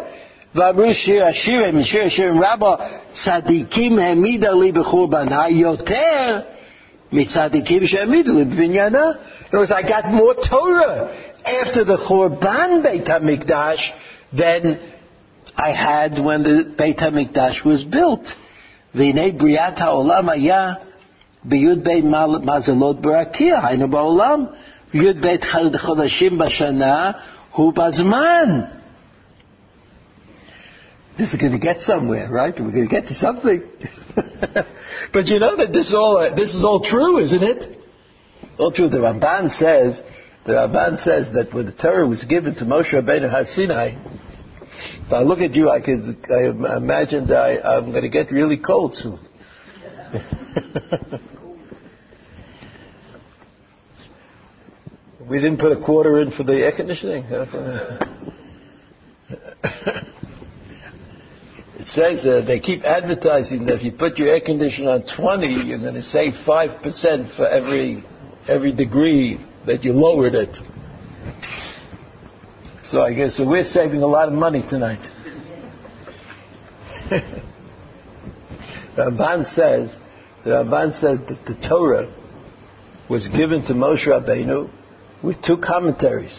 ואמרו 0.56 0.93
שיר 0.93 1.26
השירים, 1.26 1.84
שיר 1.84 2.04
השירים 2.04 2.43
רבו, 2.43 2.76
צדיקים 3.12 4.00
העמידה 4.00 4.52
לי 4.52 4.72
בחורבנה 4.72 5.50
יותר 5.50 6.39
מצדיקים 7.12 7.88
שהעמידו 7.88 8.38
לי 8.38 8.43
בבניינה. 8.43 9.04
In 9.52 9.56
other 9.56 9.60
words, 9.60 9.72
I 9.72 9.82
got 9.82 10.06
more 10.12 10.36
Torah 10.36 11.10
after 11.45 11.86
the 11.86 11.98
Churban 11.98 12.84
Beit 12.84 13.06
HaMikdash 13.06 13.91
than 14.34 14.78
I 15.56 15.72
had 15.72 16.20
when 16.20 16.43
the 16.43 16.74
Beit 16.78 16.98
HaMikdash 16.98 17.64
was 17.66 17.84
built. 17.84 18.34
והנה 18.95 19.32
בריאת 19.38 19.80
העולם 19.80 20.30
היה 20.30 20.74
בי"ב 21.43 21.89
מזלות 22.43 23.02
ברקיע, 23.02 23.68
היינו 23.68 23.88
בעולם. 23.88 24.45
י"ב 24.93 25.36
חודשים 25.78 26.38
בשנה 26.38 27.12
הוא 27.52 27.74
בזמן. 27.74 28.62
This 31.18 31.34
is 31.34 31.39
going 31.39 31.52
to 31.52 31.58
get 31.58 31.82
somewhere, 31.82 32.30
right? 32.30 32.54
We're 32.60 32.72
going 32.72 32.88
to 32.88 32.95
get 32.95 33.08
to 33.08 33.16
something. 33.16 33.62
but 34.15 35.27
you 35.27 35.39
know 35.39 35.57
that 35.57 35.73
this 35.73 35.89
is 35.89 35.95
all 35.95 36.19
uh, 36.19 36.35
this 36.35 36.55
is 36.55 36.65
all 36.65 36.81
true, 36.81 37.19
isn't 37.19 37.43
it? 37.43 37.79
All 38.59 38.73
true. 38.73 38.89
The 38.89 38.99
Ramban 38.99 39.51
says 39.51 40.03
the 40.45 40.53
Ramban 40.53 40.99
says 40.99 41.33
that 41.35 41.55
when 41.55 41.67
the 41.67 41.73
Torah 41.73 42.07
was 42.07 42.25
given 42.25 42.55
to 42.57 42.65
Moshe 42.65 42.93
Rabbeinu 42.93 43.33
Hasinai, 43.33 44.19
if 45.07 45.13
I 45.13 45.23
look 45.23 45.41
at 45.41 45.55
you, 45.55 45.71
I 45.71 45.81
could 45.81 46.25
I 46.31 46.77
imagine 46.77 47.29
that 47.29 47.37
I, 47.37 47.77
I'm 47.77 47.91
going 47.91 48.03
to 48.03 48.09
get 48.09 48.31
really 48.31 48.59
cold 48.59 48.95
soon. 48.95 49.19
we 55.29 55.41
didn't 55.41 55.59
put 55.59 55.73
a 55.73 55.81
quarter 55.81 56.21
in 56.21 56.33
for 56.33 56.43
the 56.43 56.55
air 56.55 56.73
conditioning. 56.73 57.25
says 61.89 62.26
uh, 62.26 62.43
they 62.47 62.61
keep 62.61 62.85
advertising 62.85 63.66
that 63.66 63.76
if 63.76 63.83
you 63.83 63.93
put 63.93 64.18
your 64.18 64.28
air 64.28 64.41
conditioner 64.41 64.91
on 64.91 65.05
20, 65.16 65.47
you're 65.47 65.78
going 65.78 65.95
to 65.95 66.03
save 66.03 66.35
5% 66.35 67.37
for 67.37 67.47
every, 67.47 68.05
every 68.47 68.72
degree 68.72 69.45
that 69.66 69.85
you 69.85 69.93
lowered 69.93 70.35
it. 70.35 70.57
So 72.85 73.01
I 73.01 73.14
guess 73.14 73.37
so 73.37 73.47
we're 73.49 73.64
saving 73.64 74.03
a 74.03 74.07
lot 74.07 74.28
of 74.28 74.35
money 74.35 74.62
tonight. 74.68 75.01
Ramban 78.97 79.47
says, 79.55 79.97
the 80.45 80.93
says 80.93 81.20
that 81.28 81.45
the 81.47 81.55
Torah 81.66 82.12
was 83.09 83.28
given 83.28 83.62
to 83.66 83.72
Moshe 83.72 84.07
Rabbeinu 84.07 84.70
with 85.22 85.41
two 85.43 85.57
commentaries, 85.57 86.37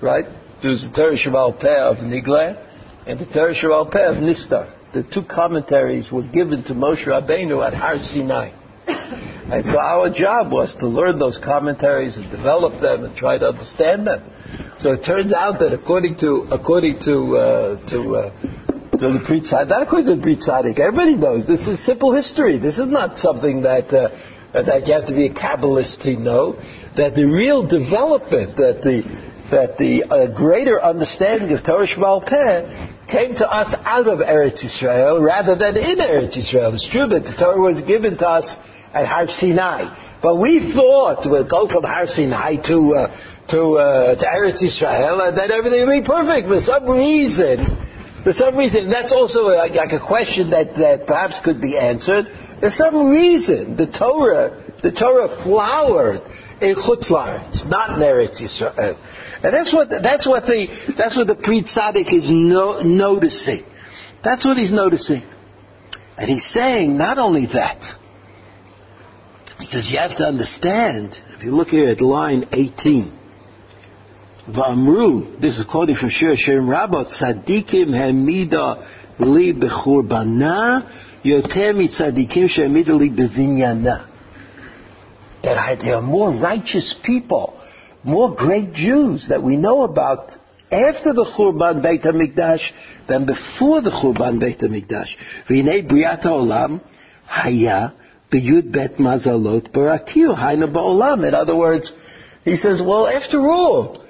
right? 0.00 0.24
There's 0.62 0.82
the 0.82 0.90
Torah 0.94 1.16
Sheba'al 1.16 1.60
Peh 1.60 1.78
of 1.78 1.96
Nigla 1.98 2.63
and 3.06 3.18
the 3.18 3.26
Torah 3.26 3.54
Sheba'al 3.54 3.90
Peh 3.90 4.06
of 4.06 4.16
Nistar. 4.16 4.72
The 4.94 5.02
two 5.02 5.22
commentaries 5.22 6.10
were 6.10 6.22
given 6.22 6.62
to 6.64 6.74
Moshe 6.74 7.06
Rabbeinu 7.06 7.66
at 7.66 7.74
Har 7.74 7.98
Sinai. 7.98 8.52
And 8.86 9.64
so 9.66 9.78
our 9.78 10.08
job 10.08 10.52
was 10.52 10.74
to 10.76 10.86
learn 10.86 11.18
those 11.18 11.38
commentaries 11.42 12.16
and 12.16 12.30
develop 12.30 12.80
them 12.80 13.04
and 13.04 13.16
try 13.16 13.36
to 13.36 13.48
understand 13.48 14.06
them. 14.06 14.22
So 14.78 14.92
it 14.92 15.04
turns 15.04 15.32
out 15.32 15.58
that 15.58 15.74
according 15.74 16.16
to 16.18 16.46
according 16.50 17.00
to 17.00 17.36
uh, 17.36 17.90
to 17.90 18.16
uh, 18.16 18.40
to 18.92 18.98
the 18.98 19.18
Tzaddik, 19.18 19.68
not 19.68 19.82
according 19.82 20.06
to 20.06 20.16
the 20.16 20.36
Tzaddik, 20.36 20.78
everybody 20.78 21.14
knows 21.14 21.46
this 21.46 21.60
is 21.66 21.84
simple 21.84 22.14
history. 22.14 22.58
This 22.58 22.78
is 22.78 22.86
not 22.86 23.18
something 23.18 23.62
that 23.62 23.92
uh, 23.92 24.62
that 24.62 24.86
you 24.86 24.94
have 24.94 25.06
to 25.06 25.14
be 25.14 25.26
a 25.26 25.34
Kabbalist 25.34 26.02
to 26.02 26.16
know. 26.16 26.54
That 26.96 27.14
the 27.14 27.24
real 27.24 27.66
development, 27.66 28.56
that 28.56 28.80
the 28.82 29.02
that 29.50 29.76
the 29.76 30.04
uh, 30.04 30.34
greater 30.34 30.82
understanding 30.82 31.54
of 31.56 31.64
Torah 31.64 31.86
Sheba'al 31.86 32.26
Peh 32.26 32.93
came 33.10 33.34
to 33.36 33.46
us 33.48 33.74
out 33.84 34.06
of 34.08 34.20
Eretz 34.20 34.64
Israel 34.64 35.22
rather 35.22 35.54
than 35.54 35.76
in 35.76 35.98
Eretz 35.98 36.36
Israel. 36.36 36.74
It's 36.74 36.88
true 36.88 37.06
that 37.06 37.24
the 37.24 37.34
Torah 37.38 37.60
was 37.60 37.80
given 37.82 38.16
to 38.18 38.28
us 38.28 38.56
at 38.92 39.06
Har 39.06 39.28
Sinai, 39.28 40.18
but 40.22 40.36
we 40.36 40.72
thought 40.72 41.28
we'll 41.28 41.48
go 41.48 41.68
from 41.68 41.84
Har 41.84 42.06
Sinai 42.06 42.56
to 42.66 42.94
uh, 42.94 43.48
to 43.50 43.60
uh, 43.76 44.14
to 44.16 44.24
Eretz 44.24 44.62
Israel 44.62 45.20
and 45.20 45.36
then 45.36 45.50
everything 45.50 45.86
would 45.86 46.02
be 46.02 46.06
perfect. 46.06 46.48
For 46.48 46.60
some 46.60 46.88
reason, 46.88 47.66
for 48.22 48.32
some 48.32 48.56
reason, 48.56 48.88
that's 48.88 49.12
also 49.12 49.42
like, 49.48 49.72
like 49.72 49.92
a 49.92 50.00
question 50.00 50.50
that, 50.50 50.74
that 50.76 51.06
perhaps 51.06 51.40
could 51.44 51.60
be 51.60 51.76
answered. 51.76 52.26
There's 52.60 52.76
some 52.76 53.10
reason 53.10 53.76
the 53.76 53.86
Torah 53.86 54.64
the 54.84 54.92
Torah 54.92 55.42
flowered 55.42 56.20
in 56.60 56.76
Chutz 56.76 57.10
La'aretz, 57.10 57.66
not 57.68 57.96
in 57.96 58.04
Eretz 58.04 58.40
Israel. 58.40 59.00
And 59.44 59.52
that's 59.52 59.74
what, 59.74 59.90
that's 59.90 60.26
what 60.26 60.46
the, 60.46 60.94
that's 60.96 61.14
what 61.18 61.26
the 61.26 61.34
Pri 61.34 61.64
Tzaddik 61.64 62.10
is 62.10 62.24
no, 62.26 62.80
noticing. 62.80 63.62
That's 64.24 64.42
what 64.42 64.56
he's 64.56 64.72
noticing. 64.72 65.22
And 66.16 66.30
he's 66.30 66.50
saying 66.50 66.96
not 66.96 67.18
only 67.18 67.44
that, 67.52 67.78
he 69.58 69.66
says 69.66 69.90
you 69.90 69.98
have 69.98 70.16
to 70.16 70.24
understand, 70.24 71.18
if 71.36 71.42
you 71.42 71.50
look 71.54 71.68
here 71.68 71.90
at 71.90 72.00
line 72.00 72.48
18, 72.52 73.18
Va'amru, 74.48 75.38
this 75.42 75.58
is 75.58 75.66
quoting 75.70 75.96
from 75.96 76.08
Shir 76.08 76.36
Shirim 76.36 76.66
Rabbah, 76.66 77.04
Tzadikim 77.04 77.90
hemida 77.90 78.88
li 79.18 79.52
bechurbana, 79.52 80.90
yoter 81.22 81.74
mitzadikim 81.74 82.48
shemida 82.48 82.98
li 82.98 83.10
bevinyana. 83.10 84.08
That 85.42 85.80
there 85.82 85.96
are 85.96 86.02
more 86.02 86.30
righteous 86.30 86.94
people 87.04 87.60
more 88.04 88.34
great 88.34 88.72
Jews 88.72 89.28
that 89.28 89.42
we 89.42 89.56
know 89.56 89.82
about 89.82 90.30
after 90.70 91.12
the 91.12 91.24
Churban 91.24 91.82
Beit 91.82 92.02
HaMikdash 92.02 92.70
than 93.08 93.26
before 93.26 93.80
the 93.80 93.90
Churban 93.90 94.40
Beit 94.40 94.58
HaMikdash. 94.58 95.16
V'nei 95.48 95.88
Briat 95.88 96.22
HaOlam 96.22 96.80
haya 97.26 97.94
b'yud 98.30 98.72
bet 98.72 98.96
mazalot 98.96 99.70
barakiu 99.70 100.36
haina 100.36 100.72
ba'olam. 100.72 101.26
In 101.26 101.34
other 101.34 101.56
words, 101.56 101.92
he 102.44 102.56
says, 102.56 102.82
well, 102.82 103.06
after 103.06 103.40
all, 103.40 104.03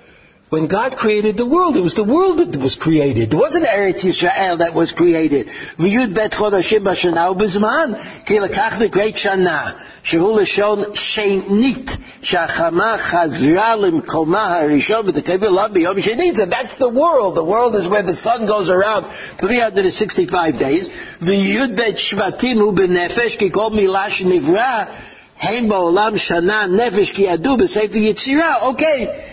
when 0.54 0.68
God 0.68 0.96
created 0.96 1.36
the 1.36 1.44
world, 1.44 1.76
it 1.76 1.80
was 1.80 1.94
the 1.94 2.04
world 2.04 2.38
that 2.38 2.56
was 2.56 2.76
created. 2.80 3.32
It 3.32 3.36
wasn't 3.36 3.64
Eretz 3.64 4.04
Yisrael 4.06 4.58
that 4.58 4.72
was 4.72 4.92
created. 4.92 5.48
V'yud 5.80 6.14
bet 6.14 6.30
chodashim 6.30 6.86
b'shanah 6.86 7.34
u'bizman, 7.34 8.24
ki 8.24 8.38
l'kach 8.38 8.78
b'greit 8.78 9.18
shanah, 9.18 9.82
shehu 10.04 10.30
l'shon 10.38 10.94
shenit, 10.94 11.90
shachama 12.22 13.02
chazra 13.02 13.74
l'mkoma 13.82 14.44
ha'rishon 14.54 15.10
b'tekevir 15.10 15.50
lav 15.50 15.72
b'yom 15.72 15.98
shenit. 15.98 16.48
That's 16.48 16.78
the 16.78 16.88
world. 16.88 17.36
The 17.36 17.44
world 17.44 17.74
is 17.74 17.88
where 17.88 18.04
the 18.04 18.14
sun 18.14 18.46
goes 18.46 18.70
around 18.70 19.10
365 19.40 20.56
days. 20.56 20.86
V'yud 21.20 21.74
bet 21.74 21.96
shvatim 21.96 22.62
u'b'nefesh, 22.62 23.40
ki 23.40 23.50
kol 23.50 23.72
milash 23.72 24.22
nivra, 24.22 24.86
hein 25.34 25.68
ba'olam 25.68 26.14
shana 26.14 26.70
nefesh 26.70 27.12
ki 27.12 27.24
yadu 27.24 27.58
b'sefer 27.58 27.98
yitzira. 27.98 28.62
Okay. 28.74 29.32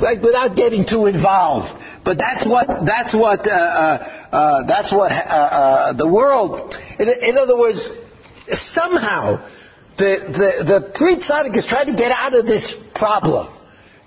Like 0.00 0.22
without 0.22 0.56
getting 0.56 0.86
too 0.86 1.06
involved. 1.06 1.78
But 2.04 2.16
that's 2.18 2.46
what 2.46 2.66
that's 2.86 3.14
what 3.14 3.46
uh, 3.46 3.50
uh, 3.50 4.28
uh, 4.32 4.66
that's 4.66 4.92
what 4.92 5.12
uh, 5.12 5.14
uh, 5.14 5.92
the 5.92 6.08
world. 6.08 6.74
In, 6.98 7.08
in 7.08 7.38
other 7.38 7.56
words, 7.56 7.90
somehow 8.52 9.46
the, 9.98 10.16
the, 10.32 10.64
the 10.64 10.92
Pri 10.94 11.16
Tzaddik 11.16 11.56
is 11.56 11.66
trying 11.66 11.86
to 11.86 11.96
get 11.96 12.10
out 12.10 12.34
of 12.34 12.46
this 12.46 12.74
problem. 12.94 13.54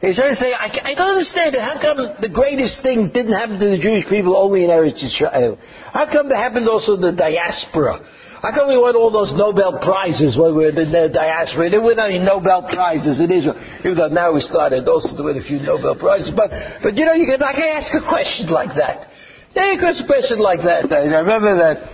He's 0.02 0.16
trying 0.16 0.32
to 0.32 0.36
say, 0.36 0.52
I, 0.52 0.68
I 0.84 0.96
don't 0.96 1.12
understand 1.12 1.56
it. 1.56 1.62
How 1.62 1.80
come 1.80 2.18
the 2.20 2.30
greatest 2.30 2.82
things 2.84 3.12
didn't 3.14 3.32
happen 3.32 3.60
to 3.60 3.70
the 3.70 3.78
Jewish 3.78 4.06
people 4.10 4.36
only 4.36 4.66
in 4.66 4.70
Eretz 4.70 5.02
Israel? 5.02 5.58
How 5.94 6.12
come 6.12 6.28
they 6.28 6.36
happened 6.36 6.68
also 6.68 6.96
in 6.96 7.02
the 7.02 7.14
diaspora? 7.14 8.06
How 8.44 8.52
come 8.52 8.68
we 8.68 8.78
won 8.78 8.94
all 8.98 9.10
those 9.10 9.32
Nobel 9.32 9.80
Prizes 9.80 10.38
when 10.38 10.54
we 10.54 10.66
were 10.66 10.70
in 10.72 10.92
the 10.92 11.08
diaspora? 11.08 11.70
There 11.70 11.82
weren't 11.82 11.98
any 11.98 12.20
Nobel 12.20 12.64
Prizes 12.64 13.22
in 13.22 13.32
Israel. 13.32 13.56
Even 13.80 13.96
though 13.96 14.10
now 14.10 14.34
we 14.34 14.42
started 14.42 14.86
also 14.86 15.16
to 15.16 15.24
win 15.24 15.38
a 15.38 15.42
few 15.42 15.60
Nobel 15.60 15.96
Prizes. 15.96 16.34
But, 16.36 16.52
but 16.84 16.98
you 16.98 17.06
know, 17.06 17.14
you 17.14 17.26
can, 17.26 17.42
I 17.42 17.54
can 17.54 17.64
ask 17.64 17.94
a 17.94 18.06
question 18.06 18.50
like 18.50 18.76
that. 18.76 19.10
Yeah, 19.56 19.72
you 19.72 19.80
can 19.80 19.88
ask 19.88 20.04
a 20.04 20.08
question 20.08 20.40
like 20.40 20.60
that. 20.64 20.92
I 20.92 21.20
remember 21.20 21.56
that 21.56 21.90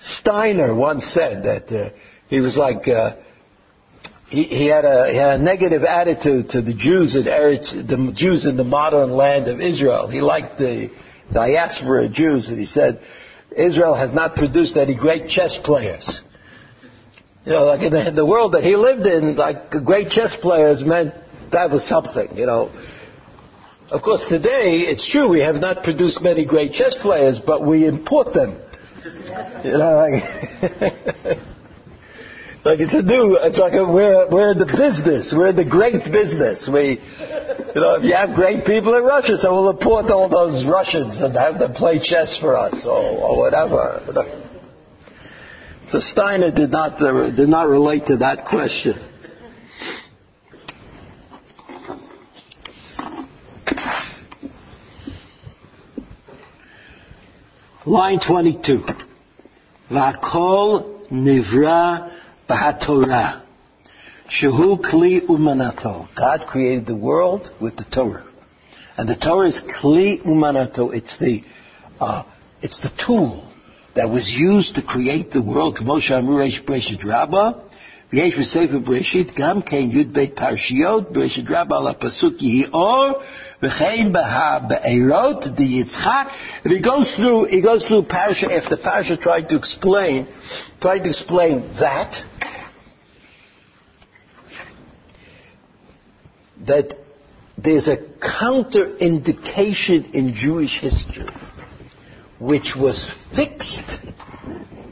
Steiner 0.00 0.74
once 0.74 1.04
said 1.04 1.42
that 1.42 1.68
uh, 1.68 1.90
he 2.28 2.40
was 2.40 2.56
like 2.56 2.88
uh, 2.88 3.16
he, 4.30 4.44
he, 4.44 4.66
had 4.68 4.86
a, 4.86 5.12
he, 5.12 5.18
had 5.18 5.40
a, 5.40 5.42
negative 5.42 5.84
attitude 5.84 6.48
to 6.50 6.62
the 6.62 6.72
Jews 6.72 7.14
in 7.14 7.24
Eretz, 7.24 7.74
the 7.74 8.12
Jews 8.14 8.46
in 8.46 8.56
the 8.56 8.64
modern 8.64 9.10
land 9.10 9.48
of 9.48 9.60
Israel. 9.60 10.08
He 10.08 10.22
liked 10.22 10.56
the 10.56 10.90
diaspora 11.30 12.08
Jews, 12.08 12.48
and 12.48 12.58
he 12.58 12.64
said 12.64 13.02
Israel 13.56 13.94
has 13.94 14.12
not 14.12 14.34
produced 14.34 14.76
any 14.76 14.94
great 14.94 15.28
chess 15.28 15.58
players. 15.64 16.22
You 17.44 17.52
know, 17.52 17.64
like 17.64 17.82
in 17.82 17.92
the, 17.92 18.08
in 18.08 18.14
the 18.14 18.24
world 18.24 18.52
that 18.54 18.64
he 18.64 18.74
lived 18.76 19.06
in, 19.06 19.36
like 19.36 19.70
great 19.84 20.10
chess 20.10 20.34
players 20.40 20.82
meant 20.84 21.14
that 21.52 21.70
was 21.70 21.86
something. 21.88 22.36
You 22.36 22.46
know. 22.46 22.70
Of 23.90 24.02
course, 24.02 24.24
today 24.28 24.80
it's 24.80 25.08
true 25.10 25.28
we 25.28 25.40
have 25.40 25.56
not 25.56 25.84
produced 25.84 26.22
many 26.22 26.46
great 26.46 26.72
chess 26.72 26.96
players, 27.00 27.38
but 27.44 27.64
we 27.66 27.86
import 27.86 28.32
them. 28.32 28.60
You 29.62 29.72
know, 29.72 29.96
like, 29.96 31.38
like 32.64 32.80
it's 32.80 32.94
a 32.94 33.02
new, 33.02 33.36
it's 33.42 33.58
like 33.58 33.74
a, 33.74 33.84
we're, 33.84 34.26
we're 34.30 34.52
in 34.52 34.58
the 34.58 34.64
business, 34.64 35.34
we're 35.36 35.48
in 35.48 35.56
the 35.56 35.66
great 35.66 36.10
business. 36.10 36.68
We, 36.72 36.98
you 37.74 37.80
know, 37.80 37.96
if 37.96 38.04
you 38.04 38.14
have 38.14 38.34
great 38.34 38.64
people 38.64 38.96
in 38.96 39.04
Russia, 39.04 39.36
so 39.36 39.52
we'll 39.52 39.70
import 39.70 40.06
all 40.06 40.30
those 40.30 40.64
Russians 40.66 41.20
and 41.20 41.36
have 41.36 41.58
them 41.58 41.74
play 41.74 41.98
chess 42.02 42.38
for 42.38 42.56
us 42.56 42.86
or, 42.86 43.02
or 43.02 43.38
whatever. 43.38 44.00
So 45.90 46.00
Steiner 46.00 46.50
did 46.50 46.70
not, 46.70 46.98
did 47.36 47.48
not 47.50 47.68
relate 47.68 48.06
to 48.06 48.16
that 48.18 48.46
question. 48.46 48.98
Line 57.84 58.18
22. 58.26 58.84
V'akol 59.90 61.10
nivra 61.10 62.13
b'hatorah. 62.49 63.41
Shehu 64.29 64.79
kli 64.79 65.25
umanato. 65.27 66.07
God 66.15 66.45
created 66.47 66.85
the 66.85 66.95
world 66.95 67.49
with 67.59 67.75
the 67.77 67.85
Torah. 67.85 68.25
And 68.97 69.09
the 69.09 69.15
Torah 69.15 69.47
is 69.47 69.59
kli 69.81 70.23
umanato. 70.23 70.93
It's 70.93 71.17
the, 71.19 71.43
uh, 71.99 72.23
it's 72.61 72.79
the 72.81 72.91
tool 73.05 73.51
that 73.95 74.09
was 74.09 74.29
used 74.37 74.75
to 74.75 74.81
create 74.81 75.31
the 75.31 75.41
world. 75.41 75.77
K'moshe 75.77 76.11
אמרו 76.11 76.35
ריש 76.35 76.59
ברשת 76.59 77.05
רבה, 77.05 77.49
ויש 78.13 78.35
בספר 78.35 78.79
בראשית 78.79 79.31
גם 79.35 79.61
כן 79.61 79.77
י"ב 79.77 80.25
פרשיות, 80.35 81.11
בראשית 81.11 81.45
רבה 81.49 81.77
על 81.77 81.87
הפסוק 81.87 82.41
יהי 82.41 82.65
אור, 82.73 83.11
וכן 83.63 84.11
בארות 84.67 85.47
דיצחק. 85.47 86.27
And 86.65 86.73
he 86.73 86.81
goes 86.81 87.15
through, 87.15 87.45
he 87.45 87.61
goes 87.61 87.85
through 87.87 88.03
parasha 88.03 88.51
after 88.51 88.77
parasha 88.77 89.17
trying 89.17 89.47
to 89.47 89.55
explain, 89.55 90.27
trying 90.81 91.03
to 91.03 91.09
explain 91.09 91.63
that, 91.79 92.15
That 96.66 96.96
there's 97.56 97.88
a 97.88 97.98
counter-indication 98.20 100.10
in 100.12 100.34
Jewish 100.34 100.80
history, 100.80 101.28
which 102.40 102.74
was 102.76 103.10
fixed 103.34 103.88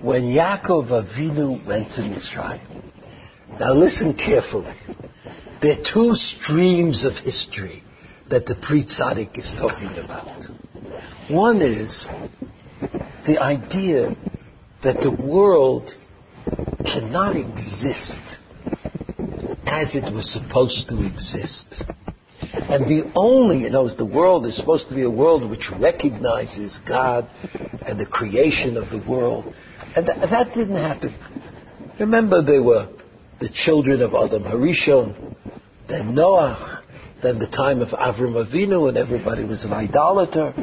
when 0.01 0.23
Yaakov 0.23 0.89
Avinu 0.91 1.67
went 1.67 1.93
to 1.93 2.03
Mitzrayim. 2.03 2.61
Now 3.59 3.75
listen 3.75 4.15
carefully. 4.15 4.75
There 5.61 5.79
are 5.79 5.85
two 5.85 6.15
streams 6.15 7.05
of 7.05 7.13
history 7.15 7.83
that 8.31 8.47
the 8.47 8.55
Pri 8.55 8.85
Tzaddik 8.85 9.39
is 9.39 9.53
talking 9.59 9.97
about. 9.99 10.45
One 11.31 11.63
is 11.63 12.07
the 13.27 13.39
idea 13.41 14.17
that 14.83 15.01
the 15.01 15.11
world 15.11 15.89
cannot 16.85 17.37
exist 17.37 18.19
as 19.67 19.95
it 19.95 20.13
was 20.13 20.33
supposed 20.33 20.89
to 20.89 21.07
exist. 21.07 21.67
And 22.53 22.85
the 22.85 23.11
only, 23.15 23.61
you 23.61 23.71
know, 23.71 23.89
the 23.95 24.05
world 24.05 24.47
is 24.47 24.57
supposed 24.57 24.89
to 24.89 24.95
be 24.95 25.03
a 25.03 25.11
world 25.11 25.49
which 25.49 25.71
recognizes 25.71 26.79
God 26.87 27.29
and 27.87 27.99
the 27.99 28.07
creation 28.07 28.77
of 28.77 28.91
the 28.91 29.03
world. 29.09 29.53
And 29.97 30.07
th- 30.07 30.19
that 30.19 30.55
didn't 30.55 30.77
happen. 30.77 31.15
Remember, 31.99 32.43
they 32.43 32.59
were 32.59 32.89
the 33.41 33.49
children 33.49 34.03
of 34.03 34.15
Adam 34.15 34.45
Harishon, 34.45 35.37
then 35.89 36.15
Noah, 36.15 36.83
then 37.23 37.39
the 37.39 37.47
time 37.47 37.81
of 37.81 37.89
Avram 37.89 38.35
Avinu, 38.35 38.89
and 38.89 38.97
everybody 38.97 39.45
was 39.45 39.65
an 39.65 39.73
idolater. 39.73 40.55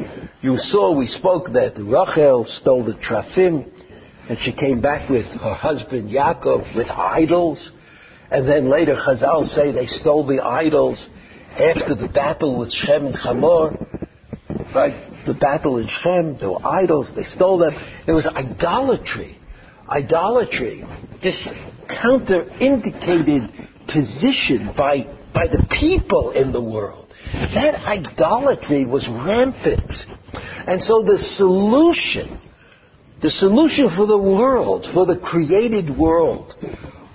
You 0.42 0.58
saw, 0.58 0.96
we 0.96 1.06
spoke 1.06 1.48
that 1.54 1.74
Rachel 1.78 2.46
stole 2.46 2.84
the 2.84 2.94
Trafim, 2.94 3.70
and 4.30 4.38
she 4.40 4.54
came 4.54 4.82
back 4.82 5.10
with 5.10 5.26
her 5.26 5.54
husband 5.54 6.12
Yaakov 6.12 6.76
with 6.76 6.88
idols. 6.88 7.72
And 8.32 8.48
then 8.48 8.70
later 8.70 8.96
Chazal 8.96 9.48
say 9.48 9.72
they 9.72 9.88
stole 9.88 10.26
the 10.26 10.44
idols 10.44 11.08
after 11.54 11.96
the 11.96 12.08
battle 12.08 12.58
with 12.60 12.72
Shem 12.72 13.08
and 13.08 13.16
Hamor. 13.16 13.88
Right? 14.74 15.26
The 15.26 15.34
battle 15.34 15.78
in 15.78 15.88
Shem, 15.88 16.38
there 16.38 16.52
were 16.52 16.66
idols, 16.66 17.12
they 17.16 17.24
stole 17.24 17.58
them. 17.58 17.74
It 18.08 18.12
was 18.12 18.28
idolatry. 18.28 19.38
Idolatry. 19.88 20.84
This 21.24 21.50
counter-indicated 21.88 23.52
position 23.88 24.74
by, 24.78 25.06
by 25.34 25.48
the 25.48 25.66
people 25.70 26.32
in 26.32 26.52
the 26.52 26.62
world. 26.62 27.12
That 27.34 27.76
idolatry 27.86 28.86
was 28.86 29.08
rampant. 29.08 29.92
And 30.68 30.82
so 30.82 31.02
the 31.02 31.18
solution, 31.18 32.40
the 33.22 33.30
solution 33.32 33.90
for 33.90 34.06
the 34.06 34.18
world, 34.18 34.88
for 34.94 35.06
the 35.06 35.18
created 35.18 35.98
world, 35.98 36.54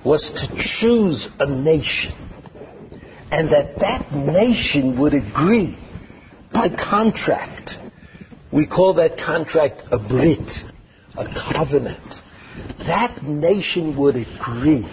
was 0.05 0.31
to 0.35 0.57
choose 0.57 1.29
a 1.39 1.47
nation. 1.47 2.13
And 3.31 3.51
that 3.51 3.79
that 3.81 4.13
nation 4.13 4.99
would 5.01 5.15
agree 5.15 5.79
by 6.53 6.69
contract. 6.69 7.73
We 8.53 8.67
call 8.67 8.95
that 8.95 9.17
contract 9.17 9.83
a 9.91 9.99
brit, 9.99 10.49
a 11.17 11.27
covenant. 11.53 12.15
That 12.79 13.23
nation 13.25 13.97
would 13.97 14.15
agree 14.15 14.87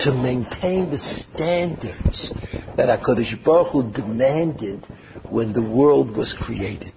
to 0.00 0.12
maintain 0.12 0.90
the 0.90 0.98
standards 0.98 2.32
that 2.76 3.00
HaKadosh 3.00 3.44
Baruch 3.44 3.72
Hu 3.72 3.92
demanded 3.92 4.86
when 5.28 5.52
the 5.52 5.62
world 5.62 6.16
was 6.16 6.34
created. 6.40 6.94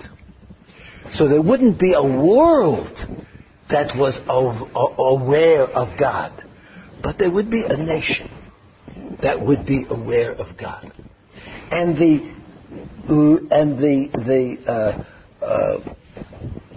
So 1.11 1.27
there 1.27 1.41
wouldn't 1.41 1.79
be 1.79 1.93
a 1.93 2.03
world 2.03 2.97
that 3.69 3.97
was 3.97 4.19
aware 4.27 5.63
of 5.63 5.99
God, 5.99 6.45
but 7.03 7.17
there 7.19 7.29
would 7.29 7.51
be 7.51 7.61
a 7.61 7.77
nation 7.77 8.31
that 9.21 9.45
would 9.45 9.65
be 9.65 9.85
aware 9.89 10.31
of 10.31 10.57
God. 10.57 10.91
And 11.69 11.97
the 11.97 12.33
and 13.51 13.77
the 13.77 14.09
the 14.13 14.71
uh, 14.71 15.43
uh, 15.43 15.95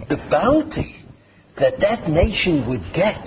the 0.09 0.17
bounty 0.29 0.97
that 1.57 1.79
that 1.79 2.09
nation 2.09 2.69
would 2.69 2.93
get 2.93 3.25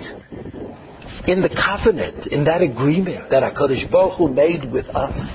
in 1.27 1.41
the 1.41 1.49
covenant, 1.49 2.27
in 2.27 2.45
that 2.45 2.61
agreement 2.61 3.29
that 3.31 3.43
HaKadosh 3.43 3.91
Baruch 3.91 4.17
Hu 4.17 4.29
made 4.29 4.71
with 4.71 4.85
us. 4.87 5.33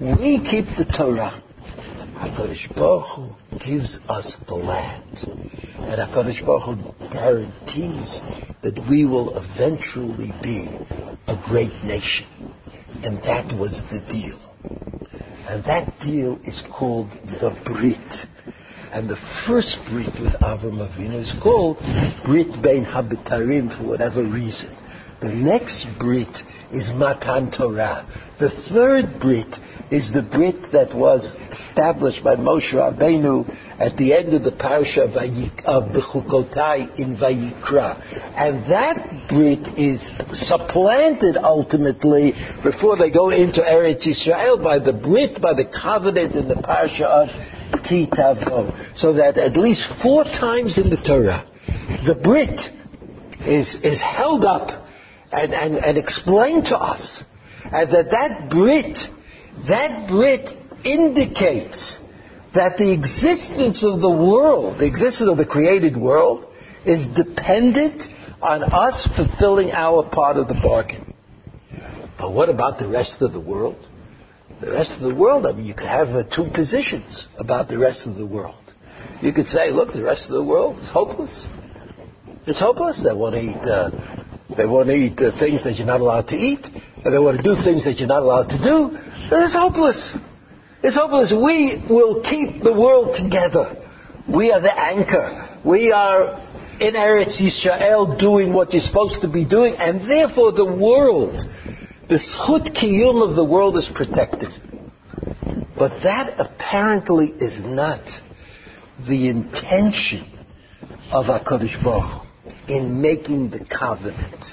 We 0.00 0.38
keep 0.38 0.66
the 0.76 0.84
Torah. 0.84 1.43
HaKadosh 2.24 2.74
Baruch 2.74 3.04
Hu 3.16 3.58
gives 3.58 3.98
us 4.08 4.36
the 4.48 4.54
land. 4.54 5.18
And 5.76 6.00
HaKadosh 6.00 6.46
Baruch 6.46 6.78
Hu 6.78 7.08
guarantees 7.12 8.22
that 8.62 8.80
we 8.88 9.04
will 9.04 9.36
eventually 9.36 10.32
be 10.42 10.66
a 11.26 11.36
great 11.46 11.84
nation. 11.84 12.26
And 13.02 13.18
that 13.24 13.54
was 13.54 13.82
the 13.90 14.00
deal. 14.10 14.40
And 15.46 15.64
that 15.64 16.00
deal 16.00 16.38
is 16.44 16.62
called 16.72 17.10
the 17.10 17.54
Brit. 17.66 18.26
And 18.90 19.06
the 19.06 19.18
first 19.46 19.78
Brit 19.90 20.18
with 20.18 20.32
Avram 20.40 20.80
Avinu 20.80 21.20
is 21.20 21.34
called 21.42 21.76
Brit 22.24 22.62
Bein 22.62 22.86
Habitarim 22.86 23.76
for 23.76 23.86
whatever 23.86 24.22
reason. 24.22 24.74
The 25.24 25.32
next 25.32 25.86
Brit 25.98 26.36
is 26.70 26.90
Matan 26.92 27.50
Torah. 27.50 28.06
The 28.38 28.50
third 28.50 29.18
Brit 29.18 29.56
is 29.90 30.12
the 30.12 30.20
Brit 30.20 30.70
that 30.72 30.94
was 30.94 31.24
established 31.50 32.22
by 32.22 32.36
Moshe 32.36 32.74
Rabbeinu 32.74 33.48
at 33.80 33.96
the 33.96 34.12
end 34.12 34.34
of 34.34 34.44
the 34.44 34.52
parasha 34.52 35.04
of, 35.04 35.16
of 35.16 35.92
Bechukotai 35.92 36.98
in 36.98 37.16
Vayikra. 37.16 38.04
And 38.36 38.70
that 38.70 39.30
Brit 39.30 39.78
is 39.78 39.98
supplanted 40.46 41.38
ultimately 41.38 42.34
before 42.62 42.98
they 42.98 43.10
go 43.10 43.30
into 43.30 43.62
Eretz 43.62 44.06
Israel 44.06 44.58
by 44.58 44.78
the 44.78 44.92
Brit, 44.92 45.40
by 45.40 45.54
the 45.54 45.64
covenant 45.64 46.34
in 46.34 46.48
the 46.48 46.56
parasha 46.56 47.06
of 47.06 47.28
Kitavo. 47.80 48.98
So 48.98 49.14
that 49.14 49.38
at 49.38 49.56
least 49.56 49.90
four 50.02 50.24
times 50.24 50.76
in 50.76 50.90
the 50.90 50.98
Torah, 50.98 51.48
the 52.04 52.14
Brit 52.14 52.60
is, 53.46 53.74
is 53.82 54.02
held 54.02 54.44
up 54.44 54.83
and, 55.34 55.52
and, 55.54 55.76
and 55.76 55.98
explained 55.98 56.66
to 56.66 56.78
us. 56.78 57.24
And 57.64 57.90
that 57.90 58.10
that 58.10 58.50
Brit, 58.50 58.98
that 59.68 60.08
Brit 60.08 60.48
indicates 60.84 61.98
that 62.54 62.76
the 62.76 62.92
existence 62.92 63.82
of 63.82 64.00
the 64.00 64.10
world, 64.10 64.78
the 64.78 64.86
existence 64.86 65.28
of 65.28 65.36
the 65.36 65.46
created 65.46 65.96
world, 65.96 66.46
is 66.84 67.06
dependent 67.14 68.02
on 68.40 68.62
us 68.62 69.08
fulfilling 69.16 69.72
our 69.72 70.08
part 70.08 70.36
of 70.36 70.48
the 70.48 70.54
bargain. 70.54 71.14
But 72.18 72.32
what 72.32 72.48
about 72.48 72.78
the 72.78 72.88
rest 72.88 73.22
of 73.22 73.32
the 73.32 73.40
world? 73.40 73.76
The 74.60 74.70
rest 74.70 74.92
of 74.92 75.00
the 75.00 75.14
world, 75.14 75.46
I 75.46 75.52
mean, 75.52 75.66
you 75.66 75.74
could 75.74 75.86
have 75.86 76.08
uh, 76.08 76.22
two 76.24 76.48
positions 76.54 77.26
about 77.38 77.68
the 77.68 77.78
rest 77.78 78.06
of 78.06 78.14
the 78.14 78.26
world. 78.26 78.54
You 79.20 79.32
could 79.32 79.48
say, 79.48 79.70
look, 79.70 79.92
the 79.92 80.02
rest 80.02 80.30
of 80.30 80.36
the 80.36 80.44
world 80.44 80.78
is 80.78 80.90
hopeless. 80.90 81.44
It's 82.46 82.60
hopeless. 82.60 83.02
They 83.02 83.12
want 83.14 83.34
to 83.34 83.40
eat, 83.40 83.56
uh, 83.56 83.90
they 84.56 84.66
want 84.66 84.88
to 84.88 84.94
eat 84.94 85.18
uh, 85.18 85.36
things 85.38 85.64
that 85.64 85.76
you're 85.76 85.86
not 85.86 86.00
allowed 86.00 86.28
to 86.28 86.36
eat, 86.36 86.64
and 86.64 87.14
they 87.14 87.18
want 87.18 87.38
to 87.38 87.42
do 87.42 87.54
things 87.62 87.84
that 87.84 87.98
you're 87.98 88.08
not 88.08 88.22
allowed 88.22 88.48
to 88.50 88.58
do. 88.58 88.90
It's 89.32 89.54
hopeless. 89.54 90.14
It's 90.82 90.94
hopeless. 90.94 91.32
We 91.32 91.82
will 91.88 92.22
keep 92.22 92.62
the 92.62 92.72
world 92.72 93.16
together. 93.16 93.76
We 94.28 94.52
are 94.52 94.60
the 94.60 94.78
anchor. 94.78 95.58
We 95.64 95.92
are 95.92 96.40
in 96.78 96.94
Eretz 96.94 97.40
Yisrael 97.40 98.18
doing 98.18 98.52
what 98.52 98.72
you're 98.72 98.82
supposed 98.82 99.22
to 99.22 99.28
be 99.28 99.46
doing, 99.46 99.76
and 99.78 100.08
therefore 100.08 100.52
the 100.52 100.66
world 100.66 101.42
the 102.08 102.16
schut 102.16 102.76
kiyum 102.76 103.26
of 103.26 103.34
the 103.34 103.44
world 103.44 103.76
is 103.78 103.90
protected. 103.94 104.50
But 105.76 106.02
that 106.02 106.38
apparently 106.38 107.28
is 107.28 107.64
not 107.64 108.04
the 109.08 109.30
intention 109.30 110.30
of 111.10 111.26
HaKadosh 111.26 111.82
Baruch 111.82 112.23
in 112.68 113.00
making 113.00 113.50
the 113.50 113.64
covenant. 113.64 114.44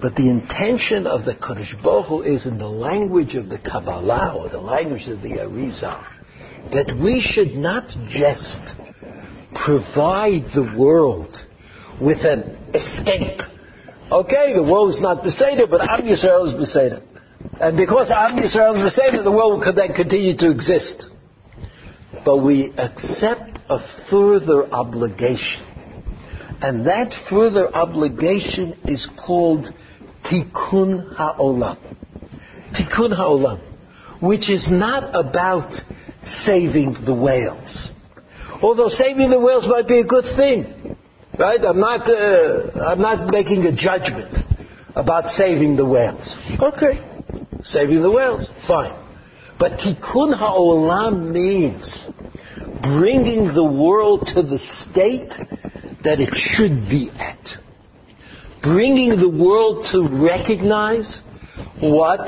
But 0.00 0.16
the 0.16 0.28
intention 0.28 1.06
of 1.06 1.24
the 1.24 1.34
Kadosh 1.34 1.82
Baruch 1.82 2.06
Hu 2.06 2.22
is 2.22 2.46
in 2.46 2.58
the 2.58 2.68
language 2.68 3.34
of 3.36 3.48
the 3.48 3.58
Kabbalah 3.58 4.36
or 4.36 4.48
the 4.48 4.60
language 4.60 5.08
of 5.08 5.22
the 5.22 5.38
Arizal 5.38 6.06
that 6.72 6.94
we 7.02 7.20
should 7.20 7.54
not 7.54 7.88
just 8.08 8.60
provide 9.54 10.44
the 10.54 10.74
world 10.76 11.34
with 12.00 12.18
an 12.24 12.56
escape 12.74 13.40
Okay, 14.10 14.52
the 14.52 14.62
world 14.62 14.90
is 14.90 15.00
not 15.00 15.24
Beseder, 15.24 15.68
but 15.68 15.80
Am 15.80 16.02
Yisrael 16.02 16.46
is 16.46 16.54
Beseder. 16.54 17.02
And 17.58 17.76
because 17.76 18.10
Am 18.10 18.36
Yisrael 18.36 18.76
is 18.76 18.92
Beseder, 18.94 19.24
the 19.24 19.32
world 19.32 19.62
could 19.62 19.76
then 19.76 19.94
continue 19.94 20.36
to 20.36 20.50
exist. 20.50 21.06
But 22.24 22.38
we 22.38 22.72
accept 22.76 23.58
a 23.68 23.80
further 24.10 24.70
obligation. 24.70 25.66
And 26.64 26.86
that 26.86 27.12
further 27.28 27.68
obligation 27.76 28.78
is 28.86 29.06
called 29.18 29.68
Tikkun 30.24 31.14
Ha'olam. 31.14 31.76
Tikkun 32.72 33.14
Ha'olam. 33.14 33.60
Which 34.22 34.48
is 34.48 34.70
not 34.70 35.14
about 35.14 35.74
saving 36.46 37.04
the 37.04 37.14
whales. 37.14 37.88
Although 38.62 38.88
saving 38.88 39.28
the 39.28 39.38
whales 39.38 39.68
might 39.68 39.86
be 39.86 40.00
a 40.00 40.06
good 40.06 40.24
thing. 40.38 40.96
Right? 41.38 41.60
I'm 41.60 41.78
not, 41.78 42.08
uh, 42.08 42.70
I'm 42.80 43.02
not 43.02 43.30
making 43.30 43.66
a 43.66 43.72
judgment 43.76 44.34
about 44.96 45.32
saving 45.32 45.76
the 45.76 45.84
whales. 45.84 46.34
Okay. 46.58 46.98
Saving 47.62 48.00
the 48.00 48.10
whales, 48.10 48.50
fine. 48.66 48.98
But 49.58 49.72
tikkun 49.72 50.34
ha'olam 50.34 51.30
means 51.30 51.84
bringing 52.96 53.52
the 53.52 53.64
world 53.64 54.28
to 54.28 54.42
the 54.42 54.58
state 54.58 55.32
that 56.04 56.20
it 56.20 56.34
should 56.34 56.88
be 56.88 57.10
at. 57.10 57.38
Bringing 58.62 59.10
the 59.10 59.28
world 59.28 59.86
to 59.92 60.08
recognize 60.24 61.20
what 61.80 62.20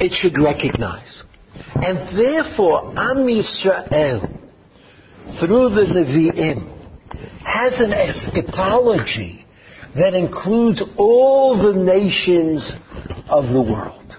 it 0.00 0.12
should 0.12 0.38
recognize. 0.38 1.22
And 1.74 2.16
therefore, 2.16 2.90
Am 2.96 3.26
Yisrael, 3.26 4.38
through 5.38 5.70
the 5.70 5.86
Nevi'im, 5.86 6.76
has 7.44 7.80
an 7.80 7.92
eschatology 7.92 9.46
that 9.94 10.14
includes 10.14 10.82
all 10.96 11.56
the 11.56 11.78
nations 11.78 12.74
of 13.28 13.48
the 13.48 13.62
world. 13.62 14.16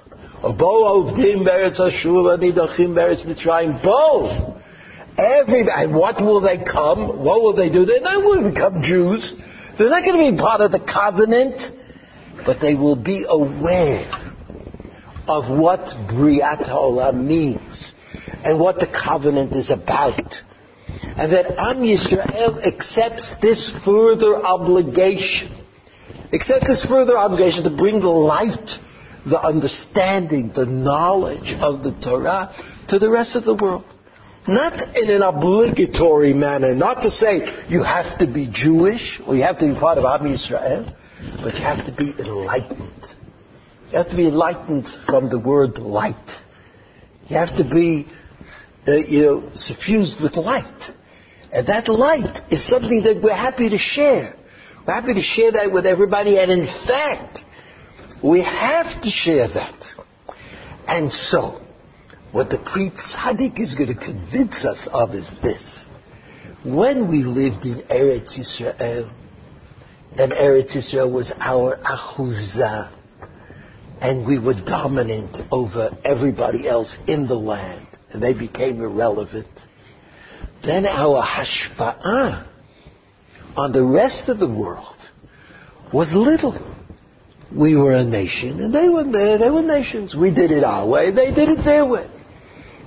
Every, 5.17 5.65
and 5.69 5.93
what 5.93 6.21
will 6.21 6.41
they 6.41 6.57
come? 6.57 7.23
What 7.23 7.41
will 7.41 7.55
they 7.55 7.69
do? 7.69 7.85
They're 7.85 8.01
not 8.01 8.21
going 8.21 8.43
to 8.43 8.49
become 8.49 8.81
Jews. 8.81 9.33
They're 9.77 9.89
not 9.89 10.03
going 10.03 10.25
to 10.25 10.31
be 10.31 10.37
part 10.41 10.61
of 10.61 10.71
the 10.71 10.79
covenant, 10.79 11.61
but 12.45 12.59
they 12.61 12.75
will 12.75 12.95
be 12.95 13.25
aware 13.27 14.09
of 15.27 15.57
what 15.57 15.81
Briat 15.81 16.67
Olam 16.69 17.25
means 17.25 17.91
and 18.43 18.59
what 18.59 18.79
the 18.79 18.87
covenant 18.87 19.53
is 19.53 19.69
about. 19.69 20.33
And 20.87 21.33
that 21.33 21.57
Am 21.57 21.81
Yisrael 21.81 22.65
accepts 22.65 23.35
this 23.41 23.71
further 23.85 24.35
obligation, 24.35 25.65
accepts 26.33 26.67
this 26.67 26.85
further 26.85 27.17
obligation 27.17 27.63
to 27.63 27.69
bring 27.69 27.99
the 27.99 28.07
light, 28.07 28.69
the 29.25 29.39
understanding, 29.39 30.51
the 30.55 30.65
knowledge 30.65 31.53
of 31.59 31.83
the 31.83 31.91
Torah 32.01 32.55
to 32.87 32.99
the 32.99 33.09
rest 33.09 33.35
of 33.35 33.43
the 33.43 33.55
world. 33.55 33.85
Not 34.47 34.97
in 34.97 35.09
an 35.11 35.21
obligatory 35.21 36.33
manner, 36.33 36.73
not 36.73 37.03
to 37.03 37.11
say 37.11 37.65
you 37.69 37.83
have 37.83 38.17
to 38.19 38.27
be 38.27 38.49
Jewish 38.51 39.21
or 39.25 39.35
you 39.35 39.43
have 39.43 39.59
to 39.59 39.71
be 39.71 39.79
part 39.79 39.99
of 39.99 40.05
Am 40.05 40.27
Yisrael, 40.27 40.95
but 41.43 41.53
you 41.53 41.61
have 41.61 41.85
to 41.85 41.91
be 41.91 42.11
enlightened. 42.17 43.05
You 43.91 43.97
have 43.97 44.09
to 44.09 44.15
be 44.15 44.27
enlightened 44.27 44.89
from 45.05 45.29
the 45.29 45.37
word 45.37 45.77
light. 45.77 46.15
You 47.27 47.37
have 47.37 47.55
to 47.57 47.63
be, 47.63 48.07
uh, 48.87 48.95
you 48.95 49.21
know, 49.21 49.51
suffused 49.53 50.21
with 50.21 50.35
light. 50.37 50.91
And 51.51 51.67
that 51.67 51.87
light 51.87 52.51
is 52.51 52.67
something 52.67 53.03
that 53.03 53.21
we're 53.21 53.35
happy 53.35 53.69
to 53.69 53.77
share. 53.77 54.35
We're 54.87 54.93
happy 54.93 55.13
to 55.13 55.21
share 55.21 55.51
that 55.51 55.71
with 55.71 55.85
everybody, 55.85 56.39
and 56.39 56.49
in 56.49 56.65
fact, 56.65 57.39
we 58.23 58.41
have 58.41 59.01
to 59.03 59.09
share 59.09 59.47
that. 59.49 59.85
And 60.87 61.11
so, 61.11 61.60
what 62.31 62.49
the 62.49 62.57
Pri 62.57 62.91
Tzaddik 62.91 63.59
is 63.59 63.75
going 63.75 63.93
to 63.93 64.05
convince 64.05 64.63
us 64.63 64.87
of 64.91 65.13
is 65.13 65.29
this. 65.43 65.85
When 66.63 67.09
we 67.09 67.23
lived 67.23 67.65
in 67.65 67.81
Eretz 67.89 68.39
Yisrael, 68.39 69.11
and 70.17 70.31
Eretz 70.31 70.75
Yisrael 70.75 71.11
was 71.11 71.31
our 71.39 71.77
achuzah, 71.77 72.91
and 73.99 74.25
we 74.25 74.39
were 74.39 74.53
dominant 74.53 75.37
over 75.51 75.97
everybody 76.05 76.67
else 76.67 76.95
in 77.07 77.27
the 77.27 77.35
land, 77.35 77.87
and 78.11 78.23
they 78.23 78.33
became 78.33 78.81
irrelevant, 78.81 79.47
then 80.63 80.85
our 80.85 81.21
hashpa'ah 81.21 82.47
on 83.57 83.71
the 83.73 83.83
rest 83.83 84.29
of 84.29 84.39
the 84.39 84.47
world 84.47 84.95
was 85.91 86.11
little. 86.13 86.77
We 87.53 87.75
were 87.75 87.91
a 87.91 88.05
nation, 88.05 88.61
and 88.61 88.73
they 88.73 88.87
were. 88.87 89.03
They 89.03 89.49
were 89.49 89.61
nations. 89.61 90.15
We 90.15 90.33
did 90.33 90.51
it 90.51 90.63
our 90.63 90.87
way. 90.87 91.11
They 91.11 91.31
did 91.31 91.49
it 91.49 91.65
their 91.65 91.85
way. 91.85 92.09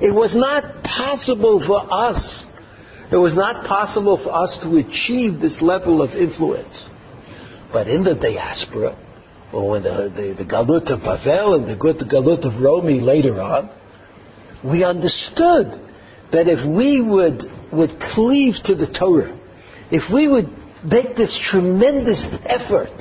It 0.00 0.12
was 0.12 0.34
not 0.34 0.82
possible 0.82 1.64
for 1.64 1.86
us. 1.92 2.44
It 3.10 3.16
was 3.16 3.34
not 3.34 3.66
possible 3.66 4.16
for 4.16 4.34
us 4.34 4.58
to 4.62 4.76
achieve 4.78 5.40
this 5.40 5.60
level 5.62 6.02
of 6.02 6.10
influence. 6.10 6.88
But 7.72 7.88
in 7.88 8.04
the 8.04 8.14
diaspora, 8.14 8.96
or 9.52 9.70
when 9.70 9.82
the, 9.82 10.12
the, 10.14 10.44
the 10.44 10.50
Galut 10.50 10.90
of 10.90 11.00
Bavel 11.00 11.54
and 11.54 11.68
the, 11.68 11.92
the 11.92 12.04
Galut 12.04 12.44
of 12.44 12.60
Romi 12.60 13.00
later 13.00 13.40
on, 13.40 13.70
we 14.64 14.82
understood 14.82 15.80
that 16.32 16.48
if 16.48 16.66
we 16.66 17.00
would, 17.00 17.42
would 17.72 18.00
cleave 18.00 18.56
to 18.64 18.74
the 18.74 18.86
Torah, 18.86 19.38
if 19.90 20.12
we 20.12 20.26
would 20.26 20.48
make 20.84 21.16
this 21.16 21.38
tremendous 21.50 22.26
effort 22.44 22.92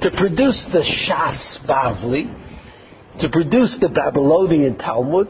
to 0.00 0.10
produce 0.10 0.64
the 0.72 0.80
Shas 0.80 1.58
Bavli, 1.66 2.38
to 3.20 3.28
produce 3.28 3.78
the 3.78 3.88
Babylonian 3.88 4.78
Talmud, 4.78 5.28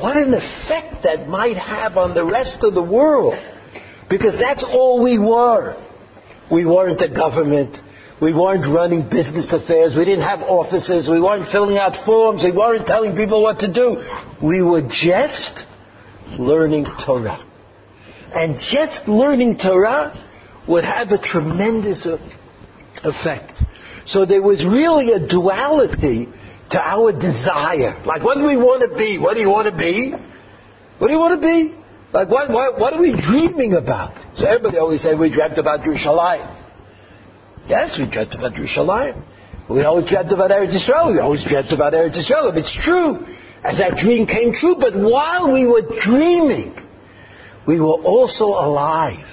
what 0.00 0.16
an 0.16 0.34
effect 0.34 1.04
that 1.04 1.28
might 1.28 1.56
have 1.56 1.96
on 1.96 2.14
the 2.14 2.24
rest 2.24 2.62
of 2.62 2.74
the 2.74 2.82
world. 2.82 3.34
Because 4.08 4.38
that's 4.38 4.62
all 4.62 5.02
we 5.02 5.18
were. 5.18 5.80
We 6.50 6.64
weren't 6.66 7.00
a 7.00 7.08
government. 7.08 7.78
We 8.20 8.32
weren't 8.32 8.66
running 8.72 9.08
business 9.08 9.52
affairs. 9.52 9.94
We 9.96 10.04
didn't 10.04 10.24
have 10.24 10.40
offices. 10.40 11.08
We 11.08 11.20
weren't 11.20 11.50
filling 11.50 11.78
out 11.78 12.04
forms. 12.04 12.44
We 12.44 12.52
weren't 12.52 12.86
telling 12.86 13.16
people 13.16 13.42
what 13.42 13.60
to 13.60 13.72
do. 13.72 14.02
We 14.42 14.62
were 14.62 14.82
just 14.82 15.66
learning 16.38 16.86
Torah. 17.04 17.44
And 18.32 18.58
just 18.60 19.08
learning 19.08 19.58
Torah 19.58 20.20
would 20.68 20.84
have 20.84 21.12
a 21.12 21.18
tremendous 21.18 22.06
uh, 22.06 22.18
effect. 23.02 23.52
So 24.06 24.26
there 24.26 24.42
was 24.42 24.64
really 24.64 25.12
a 25.12 25.18
duality 25.18 26.28
to 26.74 26.80
our 26.82 27.12
desire. 27.12 28.02
Like, 28.04 28.24
what 28.24 28.36
do 28.36 28.44
we 28.46 28.56
want 28.56 28.82
to 28.82 28.98
be? 28.98 29.16
What 29.16 29.34
do 29.34 29.40
you 29.40 29.48
want 29.48 29.70
to 29.70 29.76
be? 29.76 30.10
What 30.98 31.06
do 31.06 31.12
you 31.12 31.20
want 31.20 31.40
to 31.40 31.46
be? 31.46 31.72
Like, 32.12 32.28
what, 32.28 32.50
what, 32.50 32.80
what 32.80 32.92
are 32.94 33.00
we 33.00 33.14
dreaming 33.14 33.74
about? 33.74 34.18
So 34.34 34.46
everybody 34.46 34.78
always 34.78 35.00
say 35.00 35.14
we 35.14 35.30
dreamt 35.30 35.56
about 35.56 35.80
Yerushalayim. 35.80 36.50
Yes, 37.68 37.96
we 37.96 38.10
dreamt 38.10 38.34
about 38.34 38.54
Yerushalayim. 38.54 39.22
We 39.70 39.82
always 39.84 40.06
dreamt 40.06 40.32
about 40.32 40.50
Eretz 40.50 40.74
Yisrael. 40.74 41.12
We 41.12 41.20
always 41.20 41.44
dreamt 41.44 41.72
about 41.72 41.92
Eretz 41.92 42.18
Yisrael. 42.18 42.56
It's 42.56 42.74
true. 42.74 43.24
And 43.62 43.78
that 43.78 43.96
dream 43.98 44.26
came 44.26 44.52
true. 44.52 44.76
But 44.78 44.94
while 44.96 45.52
we 45.52 45.66
were 45.66 45.82
dreaming, 46.00 46.74
we 47.66 47.78
were 47.78 48.02
also 48.02 48.46
alive. 48.46 49.26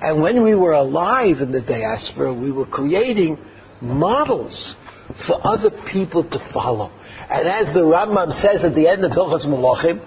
And 0.00 0.20
when 0.20 0.42
we 0.42 0.56
were 0.56 0.72
alive 0.72 1.38
in 1.38 1.52
the 1.52 1.62
diaspora, 1.62 2.34
we 2.34 2.50
were 2.50 2.66
creating 2.66 3.38
models 3.80 4.74
for 5.26 5.46
other 5.46 5.70
people 5.70 6.24
to 6.28 6.50
follow. 6.52 6.90
And 7.30 7.48
as 7.48 7.72
the 7.72 7.80
Rambam 7.80 8.32
says 8.32 8.64
at 8.64 8.74
the 8.74 8.88
end 8.88 9.04
of 9.04 9.12
Hilchos 9.12 9.46
Melachim, 9.46 10.04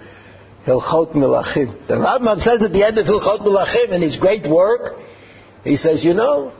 Hilchot 0.66 1.14
Melachim, 1.14 1.86
the 1.86 1.94
Rambam 1.94 2.40
says 2.40 2.62
at 2.62 2.72
the 2.72 2.84
end 2.84 2.98
of 2.98 3.06
Hilchot 3.06 3.40
Melachim 3.40 3.92
in 3.92 4.02
his 4.02 4.16
great 4.16 4.48
work, 4.48 4.98
he 5.64 5.76
says, 5.76 6.04
you 6.04 6.14
know, 6.14 6.52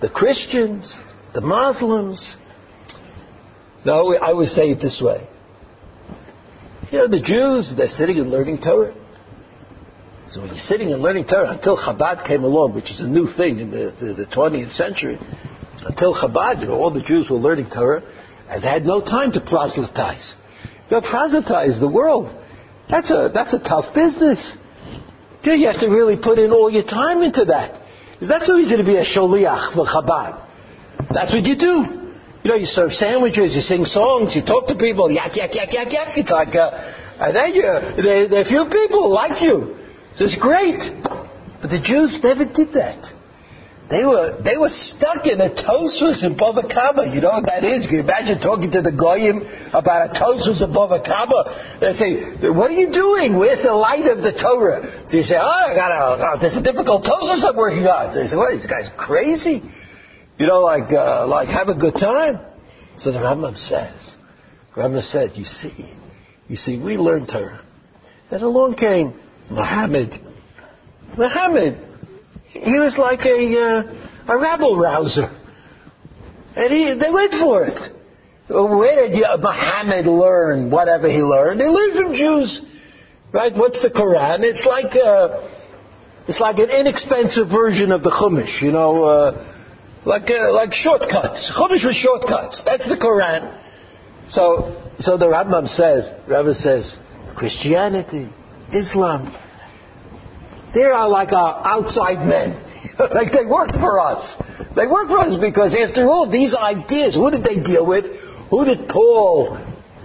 the 0.00 0.08
Christians, 0.08 0.94
the 1.34 1.40
Muslims, 1.40 2.36
no, 3.84 4.16
I 4.16 4.32
would 4.32 4.48
say 4.48 4.70
it 4.70 4.80
this 4.80 5.00
way. 5.02 5.28
You 6.90 6.98
know, 6.98 7.08
the 7.08 7.20
Jews, 7.20 7.74
they're 7.76 7.88
sitting 7.88 8.18
and 8.18 8.30
learning 8.30 8.58
Torah. 8.58 8.94
So 10.30 10.40
when 10.40 10.50
you're 10.50 10.58
sitting 10.58 10.92
and 10.92 11.02
learning 11.02 11.26
Torah 11.26 11.50
until 11.50 11.76
Chabad 11.76 12.26
came 12.26 12.44
along, 12.44 12.74
which 12.74 12.90
is 12.90 13.00
a 13.00 13.08
new 13.08 13.26
thing 13.26 13.58
in 13.58 13.70
the, 13.70 13.94
the, 13.98 14.14
the 14.14 14.26
20th 14.26 14.74
century, 14.76 15.18
until 15.84 16.14
Chabad, 16.14 16.68
all 16.68 16.90
the 16.90 17.02
Jews 17.02 17.28
were 17.28 17.36
learning 17.36 17.70
Torah, 17.70 18.02
and 18.48 18.62
they 18.62 18.68
had 18.68 18.84
no 18.84 19.00
time 19.00 19.32
to 19.32 19.40
proselytize. 19.40 20.34
You 20.90 21.00
know, 21.00 21.02
proselytize 21.02 21.80
the 21.80 21.88
world. 21.88 22.34
That's 22.88 23.10
a, 23.10 23.30
that's 23.32 23.52
a 23.52 23.58
tough 23.58 23.94
business. 23.94 24.56
You 25.44 25.66
have 25.66 25.80
to 25.80 25.88
really 25.88 26.16
put 26.16 26.38
in 26.38 26.52
all 26.52 26.70
your 26.70 26.84
time 26.84 27.22
into 27.22 27.46
that. 27.46 27.82
It's 28.20 28.28
not 28.28 28.42
so 28.42 28.56
easy 28.58 28.76
to 28.76 28.84
be 28.84 28.96
a 28.96 29.04
sholiach 29.04 29.74
for 29.74 29.86
Chabad. 29.86 30.48
That's 31.12 31.32
what 31.32 31.44
you 31.44 31.56
do. 31.56 32.02
You 32.44 32.50
know, 32.50 32.56
you 32.56 32.66
serve 32.66 32.92
sandwiches, 32.92 33.54
you 33.54 33.60
sing 33.60 33.84
songs, 33.84 34.34
you 34.34 34.42
talk 34.42 34.66
to 34.68 34.76
people, 34.76 35.10
yak, 35.10 35.36
yak, 35.36 35.54
yak, 35.54 35.72
yak, 35.72 35.92
yak. 35.92 36.18
It's 36.18 36.30
like, 36.30 36.54
uh, 36.54 36.70
and 37.20 37.36
then 37.36 37.54
you, 37.54 37.62
there, 37.62 38.28
there 38.28 38.40
are 38.40 38.44
a 38.44 38.48
few 38.48 38.64
people 38.70 39.10
like 39.10 39.40
you. 39.42 39.76
So 40.16 40.24
it's 40.24 40.36
great. 40.36 40.78
But 41.60 41.70
the 41.70 41.80
Jews 41.80 42.18
never 42.22 42.44
did 42.44 42.72
that. 42.72 43.21
They 43.92 44.06
were 44.06 44.40
they 44.42 44.56
were 44.56 44.70
stuck 44.70 45.26
in 45.26 45.38
a 45.38 45.50
Tosfos 45.50 46.24
in 46.24 46.34
Bava 46.34 46.64
Kama. 46.64 47.14
You 47.14 47.20
know 47.20 47.28
what 47.28 47.44
that 47.44 47.62
is? 47.62 47.84
Can 47.84 47.96
you 47.96 48.00
imagine 48.00 48.40
talking 48.40 48.70
to 48.70 48.80
the 48.80 48.90
Goyim 48.90 49.42
about 49.74 50.08
a 50.08 50.18
Tosfos 50.18 50.64
in 50.64 50.72
Bava 50.72 51.04
Kama? 51.04 51.76
They 51.78 51.92
say, 51.92 52.48
"What 52.50 52.70
are 52.70 52.74
you 52.74 52.90
doing? 52.90 53.36
Where's 53.36 53.62
the 53.62 53.74
light 53.74 54.06
of 54.06 54.22
the 54.22 54.32
Torah?" 54.32 55.04
So 55.08 55.18
you 55.18 55.22
say, 55.22 55.36
"Oh, 55.36 55.44
I 55.44 55.74
got 55.74 55.92
a 55.92 56.24
oh, 56.24 56.40
there's 56.40 56.56
a 56.56 56.62
difficult 56.62 57.04
Tosfos 57.04 57.44
I'm 57.44 57.54
working 57.54 57.84
on." 57.84 58.14
So 58.14 58.22
they 58.22 58.28
say, 58.28 58.36
"What? 58.36 58.56
This 58.56 58.64
guy's 58.64 58.88
crazy." 58.96 59.62
You 60.38 60.46
know, 60.46 60.60
like 60.60 60.90
uh, 60.90 61.26
like 61.26 61.48
have 61.48 61.68
a 61.68 61.74
good 61.74 61.96
time. 61.96 62.40
So 62.96 63.12
the 63.12 63.18
Rambam 63.18 63.58
says, 63.58 63.92
Rambam 64.74 65.02
said, 65.02 65.32
"You 65.34 65.44
see, 65.44 65.94
you 66.48 66.56
see, 66.56 66.78
we 66.78 66.96
learned 66.96 67.28
Torah. 67.28 67.60
Then 68.30 68.40
along 68.40 68.76
came 68.76 69.20
Muhammad. 69.50 70.18
Muhammad." 71.18 71.91
He 72.52 72.78
was 72.78 72.96
like 72.98 73.20
a, 73.24 73.60
uh, 73.60 74.34
a 74.34 74.38
rabble 74.38 74.76
rouser. 74.76 75.30
And 76.54 76.72
he, 76.72 76.94
they 77.00 77.10
went 77.10 77.32
for 77.32 77.64
it. 77.64 77.92
Where 78.48 79.08
did 79.08 79.18
Muhammad 79.40 80.06
learn 80.06 80.70
whatever 80.70 81.08
he 81.08 81.22
learned? 81.22 81.60
He 81.60 81.66
learned 81.66 81.94
from 81.94 82.14
Jews. 82.14 82.62
Right? 83.32 83.56
What's 83.56 83.80
the 83.80 83.88
Quran? 83.88 84.40
It's 84.42 84.66
like 84.66 84.94
uh, 84.94 85.48
it's 86.28 86.38
like 86.38 86.58
an 86.58 86.68
inexpensive 86.68 87.48
version 87.48 87.90
of 87.90 88.02
the 88.02 88.10
Chumash, 88.10 88.60
you 88.60 88.72
know, 88.72 89.04
uh, 89.04 89.54
like 90.04 90.30
uh, 90.30 90.52
like 90.52 90.74
shortcuts. 90.74 91.50
Chumash 91.56 91.86
with 91.86 91.96
shortcuts. 91.96 92.62
That's 92.64 92.86
the 92.86 92.96
Quran. 92.96 93.58
So 94.28 94.92
so 94.98 95.16
the 95.16 95.26
Rambam 95.26 95.68
says, 95.68 96.10
Rambam 96.28 96.54
says, 96.54 96.96
Christianity, 97.34 98.28
Islam, 98.72 99.34
they 100.74 100.82
are 100.82 101.08
like 101.08 101.32
our 101.32 101.66
outside 101.66 102.26
men. 102.26 102.68
like 102.98 103.32
they 103.32 103.44
work 103.44 103.70
for 103.70 104.00
us. 104.00 104.42
They 104.74 104.86
work 104.86 105.08
for 105.08 105.18
us 105.18 105.38
because 105.38 105.74
after 105.74 106.04
all, 106.06 106.30
these 106.30 106.54
ideas, 106.54 107.14
who 107.14 107.30
did 107.30 107.44
they 107.44 107.60
deal 107.60 107.86
with? 107.86 108.04
Who 108.50 108.64
did 108.64 108.88
Paul 108.88 109.58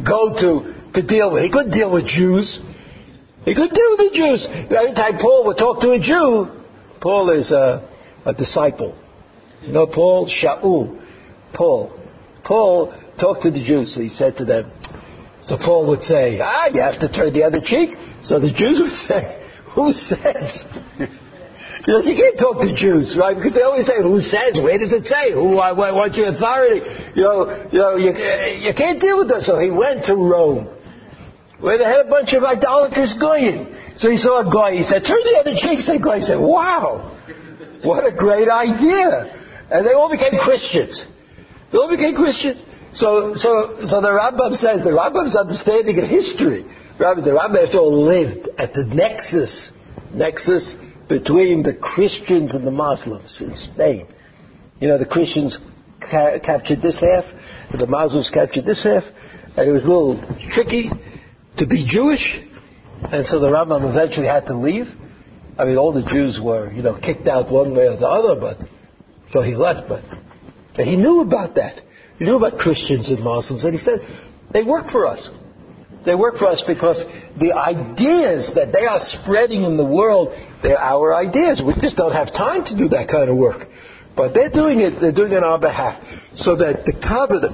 go 0.06 0.34
to 0.40 0.92
to 0.94 1.02
deal 1.06 1.32
with? 1.32 1.44
He 1.44 1.52
couldn't 1.52 1.72
deal 1.72 1.92
with 1.92 2.08
Jews. 2.08 2.62
He 3.46 3.56
couldn't 3.56 3.74
deal 3.74 3.90
with 3.92 4.00
the 4.00 4.12
Jews. 4.14 4.48
Every 4.50 4.94
time 4.94 5.18
Paul 5.20 5.46
would 5.46 5.58
talk 5.58 5.82
to 5.82 5.92
a 5.92 6.00
Jew, 6.00 6.48
Paul 7.00 7.30
is 7.32 7.52
a, 7.52 7.88
a 8.26 8.34
disciple. 8.34 8.98
You 9.62 9.72
know 9.72 9.88
Paul? 9.88 10.28
Shaul. 10.28 11.02
Paul. 11.54 11.98
Paul 12.44 12.94
talked 13.20 13.44
to 13.44 13.52
the 13.52 13.64
Jews, 13.64 13.96
so 13.96 14.02
he 14.02 14.10
said 14.10 14.38
to 14.38 14.46
them, 14.46 14.72
so 15.42 15.58
Paul 15.58 15.88
would 15.88 16.04
say, 16.04 16.40
ah, 16.42 16.68
you 16.68 16.82
have 16.82 17.00
to 17.00 17.10
turn 17.10 17.34
the 17.34 17.44
other 17.44 17.62
cheek. 17.62 17.92
So 18.22 18.40
the 18.40 18.52
Jews 18.52 18.80
would 18.84 18.92
say, 18.92 19.47
who 19.78 19.94
says? 19.94 20.66
Because 20.98 22.10
you 22.10 22.18
can't 22.18 22.38
talk 22.38 22.60
to 22.66 22.74
Jews, 22.74 23.16
right? 23.16 23.38
Because 23.38 23.54
they 23.54 23.62
always 23.62 23.86
say, 23.86 24.02
who 24.02 24.20
says? 24.20 24.60
Where 24.60 24.78
does 24.78 24.92
it 24.92 25.06
say? 25.06 25.32
Who, 25.32 25.56
what's 25.56 26.18
your 26.18 26.34
authority? 26.34 26.82
You 27.16 27.22
know, 27.22 27.70
you, 27.72 27.80
know 27.80 27.96
you, 27.96 28.10
you 28.10 28.74
can't 28.74 29.00
deal 29.00 29.20
with 29.20 29.30
that. 29.30 29.44
So 29.44 29.60
he 29.60 29.70
went 29.70 30.06
to 30.06 30.16
Rome, 30.16 30.68
where 31.62 31.78
they 31.78 31.86
had 31.86 32.08
a 32.08 32.10
bunch 32.10 32.34
of 32.34 32.44
idolaters 32.44 33.14
going. 33.20 33.74
So 33.98 34.10
he 34.10 34.18
saw 34.18 34.42
a 34.42 34.52
guy, 34.52 34.76
he 34.76 34.84
said, 34.84 35.06
turn 35.06 35.22
the 35.24 35.38
other 35.40 35.54
cheek. 35.56 35.86
The 35.86 36.02
guy 36.04 36.22
said, 36.22 36.40
wow, 36.40 37.16
what 37.84 38.06
a 38.06 38.12
great 38.12 38.50
idea. 38.50 39.34
And 39.70 39.86
they 39.86 39.94
all 39.94 40.10
became 40.10 40.34
Christians. 40.42 41.06
They 41.72 41.78
all 41.78 41.90
became 41.90 42.16
Christians. 42.16 42.64
So, 42.94 43.36
so, 43.36 43.78
so 43.86 44.02
the 44.02 44.10
Rambam 44.10 44.56
says, 44.56 44.84
the 44.84 44.90
Rambam's 44.90 45.36
understanding 45.36 46.00
of 46.00 46.10
history, 46.10 46.66
Rabbi, 47.00 47.22
the 47.22 47.40
after 47.40 47.78
all 47.78 48.06
lived 48.06 48.50
at 48.58 48.74
the 48.74 48.84
nexus, 48.84 49.72
nexus 50.14 50.76
between 51.08 51.62
the 51.62 51.74
Christians 51.74 52.54
and 52.54 52.66
the 52.66 52.72
Muslims 52.72 53.38
in 53.40 53.56
Spain. 53.56 54.08
You 54.80 54.88
know, 54.88 54.98
the 54.98 55.06
Christians 55.06 55.58
ca- 56.02 56.40
captured 56.40 56.82
this 56.82 57.00
half, 57.00 57.26
the 57.78 57.86
Muslims 57.86 58.32
captured 58.32 58.66
this 58.66 58.84
half, 58.84 59.04
and 59.56 59.70
it 59.70 59.72
was 59.72 59.86
a 59.86 59.88
little 59.88 60.20
tricky 60.50 60.90
to 61.58 61.68
be 61.68 61.86
Jewish, 61.88 62.42
and 63.04 63.26
so 63.28 63.40
the 63.40 63.48
Rambam 63.48 63.88
eventually 63.90 64.28
had 64.28 64.46
to 64.48 64.56
leave. 64.56 64.88
I 65.60 65.66
mean, 65.66 65.78
all 65.78 65.94
the 65.94 66.04
Jews 66.04 66.40
were, 66.42 66.72
you 66.72 66.82
know, 66.82 67.00
kicked 67.00 67.28
out 67.28 67.52
one 67.52 67.76
way 67.76 67.88
or 67.88 67.98
the 67.98 68.08
other, 68.08 68.40
but 68.40 68.60
so 69.32 69.42
he 69.42 69.56
left. 69.56 69.88
But, 69.88 70.04
but 70.76 70.86
he 70.86 70.96
knew 70.96 71.22
about 71.22 71.56
that. 71.56 71.84
He 72.18 72.26
knew 72.26 72.38
about 72.38 72.58
Christians 72.58 73.10
and 73.10 73.24
Muslims, 73.24 73.64
and 73.64 73.74
he 73.74 73.80
said 73.80 74.00
they 74.52 74.64
work 74.64 74.90
for 74.90 75.06
us. 75.06 75.30
They 76.06 76.16
work 76.16 76.38
for 76.38 76.48
us 76.48 76.64
because 76.66 77.04
the 77.40 77.54
ideas 77.54 78.52
that 78.56 78.72
they 78.72 78.86
are 78.86 79.00
spreading 79.00 79.64
in 79.64 79.78
the 79.78 79.86
world, 79.86 80.30
they're 80.64 80.80
our 80.80 81.14
ideas. 81.16 81.62
We 81.62 81.74
just 81.82 81.98
don't 81.98 82.14
have 82.14 82.32
time 82.32 82.64
to 82.66 82.78
do 82.78 82.90
that 82.90 83.10
kind 83.10 83.30
of 83.30 83.38
work. 83.38 83.68
But 84.16 84.34
they're 84.34 84.50
doing 84.50 84.80
it, 84.80 85.00
they're 85.00 85.12
doing 85.12 85.32
it 85.32 85.38
on 85.38 85.44
our 85.44 85.60
behalf. 85.60 86.02
So 86.36 86.56
that 86.58 86.86
the 86.86 86.94
covenant, 86.94 87.54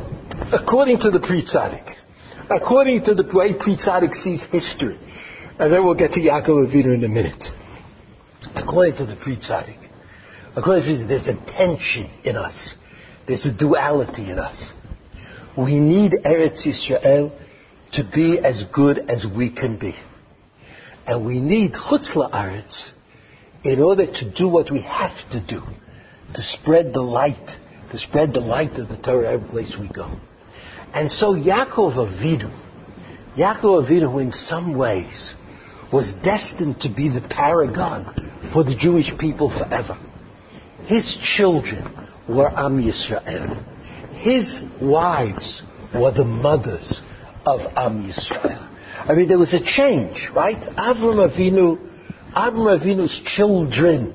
according 0.54 1.00
to 1.00 1.12
the 1.12 1.20
Tzaddik, 1.20 1.96
according 2.50 3.04
to 3.06 3.16
the 3.16 3.24
way 3.34 3.54
Tzaddik 3.54 4.14
sees 4.14 4.44
history, 4.44 4.98
and 5.60 5.72
then 5.72 5.84
we'll 5.84 5.96
get 5.96 6.14
to 6.14 6.20
Yaakov 6.20 6.72
Avinu 6.72 6.94
in 6.94 7.04
a 7.04 7.10
minute. 7.10 7.44
According 8.56 8.96
to 8.98 9.06
the 9.06 9.16
Tzaddik, 9.16 9.78
according 10.56 11.00
to 11.00 11.06
there's 11.06 11.28
a 11.28 11.36
tension 11.58 12.10
in 12.24 12.38
us. 12.38 12.76
There's 13.28 13.46
a 13.46 13.52
duality 13.52 14.32
in 14.32 14.40
us. 14.40 14.72
We 15.58 15.80
need 15.80 16.14
Eretz 16.26 16.66
Yisrael 16.66 17.32
to 17.94 18.04
be 18.04 18.40
as 18.40 18.64
good 18.74 19.10
as 19.10 19.26
we 19.26 19.52
can 19.52 19.78
be. 19.78 19.96
And 21.06 21.26
we 21.26 21.40
need 21.40 21.74
Chutz 21.74 22.16
La'aretz 22.16 22.90
in 23.64 23.82
order 23.82 24.06
to 24.06 24.32
do 24.32 24.48
what 24.48 24.72
we 24.72 24.82
have 24.82 25.18
to 25.32 25.46
do, 25.46 25.62
to 26.34 26.42
spread 26.42 26.94
the 26.94 27.02
light, 27.02 27.46
to 27.92 27.98
spread 27.98 28.34
the 28.34 28.40
light 28.40 28.74
of 28.74 28.90
the 28.90 28.98
Torah 28.98 29.34
every 29.34 29.48
place 29.48 29.78
we 29.80 29.90
go. 29.90 30.18
And 30.94 31.12
so 31.12 31.34
Yaakov 31.34 31.96
Avinu, 31.96 32.52
Yaakov 33.38 33.88
Avinu 33.88 34.22
in 34.22 34.32
some 34.32 34.78
ways 34.78 35.34
was 35.92 36.14
destined 36.24 36.80
to 36.82 36.90
be 36.90 37.10
the 37.10 37.22
paragon 37.22 38.50
for 38.52 38.64
the 38.64 38.76
Jewish 38.76 39.12
people 39.20 39.50
forever. 39.50 39.98
His 40.86 41.18
children 41.36 42.10
were 42.28 42.50
Am 42.50 42.82
Yisrael. 42.82 43.64
His 44.16 44.62
wives 44.82 45.64
were 45.94 46.12
the 46.12 46.26
mothers 46.26 47.02
of 47.46 47.62
Am 47.76 48.04
Yisrael. 48.04 48.70
I 49.06 49.16
mean, 49.16 49.28
there 49.28 49.38
was 49.38 49.54
a 49.54 49.64
change, 49.64 50.30
right? 50.34 50.58
Avram 50.58 51.30
Avinu, 51.30 51.78
Avram 52.34 52.80
Avinu's 52.80 53.22
children 53.26 54.14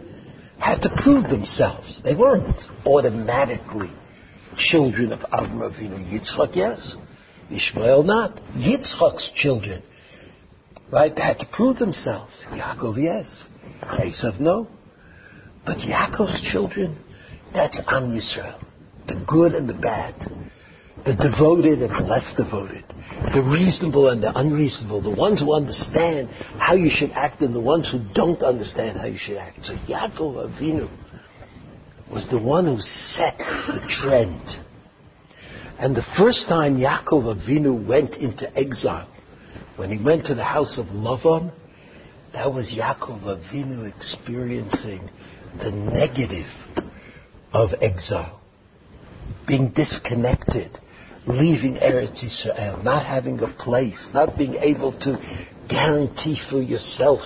had 0.59 0.83
to 0.83 0.91
prove 1.03 1.25
themselves. 1.25 2.01
They 2.03 2.15
weren't 2.15 2.57
automatically 2.87 3.91
children 4.57 5.13
of 5.13 5.21
Avram 5.21 5.61
Avinu. 5.71 5.99
Yitzchak, 6.11 6.57
yes. 6.57 6.97
Ishmael, 7.51 8.03
not. 8.03 8.37
Yitzchak's 8.57 9.31
children, 9.35 9.83
right? 10.91 11.15
They 11.15 11.23
had 11.23 11.39
to 11.41 11.47
prove 11.47 11.79
themselves. 11.79 12.33
Yaakov, 12.51 13.03
yes. 13.03 13.49
Esav, 13.83 14.41
no. 14.41 14.69
But 15.65 15.79
Yaakov's 15.79 16.41
children, 16.41 16.99
that's 17.53 17.79
Am 17.89 18.11
Yisrael. 18.11 18.63
The 19.07 19.23
good 19.27 19.55
and 19.55 19.69
the 19.69 19.75
bad. 19.75 20.48
The 21.05 21.15
devoted 21.15 21.83
and 21.83 21.91
the 21.91 22.07
less 22.07 22.35
devoted 22.37 22.85
the 23.33 23.43
reasonable 23.43 24.09
and 24.09 24.23
the 24.23 24.37
unreasonable, 24.37 25.03
the 25.03 25.11
ones 25.11 25.41
who 25.41 25.53
understand 25.53 26.29
how 26.59 26.75
you 26.75 26.89
should 26.89 27.11
act 27.11 27.43
and 27.43 27.55
the 27.55 27.61
ones 27.61 27.91
who 27.91 27.99
don't 28.15 28.43
understand 28.43 28.99
how 28.99 29.07
you 29.07 29.19
should 29.19 29.37
act. 29.37 29.67
So 29.67 29.75
Yaakov 29.75 30.49
Avinu 30.49 30.89
was 32.11 32.29
the 32.29 32.39
one 32.39 32.67
who 32.67 32.79
set 32.79 33.39
the 33.39 33.85
trend. 33.89 34.41
And 35.79 35.95
the 35.97 36.05
first 36.17 36.49
time 36.49 36.79
Yaakov 36.79 37.37
Avinu 37.37 37.87
went 37.87 38.17
into 38.17 38.57
exile, 38.57 39.09
when 39.77 39.91
he 39.91 40.03
went 40.03 40.27
to 40.27 40.35
the 40.35 40.45
house 40.45 40.79
of 40.79 40.87
Lavan, 40.87 41.53
that 42.33 42.53
was 42.53 42.73
Yaakov 42.73 43.23
Avinu 43.23 43.93
experiencing 43.95 45.11
the 45.59 45.71
negative 45.71 46.47
of 47.53 47.71
exile, 47.81 48.41
being 49.47 49.71
disconnected 49.71 50.79
leaving 51.29 51.75
Eretz 51.75 52.25
Israel, 52.25 52.83
not 52.83 53.05
having 53.05 53.41
a 53.41 53.49
place, 53.49 54.09
not 54.15 54.37
being 54.39 54.55
able 54.55 54.93
to 55.01 55.19
guarantee 55.69 56.39
for 56.51 56.61
yourself 56.63 57.21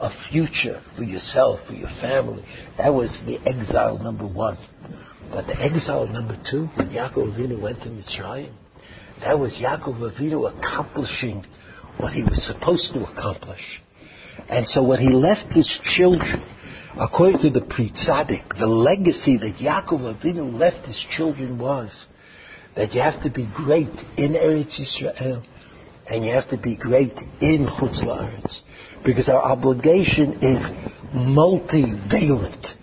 a 0.00 0.10
future 0.30 0.82
for 0.96 1.02
yourself, 1.02 1.66
for 1.66 1.72
your 1.72 1.88
family. 2.00 2.44
That 2.76 2.94
was 2.94 3.20
the 3.26 3.38
exile 3.44 3.98
number 3.98 4.26
one. 4.26 4.56
But 5.30 5.46
the 5.46 5.60
exile 5.60 6.06
number 6.06 6.38
two, 6.48 6.66
when 6.66 6.90
Yaakov 6.90 7.36
Avinu 7.36 7.60
went 7.60 7.82
to 7.82 7.88
Mitzrayim, 7.88 8.52
that 9.20 9.38
was 9.38 9.54
Yaakov 9.54 9.98
Avinu 9.98 10.56
accomplishing 10.56 11.44
what 11.96 12.12
he 12.12 12.22
was 12.22 12.46
supposed 12.46 12.94
to 12.94 13.04
accomplish. 13.04 13.82
And 14.48 14.68
so 14.68 14.84
when 14.84 15.00
he 15.00 15.08
left 15.08 15.52
his 15.52 15.68
children, 15.82 16.42
according 16.96 17.40
to 17.40 17.50
the 17.50 17.60
Tzaddik, 17.60 18.56
the 18.58 18.66
legacy 18.66 19.36
that 19.38 19.56
Yaakov 19.56 20.20
Avinu 20.20 20.52
left 20.56 20.86
his 20.86 21.04
children 21.10 21.58
was 21.58 22.06
that 22.78 22.94
you 22.94 23.00
have 23.00 23.20
to 23.24 23.28
be 23.28 23.44
great 23.44 23.90
in 24.16 24.34
Eretz 24.34 24.80
Yisrael 24.80 25.44
and 26.06 26.24
you 26.24 26.30
have 26.30 26.48
to 26.50 26.56
be 26.56 26.76
great 26.76 27.12
in 27.40 27.66
Chutz 27.66 28.04
La'aretz. 28.04 28.60
Because 29.04 29.28
our 29.28 29.42
obligation 29.42 30.34
is 30.44 30.62
multivalent. 31.12 32.74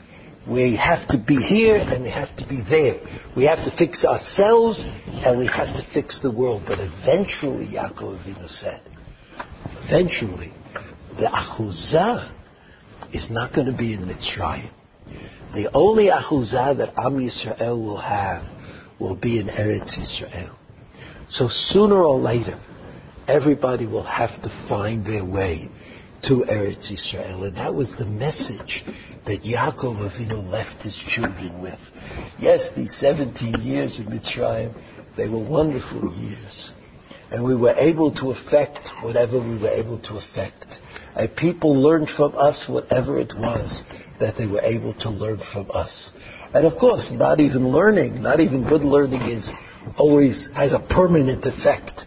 We 0.46 0.76
have 0.76 1.08
to 1.08 1.18
be 1.18 1.38
here 1.38 1.78
and 1.78 2.04
we 2.04 2.10
have 2.10 2.36
to 2.36 2.46
be 2.46 2.62
there. 2.62 3.00
We 3.38 3.46
have 3.46 3.60
to 3.60 3.74
fix 3.78 4.04
ourselves 4.04 4.84
and 4.84 5.40
we 5.40 5.48
have 5.48 5.74
to 5.78 5.84
fix 5.94 6.20
the 6.20 6.30
world. 6.30 6.64
But 6.68 6.80
eventually, 6.80 7.68
Yaakov 7.68 8.22
Avinu 8.22 8.50
said, 8.50 8.82
eventually, 9.86 10.52
the 11.18 11.28
Achuzah 11.28 12.34
is 13.14 13.32
not 13.32 13.56
going 13.56 13.68
to 13.68 13.78
be 13.78 13.94
in 13.94 14.02
Mitzrayim. 14.02 14.72
The 15.54 15.72
only 15.74 16.08
Achuzah 16.08 16.80
that 16.80 16.98
Am 16.98 17.14
Yisrael 17.14 17.82
will 17.82 18.02
have 18.02 18.44
will 19.00 19.16
be 19.16 19.40
in 19.40 19.48
Eretz 19.48 20.02
Israel. 20.02 20.56
So 21.30 21.48
sooner 21.48 22.02
or 22.04 22.20
later, 22.20 22.60
everybody 23.28 23.86
will 23.88 24.04
have 24.04 24.42
to 24.44 24.66
find 24.70 25.06
their 25.06 25.26
way 25.26 25.70
to 26.24 26.44
Eretz 26.44 26.92
Israel. 26.92 27.44
And 27.44 27.58
that 27.58 27.74
was 27.74 27.96
the 27.98 28.06
message 28.06 28.84
that 29.26 29.44
Yaakov 29.44 30.10
Avinu 30.10 30.50
left 30.50 30.82
his 30.84 30.96
children 31.08 31.62
with. 31.62 31.80
Yes, 32.40 32.70
these 32.76 32.96
17 32.96 33.62
years 33.62 34.00
in 34.00 34.06
Mitzrayim, 34.06 34.74
They 35.18 35.30
were 35.30 35.40
wonderful 35.40 36.14
years. 36.14 36.72
And 37.32 37.44
we 37.44 37.56
were 37.56 37.74
able 37.76 38.14
to 38.16 38.32
affect 38.32 38.90
whatever 39.02 39.40
we 39.40 39.58
were 39.58 39.70
able 39.70 40.00
to 40.00 40.18
affect. 40.18 40.80
And 41.16 41.36
people 41.36 41.82
learned 41.82 42.10
from 42.10 42.36
us 42.38 42.68
whatever 42.68 43.20
it 43.20 43.34
was 43.36 43.84
that 44.20 44.38
they 44.38 44.46
were 44.46 44.62
able 44.62 44.94
to 44.96 45.10
learn 45.10 45.40
from 45.52 45.72
us. 45.72 46.12
And 46.56 46.66
of 46.66 46.80
course, 46.80 47.12
not 47.12 47.42
even 47.42 47.68
learning, 47.68 48.22
not 48.22 48.40
even 48.40 48.66
good 48.66 48.82
learning 48.82 49.24
is 49.24 49.52
always 49.98 50.48
has 50.56 50.72
a 50.72 50.80
permanent 50.80 51.44
effect. 51.44 52.06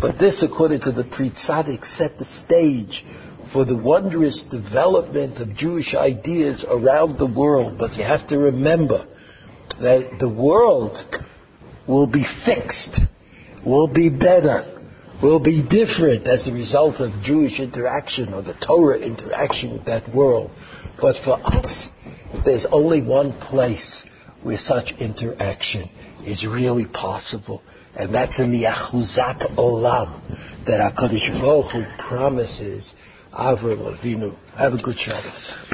But 0.00 0.18
this, 0.18 0.42
according 0.42 0.80
to 0.80 0.90
the 0.90 1.04
Pri 1.04 1.30
Tzaddik, 1.30 1.86
set 1.86 2.18
the 2.18 2.24
stage 2.24 3.04
for 3.52 3.64
the 3.64 3.76
wondrous 3.76 4.42
development 4.42 5.38
of 5.38 5.54
Jewish 5.54 5.94
ideas 5.94 6.64
around 6.68 7.16
the 7.16 7.26
world. 7.26 7.78
But 7.78 7.94
you 7.94 8.02
have 8.02 8.26
to 8.26 8.38
remember 8.38 9.06
that 9.80 10.18
the 10.18 10.28
world 10.28 10.98
will 11.86 12.08
be 12.08 12.26
fixed, 12.44 12.98
will 13.64 13.86
be 13.86 14.08
better, 14.08 14.82
will 15.22 15.38
be 15.38 15.62
different 15.62 16.26
as 16.26 16.48
a 16.48 16.52
result 16.52 16.96
of 16.96 17.22
Jewish 17.22 17.60
interaction 17.60 18.34
or 18.34 18.42
the 18.42 18.54
Torah 18.54 18.98
interaction 18.98 19.74
with 19.74 19.84
that 19.84 20.12
world. 20.12 20.50
But 21.00 21.22
for 21.24 21.38
us, 21.40 21.88
there's 22.44 22.66
only 22.70 23.02
one 23.02 23.32
place 23.32 24.04
where 24.42 24.58
such 24.58 24.92
interaction 24.98 25.90
is 26.24 26.46
really 26.46 26.86
possible, 26.86 27.62
and 27.94 28.14
that's 28.14 28.38
in 28.38 28.52
the 28.52 28.64
Achuzat 28.64 29.56
Olam 29.56 30.20
that 30.66 30.94
HaKadosh 30.94 31.40
Baruch 31.40 31.72
Hu 31.72 32.08
promises 32.08 32.94
Avram 33.32 33.96
Avinu. 33.96 34.36
Have 34.56 34.74
a 34.74 34.82
good 34.82 34.98
Shabbos. 34.98 35.65